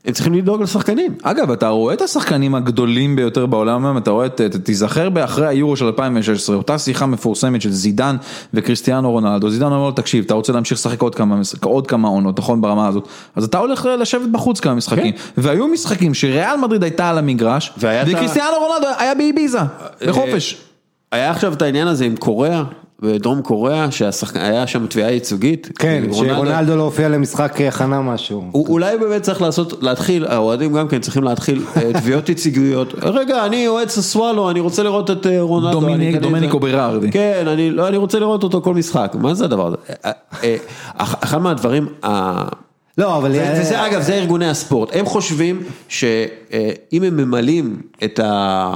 [0.07, 1.15] הם צריכים לדאוג לשחקנים.
[1.23, 4.27] אגב, אתה רואה את השחקנים הגדולים ביותר בעולם היום, אתה רואה,
[4.63, 8.15] תיזכר באחרי היורו של 2016, אותה שיחה מפורסמת של זידן
[8.53, 12.07] וקריסטיאנו רונלדו, זידן אומר לו, תקשיב, אתה רוצה להמשיך לשחק עוד כמה, מש- עוד כמה
[12.07, 16.84] עונות, נכון, ברמה הזאת, אז אתה הולך לשבת בחוץ כמה משחקים, והיו משחקים שריאל מדריד
[16.84, 19.59] הייתה על המגרש, וקריסטיאנו רונלדו היה באביזה,
[20.07, 20.57] בחופש.
[21.11, 22.63] היה עכשיו את העניין הזה עם קוריאה,
[23.02, 25.69] בדרום קוריאה, שהיה שם תביעה ייצוגית.
[25.80, 28.44] כן, שרונלדו לא הופיע למשחק הכנה משהו.
[28.52, 32.94] הוא- אולי באמת צריך לעשות, להתחיל, האוהדים גם כן צריכים להתחיל אה, תביעות ייצוגיות.
[33.03, 35.80] רגע, אני אוהד ססוואלו, אני רוצה לראות את אה, רונלדו.
[35.80, 37.11] דומיניק- אני קניתי- דומניקו ברארדי.
[37.11, 39.15] כן, אני לא, אני רוצה לראות אותו כל משחק.
[39.19, 39.76] מה זה הדבר הזה?
[40.06, 40.11] אה,
[40.44, 40.56] אה,
[40.98, 42.44] אח- אחד מהדברים, ה-
[42.98, 43.32] לא, אבל...
[43.60, 48.74] וזה אגב, זה ארגוני הספורט, הם חושבים שאם הם ממלאים את, ה,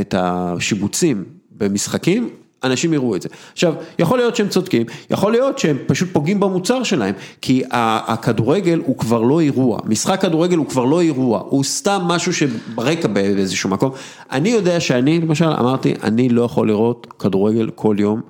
[0.00, 1.24] את השיבוצים
[1.56, 2.28] במשחקים,
[2.64, 3.28] אנשים יראו את זה.
[3.52, 8.98] עכשיו, יכול להיות שהם צודקים, יכול להיות שהם פשוט פוגעים במוצר שלהם, כי הכדורגל הוא
[8.98, 13.90] כבר לא אירוע, משחק כדורגל הוא כבר לא אירוע, הוא סתם משהו שברקע באיזשהו מקום.
[14.32, 18.20] אני יודע שאני, למשל, אמרתי, אני לא יכול לראות כדורגל כל יום.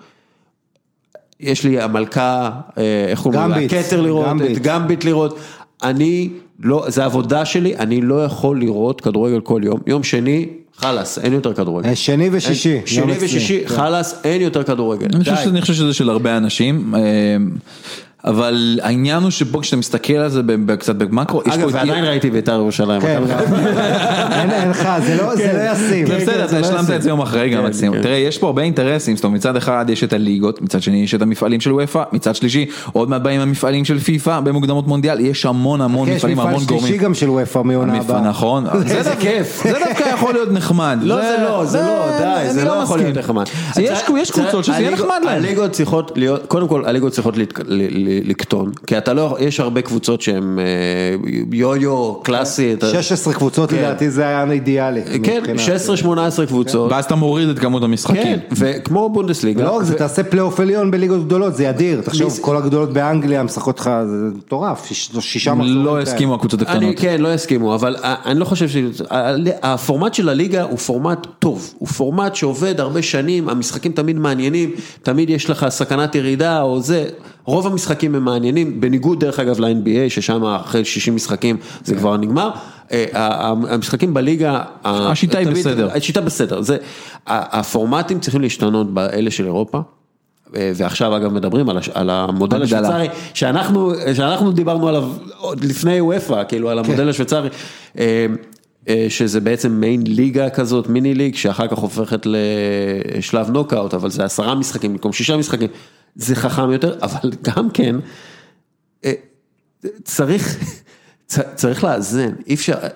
[1.41, 3.57] יש לי המלכה, אה, איך קוראים לה?
[3.57, 4.57] הכתר לראות, גמביט.
[4.57, 5.39] את גמביט לראות.
[5.83, 6.31] אני
[6.61, 9.81] לא, זה עבודה שלי, אני לא יכול לראות כדורגל כל יום.
[9.87, 10.49] יום שני,
[10.79, 11.89] חלאס, אין יותר כדורגל.
[11.89, 12.81] אה, שני ושישי.
[12.87, 13.27] שני אצלי.
[13.27, 13.77] ושישי, כן.
[13.77, 15.07] חלאס, אין יותר כדורגל.
[15.15, 15.41] אני חושב די.
[15.41, 17.01] שזה- אני חושב שזה של הרבה אנשים, אה,
[18.25, 20.41] אבל העניין הוא שפה כשאתה מסתכל על זה
[20.79, 23.01] קצת במקרו, יש אגב, פה את- ועדיין ראיתי בית"ר ירושלים.
[23.01, 23.55] כן, חיפה.
[24.41, 26.07] אין לך, זה לא זה לא ישים.
[26.07, 26.91] זה בסדר, זה אתה לא השלמת.
[26.97, 27.97] את זה יום אחרי גם כן, מקסימום.
[27.97, 28.03] כן.
[28.03, 31.15] תראה, יש פה הרבה אינטרסים, זאת אומרת, מצד אחד יש את הליגות, מצד שני יש
[31.15, 35.47] את המפעלים של וופא, מצד שלישי עוד מעט באים המפעלים של פיפא במוקדמות מונדיאל, יש
[35.47, 36.97] המון המון יש מפעלים, מפעל המון שלישי גורמים.
[37.01, 38.21] גם של וופא מעונה הבאה.
[38.21, 39.63] נכון, זה איזה כיף.
[39.65, 40.99] זה דווקא יכול להיות נחמד.
[41.03, 42.99] לא, זה לא, זה לא, די, זה לא יכול.
[42.99, 43.45] להיות נחמד.
[43.81, 45.37] יש יש קבוצות שזה יהיה נחמד להם.
[45.37, 47.35] הליגות צריכות להיות, קודם כל הליגות צריכות
[48.25, 50.65] לקטון, כי אתה לא, יש הרבה קבוצות שהן אה,
[51.53, 53.77] יו-יו, קלאסי, אתה- 16 קבוצות כן.
[53.77, 55.01] לדעתי זה היה אידיאלי.
[55.23, 58.23] כן, מבחינת- 16-18 קבוצות, ואז אתה מוריד את כמות המשחקים.
[58.23, 62.01] כן, וכמו בונדסליגה, לא זה, ו- תעשה פלייאוף עליון בליגות גדולות, זה אדיר.
[62.01, 65.85] תחשוב, מי- כל הגדולות באנגליה משחקות לך, זה מטורף, שיש- שישה מחזורים.
[65.85, 66.03] לא כאלה.
[66.03, 66.95] הסכימו הקבוצות אני, הקטנות.
[66.99, 68.77] כן, לא יסכימו, אבל ה- אני לא חושב ש...
[69.63, 74.71] הפורמט של הליגה הוא פורמט טוב, הוא פורמט שעובד הרבה שנים, המשחקים תמיד מעניינים,
[75.03, 77.05] תמיד יש לך סכנת ירידה או זה,
[77.45, 82.51] רוב המשחקים הם מעניינים, בניגוד דרך אגב ל-NBA, ששם אחרי 60 משחקים זה כבר נגמר.
[82.93, 83.07] אה,
[83.69, 85.89] המשחקים בליגה, השיטה היא בסדר.
[85.95, 86.77] השיטה בסדר, זה,
[87.27, 89.81] הפורמטים צריכים להשתנות באלה של אירופה.
[90.57, 92.63] אה, ועכשיו אגב מדברים על, הש- על המודל.
[92.63, 95.05] השוויצרי, שאנחנו, שאנחנו דיברנו עליו
[95.39, 97.49] עוד לפני וופא, כאילו על המודל השוויצרי,
[97.99, 98.27] אה,
[98.89, 102.27] אה, שזה בעצם מיין ליגה כזאת, מיני ליג, שאחר כך הופכת
[103.19, 105.69] לשלב נוקאוט, אבל זה עשרה משחקים במקום שישה משחקים,
[106.15, 107.97] זה חכם יותר, אבל גם כן,
[109.05, 109.13] אה,
[110.05, 110.59] צריך,
[111.55, 112.89] צריך לאזן, אי אפשר, אה,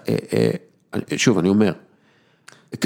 [0.92, 1.72] אה, שוב אני אומר,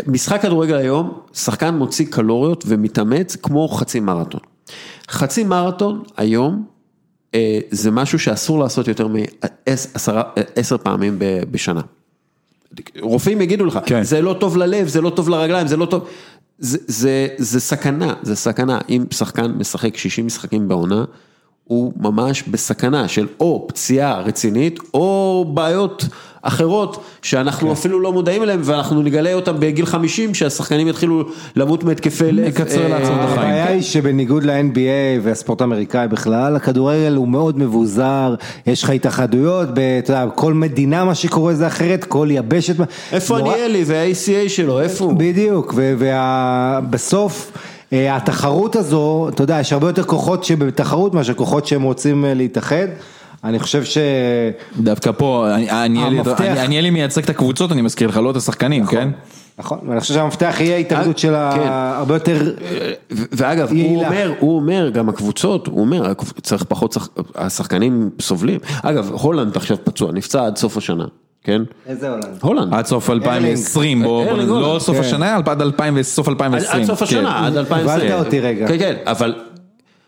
[0.06, 4.40] משחק כדורגל היום, שחקן מוציא קלוריות ומתאמץ כמו חצי מרתון.
[5.10, 6.66] חצי מרתון היום
[7.70, 11.16] זה משהו שאסור לעשות יותר מעשר פעמים
[11.50, 11.80] בשנה.
[13.00, 14.02] רופאים יגידו לך, כן.
[14.02, 16.08] זה לא טוב ללב, זה לא טוב לרגליים, זה לא טוב,
[16.62, 21.04] זה, זה, זה סכנה, זה סכנה, אם שחקן משחק 60 משחקים בעונה,
[21.64, 26.04] הוא ממש בסכנה של או פציעה רצינית, או בעיות
[26.42, 27.72] אחרות שאנחנו כן.
[27.72, 31.24] אפילו לא מודעים אליהן, ואנחנו נגלה אותן בגיל 50, שהשחקנים יתחילו
[31.56, 32.44] למות מהתקפי לב.
[32.46, 33.38] נקצר אה, לעצמם את החיים.
[33.38, 34.78] הבעיה היא שבניגוד ל-NBA
[35.22, 38.34] והספורט האמריקאי בכלל, הכדורגל הוא מאוד מבוזר,
[38.66, 42.74] יש לך התאחדויות, אתה יודע, כל מדינה מה שקורה זה אחרת, כל יבשת.
[43.12, 45.14] איפה נורא- עניאלי וה-ACA שלו, איפה הוא?
[45.16, 45.74] בדיוק,
[46.88, 47.52] ובסוף
[47.92, 52.86] התחרות הזו, אתה יודע, יש הרבה יותר כוחות שבתחרות מאשר כוחות שהם רוצים אה, להתאחד.
[53.44, 53.98] אני חושב ש...
[54.80, 56.18] דווקא פה, אני- עניאלי
[56.64, 59.08] עניאלי מייצג את הקבוצות, אני מזכיר לך, לא את השחקנים, כן?
[59.58, 61.28] נכון, ואני חושב שהמפתח יהיה התאגדות של.
[61.54, 61.60] כן.
[61.70, 62.54] הרבה יותר...
[63.12, 64.04] ו- ואגב, הוא.
[64.04, 66.12] אומר, הוא אומר, גם הקבוצות, הוא אומר,
[66.42, 68.60] צריך פחות, שח- השחקנים סובלים.
[68.82, 71.04] אגב, הולנד עכשיו פצוע, נפצע עד סוף השנה,
[71.44, 71.62] כן?
[71.86, 72.22] איזה עולם?
[72.40, 72.74] הולנד.
[72.74, 74.96] עד סוף 2020, בוא, בוא- ארלינג לא הולנד, סוף.
[75.00, 76.80] השנה, עד 2000 סוף עד 2020.
[76.80, 77.44] עד סוף השנה, כן.
[77.44, 78.12] עד 2020.
[78.12, 78.68] הבנת אותי רגע.
[78.68, 79.34] כן, כן, אבל,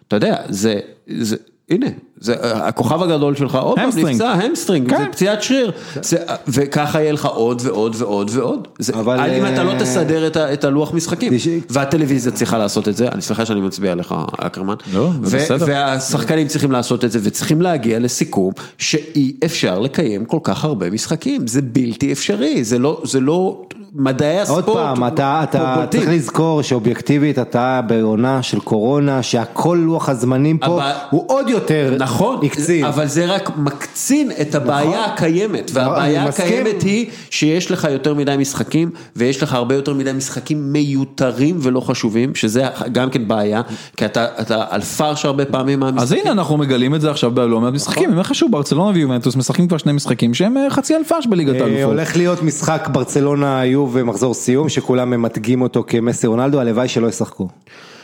[0.09, 1.37] אתה יודע, זה, זה,
[1.71, 1.87] הנה,
[2.21, 2.35] זה
[2.67, 3.89] הכוכב הגדול שלך, עוד פעם.
[3.97, 4.99] נפצע, hamstring, כן.
[4.99, 5.73] זה פציעת שריר,
[6.03, 6.17] זה,
[6.49, 8.69] וככה יהיה לך עוד ועוד ועוד ועוד.
[8.79, 11.33] זה, אבל, אם אתה לא אה, תסדר את, ה- את הלוח משחקים,
[11.71, 15.65] והטלוויזיה צריכה לעשות את זה, אני סליחה שאני מצביע עליך, אקרמן, לא, זה ו- בסדר.
[15.69, 21.47] והשחקנים צריכים לעשות את זה, וצריכים להגיע לסיכום שאי אפשר לקיים כל כך הרבה משחקים,
[21.47, 23.63] זה בלתי אפשרי, זה לא, זה לא,
[23.97, 25.85] מדעי הספורט, עוד פעם, אתה, אתה.
[25.91, 31.97] צריך לזכור שאובייקטיבית אתה בעונה של קורונה, שהכל לוח הזמנים פה אבל- הוא עוד יותר
[31.99, 32.85] נכון, הקצין.
[32.85, 36.47] אבל זה רק מקצין את הבעיה הקיימת, והבעיה אני מסכים.
[36.47, 41.81] הקיימת היא שיש לך יותר מדי משחקים, ויש לך הרבה יותר מדי משחקים מיותרים ולא
[41.81, 42.63] חשובים, שזה
[42.93, 43.61] גם כן בעיה,
[43.97, 46.23] כי אתה, אתה על פרש הרבה פעמים אז מהמשחקים.
[46.23, 49.37] הנה אנחנו מגלים את זה עכשיו בלא מעט משחקים, אני אומר לך שוב, ברצלונה ויובנטוס
[49.37, 51.85] משחקים כבר שני משחקים שהם אה, חצי אלפש בליגת אה, האלופות.
[51.85, 57.49] הולך להיות משחק ברצלונה יוב מחזור סיום, שכולם ממתגים אותו כמסי רונלדו, הלוואי שלא ישחקו.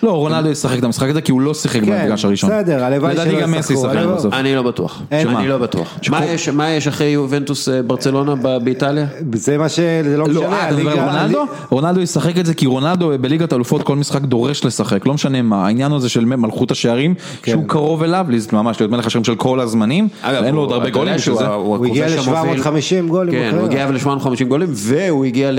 [0.03, 2.51] לא, רונלדו ישחק את המשחק הזה כי הוא לא שיחק כן, במפגש הראשון.
[2.51, 4.07] בסדר, הלוואי לדעתי שלא גם מסי ישחקו, ישחק.
[4.17, 4.35] בסוף.
[4.35, 5.03] אני לא בטוח.
[5.13, 5.99] אני לא בטוח.
[6.11, 9.07] מה יש- מה יש אחרי יובנטוס אה, ברצלונה ב- באיטליה?
[9.35, 9.81] זה מה ש...
[9.81, 11.43] זה לא לא, משנה, אה, אתה מדבר על רונלדו?
[11.71, 15.67] רונלדו ישחק את זה כי רונלדו בליגת האלופות כל משחק דורש לשחק, לא משנה מה,
[15.67, 17.53] העניין הזה של מלכות השערים, כן.
[17.53, 21.15] שהוא קרוב אליו, ממש להיות מלך השערים של כל הזמנים, אין לו עוד הרבה גולים
[21.15, 21.47] בשביל זה.
[21.47, 23.67] הוא הגיע ל-750 גולים כן, הוא.
[23.67, 25.59] הגיע ל-750 גולים, והוא הגיע ל...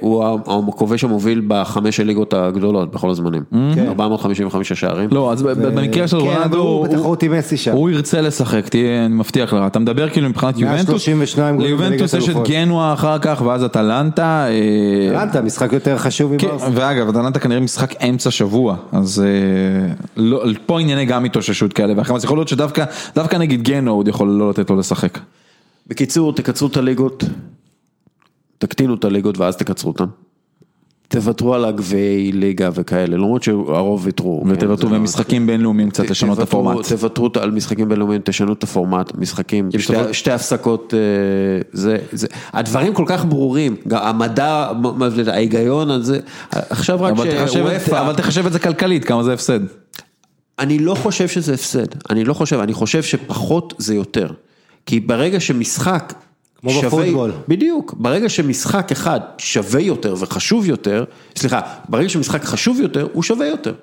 [0.00, 0.24] הוא
[0.68, 3.42] הכובש המוביל בחמש הליגות הגדולות בכל הזמנים.
[3.78, 5.08] 455 שערים.
[5.12, 6.86] לא, אז במקרה של כן, רונלדו,
[7.72, 12.14] הוא ירצה לשחק, תהיה, אני מבטיח לך, אתה מדבר כאילו מבחינת יובנטוס, 132 גולים ליובנטוס
[12.14, 12.36] יש את.
[12.48, 16.68] גנואה אחר כך, ואז אטלנטה, אה, אטלנטה, משחק יותר חשוב כן, מברסה.
[16.72, 22.16] ואגב, אטלנטה כנראה משחק אמצע שבוע, אז אה, לא, פה ענייני גם התאוששות כאלה ואחרים,
[22.16, 22.84] אז יכול להיות שדווקא
[23.14, 25.18] דווקא נגיד גנו עוד יכול לא לתת לו לשחק.
[25.86, 27.24] בקיצור, תקצרו את הליגות,
[28.58, 30.06] תקטינו את הליגות ואז תקצרו אותם.
[31.08, 34.42] תוותרו על הגביעי ליגה וכאלה, למרות שהרוב ויתרו.
[34.44, 36.86] כן, ותוותרו זה לא- במשחקים בינלאומיים קצת לשנות את הפורמט.
[36.88, 39.68] תוותרו על משחקים בינלאומיים, תשנו את הפורמט, משחקים,
[40.12, 40.98] שתי- הפסקות, אה,
[41.72, 44.70] זה, זה, הדברים כל כך ברורים, המדע,
[45.32, 46.20] ההיגיון הזה,
[46.50, 47.14] עכשיו רק
[47.46, 49.60] שוופא, אבל תחשב את זה כלכלית, כמה זה הפסד.
[50.58, 54.30] אני לא חושב שזה הפסד, אני לא חושב, אני חושב שפחות זה יותר.
[54.86, 56.14] כי ברגע שמשחק
[56.64, 57.32] כמו בפוטבול.
[57.48, 61.04] בדיוק, ברגע שמשחק אחד שווה יותר וחשוב יותר,
[61.36, 63.74] סליחה, ברגע שמשחק חשוב יותר, הוא שווה יותר.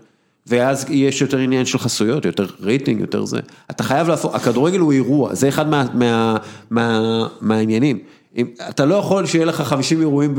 [0.48, 3.40] ואז יש יותר עניין של חסויות, יותר רייטינג, יותר זה.
[3.72, 6.38] אתה חייב להפוך, הכדורגל הוא אירוע, זה אחד מה, מה,
[6.70, 8.00] מה, מהעניינים.
[8.38, 10.36] אם, אתה לא יכול שיהיה לך 50 אירועים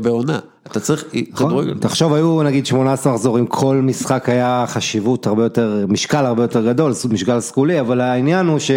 [0.00, 1.04] בעונה, אתה צריך
[1.34, 1.70] כדורגל.
[1.70, 1.80] נכון.
[1.80, 6.92] תחשוב, היו נגיד 18 מחזורים, כל משחק היה חשיבות הרבה יותר, משקל הרבה יותר גדול,
[7.10, 8.70] משקל סגולי, אבל העניין הוא ש...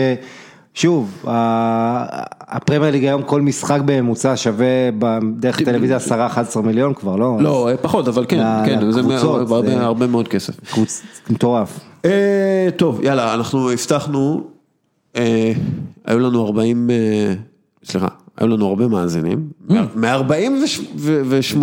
[0.76, 2.24] שוב, ה-
[2.56, 4.66] הפרמייר ליג היום כל משחק בממוצע שווה
[5.00, 7.38] ב- דרך טלוויזיה 10-11 מיליון כבר, לא?
[7.40, 10.54] לא, פחות, אבל כן, כן, זה לקבוצות, הרבה, מאוד כסף.
[10.74, 11.80] קבוצ- מטורף.
[12.06, 14.42] אה, טוב, יאללה, אנחנו הבטחנו,
[15.16, 15.52] אה,
[16.06, 17.34] היו לנו 40, אה,
[17.84, 18.08] סליחה,
[18.38, 19.48] היו לנו הרבה מאזינים,
[19.96, 21.58] מ-48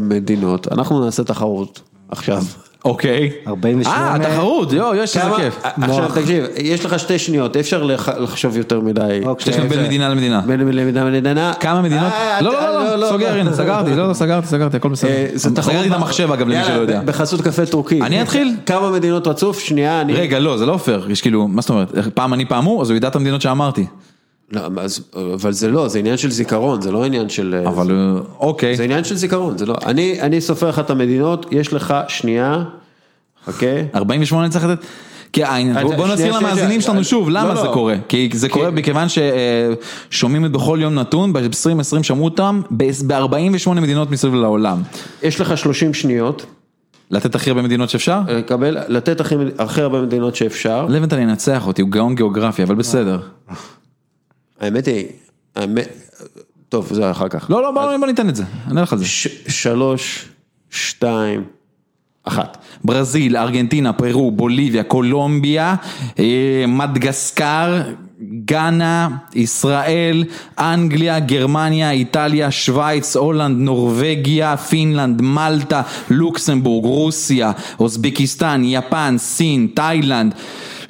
[0.00, 2.42] מדינות, אנחנו נעשה תחרות עכשיו.
[2.84, 3.30] אוקיי.
[3.46, 4.24] 48.
[4.24, 5.58] אה, תחרות, יואו, יש איזה כיף.
[5.64, 9.20] עכשיו תקשיב, יש לך שתי שניות, אי אפשר לח- לחשוב יותר מדי.
[9.24, 9.42] אוקיי.
[9.42, 10.40] שתי שניות בין מדינה למדינה.
[10.46, 11.52] בין מדינה למדינה.
[11.60, 12.12] כמה מדינות?
[12.12, 15.10] אה, לא, אתה- לא, לא, סוגר, הנה, סגרתי, לא, לא, סגרתי, סגרתי, הכל בסדר.
[15.10, 15.26] אה.
[15.36, 17.00] סגרתי את המחשב אגב, למי שלא יודע.
[17.04, 18.00] בחסות קפה טורקי.
[18.02, 18.54] אני אתחיל?
[18.66, 19.58] כמה מדינות רצוף?
[19.58, 20.12] שנייה, אני...
[20.12, 22.90] רגע, לא, זה לא פייר, יש כאילו, מה זאת אומרת, פעם אני פעם הוא, אז
[22.90, 23.86] הוא ידע את המדינות שאמרתי.
[24.52, 25.00] לא, אז-
[25.34, 27.62] אבל זה לא, זה עניין של זיכרון, זה לא עניין של...
[27.66, 28.76] אבל אה, אוקיי.
[28.76, 29.74] זה עניין של זיכרון, זה לא...
[29.86, 32.64] אני, אני סופר לך את המדינות, יש לך שנייה,
[33.46, 33.66] חכה.
[33.94, 34.84] 48 צריך לתת?
[35.32, 35.42] כי
[35.96, 36.80] בוא נזכיר למאזינים.
[36.80, 37.72] שלנו שוב, למה לא, זה לא.
[37.72, 37.94] קורה?
[38.08, 44.34] כי זה קורה מכיוון ששומעים את בכל יום נתון, ב-2020 שמעו אותם ב-48 מדינות מסביב
[44.34, 44.82] לעולם.
[45.22, 46.46] יש לך 30 שניות,
[47.10, 48.20] לתת הכי הרבה מדינות שאפשר?
[48.28, 50.86] לקבל, לתת הכי, הכי הרבה מדינות שאפשר.
[50.88, 53.18] לבנטל ינצח אותי, הוא גאון גיאוגרפיה, אבל בסדר.
[54.60, 55.06] האמת היא,
[55.56, 55.88] האמת,
[56.68, 57.50] טוב, זה אחר כך.
[57.50, 59.04] לא, לא, בוא ניתן את זה, אני אלך על זה.
[59.48, 60.28] שלוש,
[60.70, 61.44] שתיים,
[62.24, 62.58] אחת.
[62.84, 65.74] ברזיל, ארגנטינה, פרו, בוליביה, קולומביה,
[66.18, 67.82] אה, מדגסקר,
[68.44, 70.24] גאנה, ישראל,
[70.58, 80.34] אנגליה, גרמניה, איטליה, שווייץ, הולנד, נורבגיה, פינלנד, מלטה, לוקסמבורג, רוסיה, אוזבקיסטן, יפן, סין, תאילנד.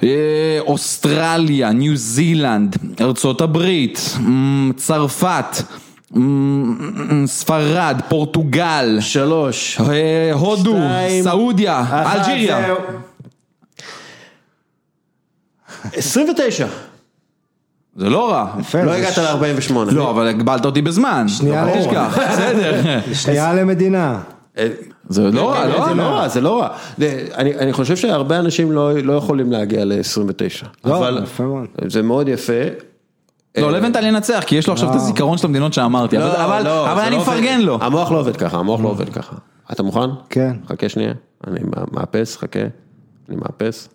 [0.03, 0.07] אה,
[0.59, 4.15] אוסטרליה, ניו זילנד, ארצות הברית,
[4.75, 5.45] צרפת,
[7.25, 9.79] ספרד, פורטוגל, שלוש.
[9.81, 11.85] אה, הודו, שתיים, סעודיה,
[12.15, 12.61] אלג'יריה.
[12.65, 12.75] זהו.
[15.93, 16.67] 29,
[17.95, 18.45] זה לא רע.
[18.59, 19.73] יפה, לא הגעת ש- ל-48.
[19.91, 21.27] לא, אבל הגבלת אותי בזמן.
[21.27, 21.87] שנייה לא לאור.
[21.87, 22.81] תשכח, בסדר.
[23.13, 24.19] שנייה למדינה.
[25.09, 26.27] זה לא רע, כן, לא זה לא רע.
[26.27, 26.67] זה לא רע.
[27.35, 30.65] אני אני חושב שהרבה אנשים לא לא יכולים להגיע ל-29.
[30.85, 31.65] לא, אבל מאוד.
[31.87, 32.53] זה מאוד יפה.
[33.57, 36.91] לא, לבנטל ינצח, כי יש לו עכשיו את הזיכרון של המדינות שאמרתי, אבל- אבל לא,
[36.91, 37.21] אבל זה אני לא.
[37.21, 37.77] מפרגן לו.
[37.81, 39.35] המוח לא עובד ככה, המוח לא עובד ככה.
[39.71, 40.09] אתה מוכן?
[40.29, 40.55] כן.
[40.67, 41.13] חכה שנייה,
[41.47, 41.59] אני
[41.91, 42.59] מאפס, חכה.
[43.29, 43.89] אני מאפס.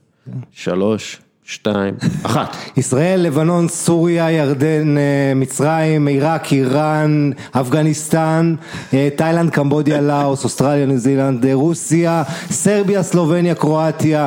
[0.53, 2.57] שלוש, שתיים, אחת.
[2.77, 8.55] ישראל, לבנון, סוריה, ירדן, אה, מצרים, עיראק, איראן, אפגניסטן,
[8.95, 14.27] אה, תאילנד, קמבודיה, לאוס, אוסטרליה, ניו זילנד, אה, רוסיה, סרביה, סלובניה, קרואטיה,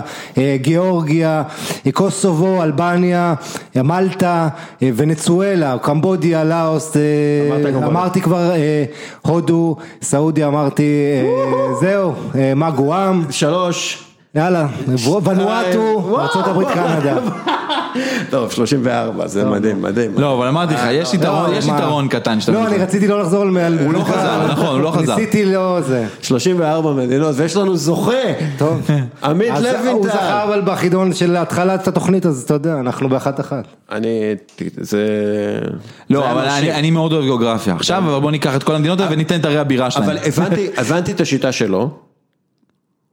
[0.56, 1.44] גיאורגיה,
[1.94, 3.34] קוסובו, אלבניה,
[3.76, 4.48] מלטה,
[4.81, 6.98] ונצואלה, קמבודיה, לאוס.
[7.76, 8.52] אמרתי כבר
[9.22, 10.84] הודו, סעודיה, אמרתי,
[11.80, 12.14] זהו,
[12.56, 14.06] מה גואם, שלוש,
[14.38, 14.68] יאללה,
[15.23, 17.18] בנואטו, ארה"ב קנדה.
[18.30, 20.11] טוב, 34, זה מדהים, מדהים.
[20.18, 21.77] לא, אבל אמרתי לך, יש יתרון, מה?
[21.77, 22.68] יתרון קטן שאתה לא.
[22.68, 23.80] אני רציתי לא לחזור על...
[23.85, 25.15] הוא לא חזר, נכון, הוא לא חזר.
[25.15, 26.05] ניסיתי לא זה.
[26.22, 28.11] 34 מדינות, ויש לנו זוכה.
[28.57, 28.88] טוב.
[29.23, 30.09] עמית אז הוא לוינטל.
[30.09, 33.64] זכה אבל בחידון של התחלת התוכנית, אז אתה יודע, אנחנו באחת אחת.
[33.91, 34.35] אני,
[34.77, 35.07] זה...
[36.09, 37.76] לא, אבל אני, מאוד אוהב גיאוגרפיה.
[37.76, 40.09] עכשיו, אבל בוא ניקח את כל המדינות האלה וניתן את ערי הבירה שלהם.
[40.09, 40.18] אבל
[40.77, 42.07] הבנתי את השיטה שלו.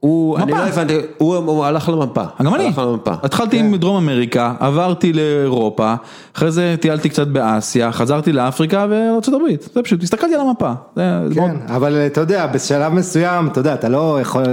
[0.05, 0.51] הוא, אני.
[0.51, 2.23] לא הבנתי, הוא, הוא הלך למפה.
[2.43, 3.11] גם אני, הלך למפה.
[3.23, 3.65] התחלתי כן.
[3.65, 5.93] עם דרום אמריקה, עברתי לאירופה,
[6.35, 10.71] אחרי זה טיילתי קצת באסיה, חזרתי לאפריקה וארצות הברית, זה פשוט, הסתכלתי על המפה.
[11.35, 14.43] כן, אבל אתה יודע, בשלב מסוים, אתה יודע, אתה לא יכול,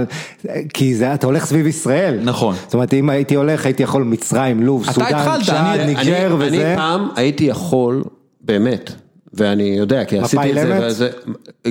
[0.73, 2.19] כי זה, אתה הולך סביב ישראל.
[2.23, 2.55] נכון.
[2.65, 6.33] זאת אומרת, אם הייתי הולך, הייתי יכול מצרים, לוב, אתה סודאן, צ'אד, אני- ניג'ר אני,
[6.33, 6.67] וזה.
[6.67, 8.03] אני פעם הייתי יכול,
[8.41, 8.91] באמת,
[9.33, 10.79] ואני יודע, כי עשיתי את זה?
[10.87, 11.09] וזה,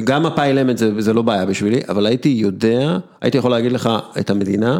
[0.04, 3.90] גם מפה אילמת זה, זה לא בעיה בשבילי, אבל הייתי יודע, הייתי יכול להגיד לך
[4.20, 4.78] את המדינה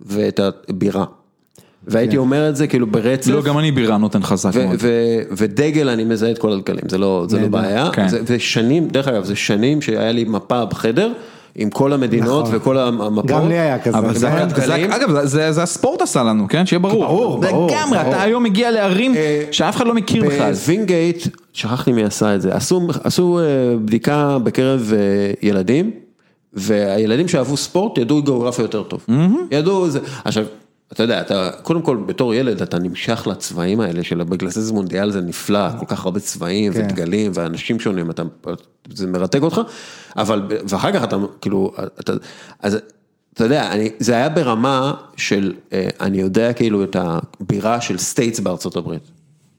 [0.00, 1.04] ואת הבירה.
[1.86, 3.30] והייתי אומר את זה כאילו ברצף.
[3.30, 4.76] לא, גם אני בירה נותן חזק ו- מאוד.
[4.80, 7.48] ו- ודגל אני מזהה את כל הדגלים, זה לא, זה לא.
[7.48, 8.08] בעיה, כן.
[8.08, 11.12] זה, ושנים, דרך אגב, זה שנים שהיה לי מפה בחדר,
[11.54, 12.56] עם כל המדינות נכון.
[12.56, 13.26] וכל המפות.
[13.26, 13.98] גם לי היה כזה.
[13.98, 14.92] אבל זה, כל זה, הדגלים.
[14.92, 16.66] אגב, זה- זה, זה הספורט עשה לנו, כן?
[16.66, 17.04] שיהיה ברור.
[17.06, 18.14] ברור, ברור, לגמרי, ברור.
[18.14, 20.52] אתה היום מגיע לערים אה, שאף אחד לא מכיר בכלל.
[20.52, 21.22] בווינגייט,
[21.52, 23.44] שכחתי מי עשה את זה, עשו, עשו אה,
[23.84, 24.98] בדיקה בקרב אה,
[25.48, 25.90] ילדים,
[26.54, 29.06] והילדים שאהבו ספורט ידעו גיאוגרפיה יותר טוב.
[29.50, 30.44] ידעו זה, עכשיו,
[30.92, 34.72] אתה יודע, אתה, קודם כל בתור ילד אתה נמשך לצבעים האלה של, בגלל זה זה
[34.72, 36.80] מונדיאל זה נפלא, כל כך הרבה צבעים כן.
[36.80, 38.22] ודגלים ואנשים שונים, אתה,
[38.94, 39.60] זה מרתק אותך,
[40.16, 42.12] אבל, ואחר כך אתה, כאילו, אתה,
[42.60, 42.78] אז
[43.34, 48.40] אתה יודע, אני, זה היה ברמה של, אה, אני יודע כאילו את הבירה של states
[48.40, 49.02] בארצות הברית.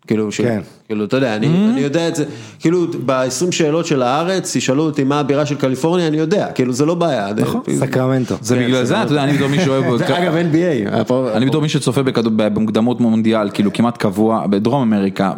[0.08, 0.42] כאילו, ש...
[0.42, 0.62] כן.
[0.88, 2.26] כאילו, אתה יודע, אני, אני יודע את זה,
[2.60, 6.86] כאילו, ב-20 שאלות של הארץ, ישאלו אותי מה הבירה של קליפורניה, אני יודע, כאילו, זה
[6.86, 7.30] לא בעיה.
[7.38, 7.62] נכון.
[7.80, 8.36] סקרמנטו.
[8.42, 10.02] זה כן, בגלל זה אתה יודע, אני בתור מי שאוהב...
[10.02, 11.14] אגב, NBA.
[11.36, 12.02] אני בתור מי שצופה
[12.36, 15.34] במוקדמות מונדיאל, כאילו כמעט קבוע, בדרום אמריקה,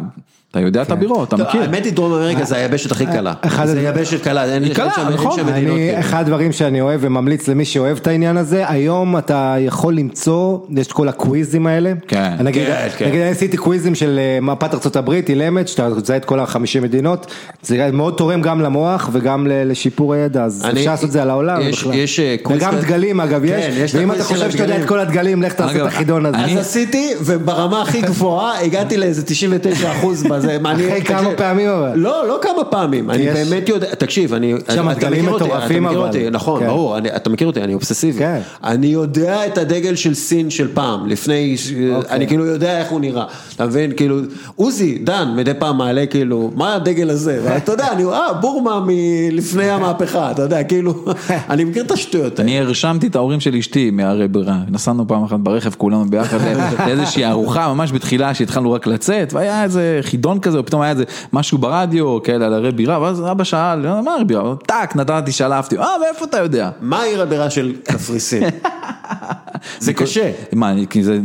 [0.58, 1.62] אתה יודע את הבירות, אתה מכיר.
[1.62, 3.32] האמת היא, דרום אמריקה זה היבשת הכי קלה.
[3.40, 5.36] אחד זה יבשת קלה, אין שם- נכון.
[5.36, 6.00] שם מדינות כאילו.
[6.00, 10.86] אחד הדברים שאני אוהב וממליץ למי שאוהב את העניין הזה, היום אתה יכול למצוא, יש
[10.86, 11.92] את כל הקוויזים האלה.
[12.08, 12.32] כן.
[12.40, 13.06] נגיד, כן, כן.
[13.08, 16.82] נגיד אני עשיתי קוויזים של אה, מפת ארצות הברית, אילמת, שאתה מזהה את כל החמישים
[16.82, 17.26] מדינות,
[17.62, 21.30] זה מאוד תורם גם למוח וגם לשיפור הידע, אז אני- אפשר לעשות את זה על
[21.30, 21.94] העולם יש- בכלל.
[21.94, 24.76] יש, אה, קוויז וגם דגלים אגב כן, יש, ואם אתה חושב שאתה יודע.
[24.76, 26.36] את כל הדגלים, לך תעשה את החידון הזה.
[26.38, 30.45] אז עשיתי, וברמה הכי גבוהה הגעתי לאיזה 99 אחוז בזה.
[30.60, 31.92] מה, אני- אחרי כמה פעמים אבל.
[31.94, 35.76] לא, לא כמה פעמים, אני באמת יודע, תקשיב, אני, שם אתה דגלים מכיר אותי, מטורפים,
[35.86, 36.06] אתה מכיר אבל.
[36.08, 36.66] אותי, נכון, כן.
[36.66, 38.18] ברור, אני- אתה מכיר אותי, אני אובססיבי.
[38.18, 38.40] כן.
[38.64, 41.56] אני יודע את הדגל של סין של פעם, לפני,
[41.94, 42.10] אוקיי.
[42.16, 43.24] אני כאילו יודע איך הוא נראה,
[43.56, 44.18] אתה מבין, כאילו,
[44.56, 49.70] עוזי, דן, מדי פעם מעלה כאילו, מה הדגל הזה, ואתה יודע, אני, אה, בורמה מלפני
[49.70, 51.04] המהפכה, אתה יודע, כאילו,
[51.50, 52.50] אני מכיר את השטויות האלה.
[52.50, 56.38] אני הרשמתי את ההורים של אשתי מהרי בירה, נסענו פעם אחת ברכב כולנו ביחד
[56.86, 61.58] לאיזושהי ארוחה ממש בתחילה שהתחלנו רק לצאת והיה איזה חידון כזה ופתאום היה איזה משהו
[61.58, 65.86] ברדיו כאלה על הרי בירה ואז אבא שאל מה הרי בירה, טאק נתתי שלפתי, אה
[66.00, 66.70] מאיפה אתה יודע?
[66.80, 68.42] מה העיר הבירה של קפריסין?
[69.78, 70.32] זה קשה.
[70.52, 71.18] מה, כי זה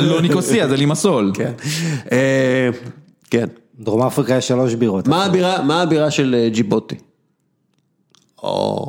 [0.00, 1.32] לא ניקוסיה זה לימסול.
[1.34, 1.52] כן.
[2.12, 2.68] אה,
[3.30, 3.46] כן.
[3.80, 5.08] דרום אפריקה יש שלוש בירות.
[5.08, 6.96] מה הבירה, של אה, ג'יבוטי?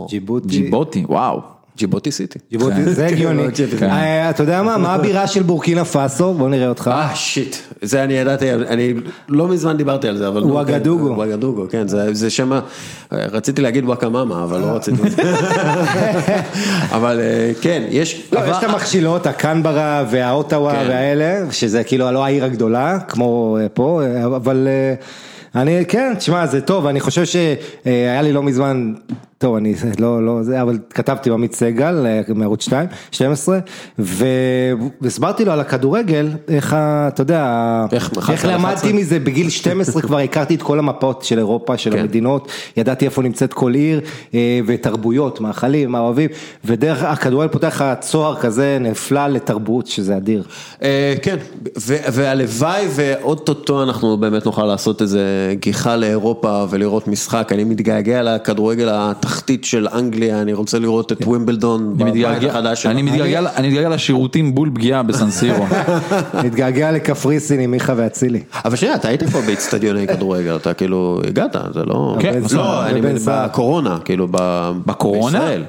[0.10, 0.48] ג'יבוטי.
[0.48, 1.53] ג'יבוטי, וואו.
[1.78, 2.40] ג'יבוטי סיטי.
[2.52, 3.44] ג'יבוטי, זה הגיוני.
[3.80, 3.90] כן.
[3.90, 6.34] אה, אתה יודע מה, מה הבירה של בורקינה פאסו?
[6.34, 6.90] בוא נראה אותך.
[6.94, 8.94] אה שיט, זה אני ידעתי, אני
[9.30, 10.44] לא מזמן דיברתי על זה, אבל...
[10.44, 11.08] וואגדוגו.
[11.08, 12.60] כן, וואגדוגו, כן, זה זה שם,
[13.12, 15.02] רציתי להגיד וואקמאמה, אבל לא רציתי.
[16.98, 18.30] אבל אה, כן, יש...
[18.32, 20.86] לא, יש את המכשילות, הקנברה והאוטאווה כן.
[20.90, 24.94] והאלה, שזה כאילו לא העיר הגדולה, כמו אה, פה, אה, אבל אה,
[25.62, 28.94] אני, כן, תשמע, זה טוב, אני חושב שהיה לי לא מזמן,
[29.44, 33.60] טוב, אני לא, לא, זה, אבל כתבתי עם עמית סגל אה, מערוץ 2, 12,
[34.00, 34.26] ו-
[35.02, 37.46] והסברתי לו על הכדורגל, איך, ה- אתה יודע,
[37.92, 38.94] איך, איך 11 על למדתי 11?
[38.94, 42.00] מזה בגיל 12 כבר הכרתי את כל המפות של אירופה, של כן.
[42.00, 44.02] המדינות, ידעתי איפה נמצאת כל עיר,
[44.34, 46.30] אה, ותרבויות, מאכלים, מה אוהבים,
[46.66, 50.44] ודרך הכדורגל פותח לך צוהר כזה נפלא לתרבות, שזה אדיר.
[50.84, 51.36] אה, כן,
[51.88, 58.90] והלוואי ואו-טו-טו אנחנו באמת נוכל לעשות איזה גיחה לאירופה ולראות משחק, אני מתגעגע לכדורגל
[59.34, 63.02] התחתית של אנגליה, אני רוצה לראות את ווימבלדון אני בבית מתגעגע- החדש אני.
[63.02, 65.66] מתגעגע אני מתגעגע לשירותים בול פגיעה בסנסירו.
[66.44, 68.40] נתגעגע לקפריסין עם מיכה ואצילי.
[68.66, 72.18] אבל שנייה, אתה היית פה באצטדיוני כדורגל, אתה כאילו הגעת, זה לא...
[72.20, 73.02] כן, לא, אני.
[73.26, 75.40] בקורונה, כאילו, ב- בקורונה?
[75.40, 75.64] בישראל.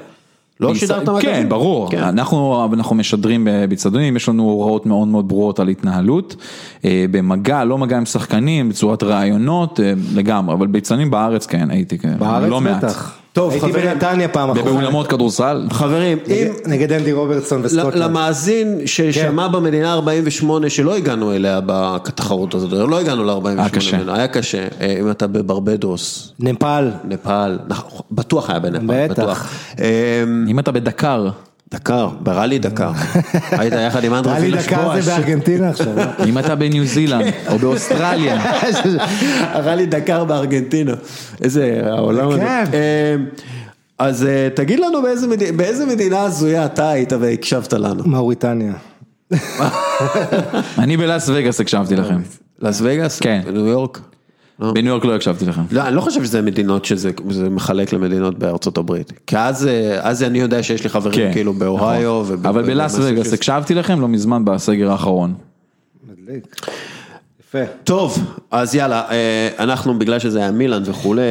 [0.59, 1.21] לא שידרת מגזין?
[1.21, 1.91] כן, ברור.
[1.91, 2.03] כן.
[2.03, 6.35] אנחנו, אנחנו משדרים באצטדיונים, יש לנו הוראות מאוד מאוד ברורות על התנהלות.
[6.85, 11.97] אה, במגע, לא מגע עם שחקנים, בצורת ראיונות, אה, לגמרי, אבל באצטדיונים בארץ כן, הייתי
[11.97, 12.15] כן.
[12.19, 12.83] בארץ לא מעט.
[13.35, 14.71] טוב, הייתי חברים, בנתניה פעם אחרונה.
[14.71, 15.67] ובאולמות כדורסל.
[15.71, 16.47] חברים, אם...
[16.65, 17.95] נגד- אנדי רוברטסון וסקוטלנד.
[17.95, 18.87] למאזין כן.
[18.87, 23.97] ששמע במדינה 48 שלא הגענו אליה בתחרות הזאת, לא הגענו ל-48 היה קשה.
[24.07, 26.91] היה קשה, אה, אם אתה בברבדוס, נפאל.
[27.03, 29.23] נפאל, נכון, בטוח היה בנפאל, בטח.
[29.23, 29.49] בטוח.
[29.79, 29.85] אה,
[30.47, 31.27] אם אתה בדקר,
[31.71, 32.91] דקר, בראלי דקר,
[33.59, 35.99] היית יחד עם אנדרס טלי וילש דקה זה בארגנטינה עכשיו.
[35.99, 36.11] אה?
[36.29, 38.37] אם אתה בניו זילנד או באוסטרליה,
[39.55, 40.93] הראלי דקר בארגנטינה,
[41.41, 42.39] איזה העולם הזה.
[42.39, 42.63] כן.
[42.73, 43.15] אה,
[43.99, 48.03] אז אה, תגיד לנו באיזה מדי- באיזה מדינה הזויה אתה היית והקשבת לנו.
[48.05, 48.73] מאוריטניה.
[50.77, 52.21] אני בלאס וגאס הקשבתי לכם.
[52.59, 53.19] לס וגאס?
[53.19, 53.41] כן.
[53.45, 53.99] בניו יורק?
[54.59, 54.71] לא.
[54.71, 55.61] בניו יורק לא הקשבתי לכם.
[55.71, 59.11] לא, אני לא חושב שזה מדינות שזה זה מחלק למדינות בארצות הברית.
[59.27, 62.21] כי אז, אה, אז אני יודע שיש לי חברים כאילו באוהיו.
[62.23, 62.35] נכון.
[62.35, 63.33] וב- אבל בלאס וגאס.
[63.33, 65.33] הקשבתי לכם לא מזמן בסגר האחרון.
[66.09, 66.55] מדליק.
[67.47, 67.57] יפה.
[67.83, 68.17] טוב,
[68.51, 71.21] אז יאללה, אה, אנחנו בגלל שזה היה מילאן וכולי,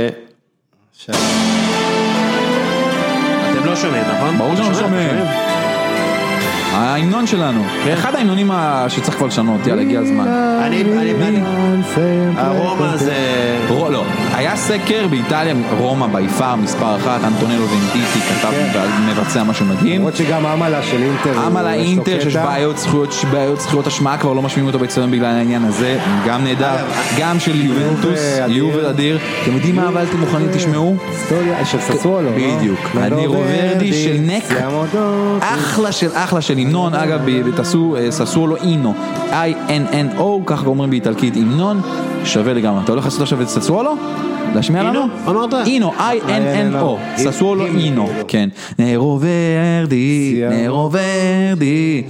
[1.05, 1.13] אתם
[3.67, 4.39] לא שומעים, נכון?
[4.39, 5.44] ברור שאנחנו שומעים.
[6.75, 7.93] ההמנון שלנו, כן.
[7.93, 8.51] אחד ההמנונים
[8.89, 10.29] שצריך כבר לשנות, יאללה הגיע הזמן.
[10.67, 11.41] אני, אני, אני,
[12.37, 13.15] הרומא זה...
[13.69, 14.05] רו- לא,
[14.35, 18.53] היה סקר באיטליה, רומא ביפר מספר אחת, אנטונלו ונטיטי כתב
[18.99, 19.97] ומבצע משהו מדהים.
[19.97, 21.47] למרות שגם אמלה של אינטר.
[21.47, 22.37] אמל יש לו האינטר שיש.
[22.37, 26.77] בעיות זכויות, בעיות זכויות אשמה כבר לא משמיעים אותו באצטדיון בגלל העניין הזה, גם נהדר,
[27.19, 28.21] גם של יובנטוס.
[28.49, 30.97] יובל אדיר, אתם יודעים מה אבל אתם מוכנים תשמעו?
[31.11, 32.31] היסטוריה של ססוולו.
[32.31, 32.57] לא?
[32.57, 34.45] בדיוק, אני רוורדי של נק.
[35.41, 37.21] אחלה של אחלה של המנון, אגב
[37.57, 38.95] תעשו אה, ססוולו אינו,
[39.31, 41.81] I-N-N-O, ככה אומרים באיטלקית המנון,
[42.25, 43.95] שווה לגמרי, אתה הולך לעשות עכשיו את ססוולו?
[44.55, 45.01] להשמיע לנו?
[45.03, 45.31] אינו?
[45.31, 45.55] אמרת?
[45.67, 48.49] אינו, I-N-N-O, ססוולו אינו, כן,
[48.79, 52.03] נרו ורדי, נרו ורדי,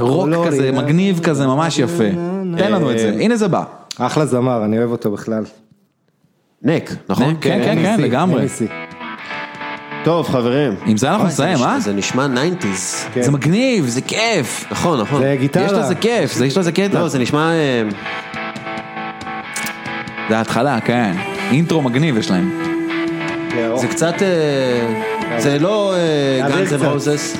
[0.00, 2.04] רוק כזה, מגניב כזה, ממש יפה,
[2.58, 3.62] תן לנו את זה, הנה זה בא,
[3.98, 5.44] אחלה זמר, אני אוהב אותו בכלל.
[6.62, 7.34] נק, נכון?
[7.40, 8.46] כן, כן, כן, לגמרי.
[10.04, 10.74] טוב, חברים.
[10.86, 11.80] עם זה אנחנו נסיים, אה?
[11.80, 12.64] זה נשמע 90's.
[13.14, 13.22] כן.
[13.22, 15.22] זה מגניב, זה כיף, נכון, נכון.
[15.22, 15.64] זה גיטרה.
[15.64, 17.00] יש לזה כיף, זה- יש לזה קטע.
[17.00, 17.50] לא, זה נשמע...
[20.28, 21.12] זה ההתחלה, כן.
[21.50, 22.50] אינטרו מגניב יש להם.
[23.76, 24.22] זה קצת...
[24.22, 25.94] אה, זה לא
[26.48, 26.82] גאנז קצת.
[26.86, 27.36] רוזס.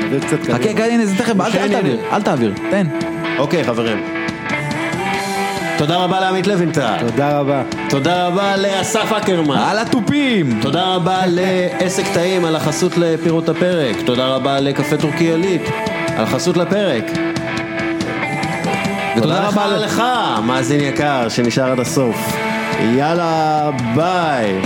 [0.00, 0.74] תעביר קצת חכה, קדימה.
[0.78, 2.86] כן, הנה, זה תכף, אל תעביר, אל תעביר, תן.
[3.38, 3.98] אוקיי, חברים.
[5.78, 6.96] תודה רבה לעמית לוינטל.
[7.00, 7.62] תודה רבה.
[7.88, 9.58] תודה רבה לאסף אקרמן.
[9.58, 10.58] על התופים!
[10.62, 13.96] תודה רבה לעסק טעים על החסות לפירות הפרק.
[14.04, 15.62] תודה רבה לקפה טורקי עילית
[16.16, 17.04] על החסות לפרק.
[19.16, 20.02] ותודה רבה לך,
[20.42, 22.36] מאזין יקר, שנשאר עד הסוף.
[22.80, 24.60] יאללה, ביי.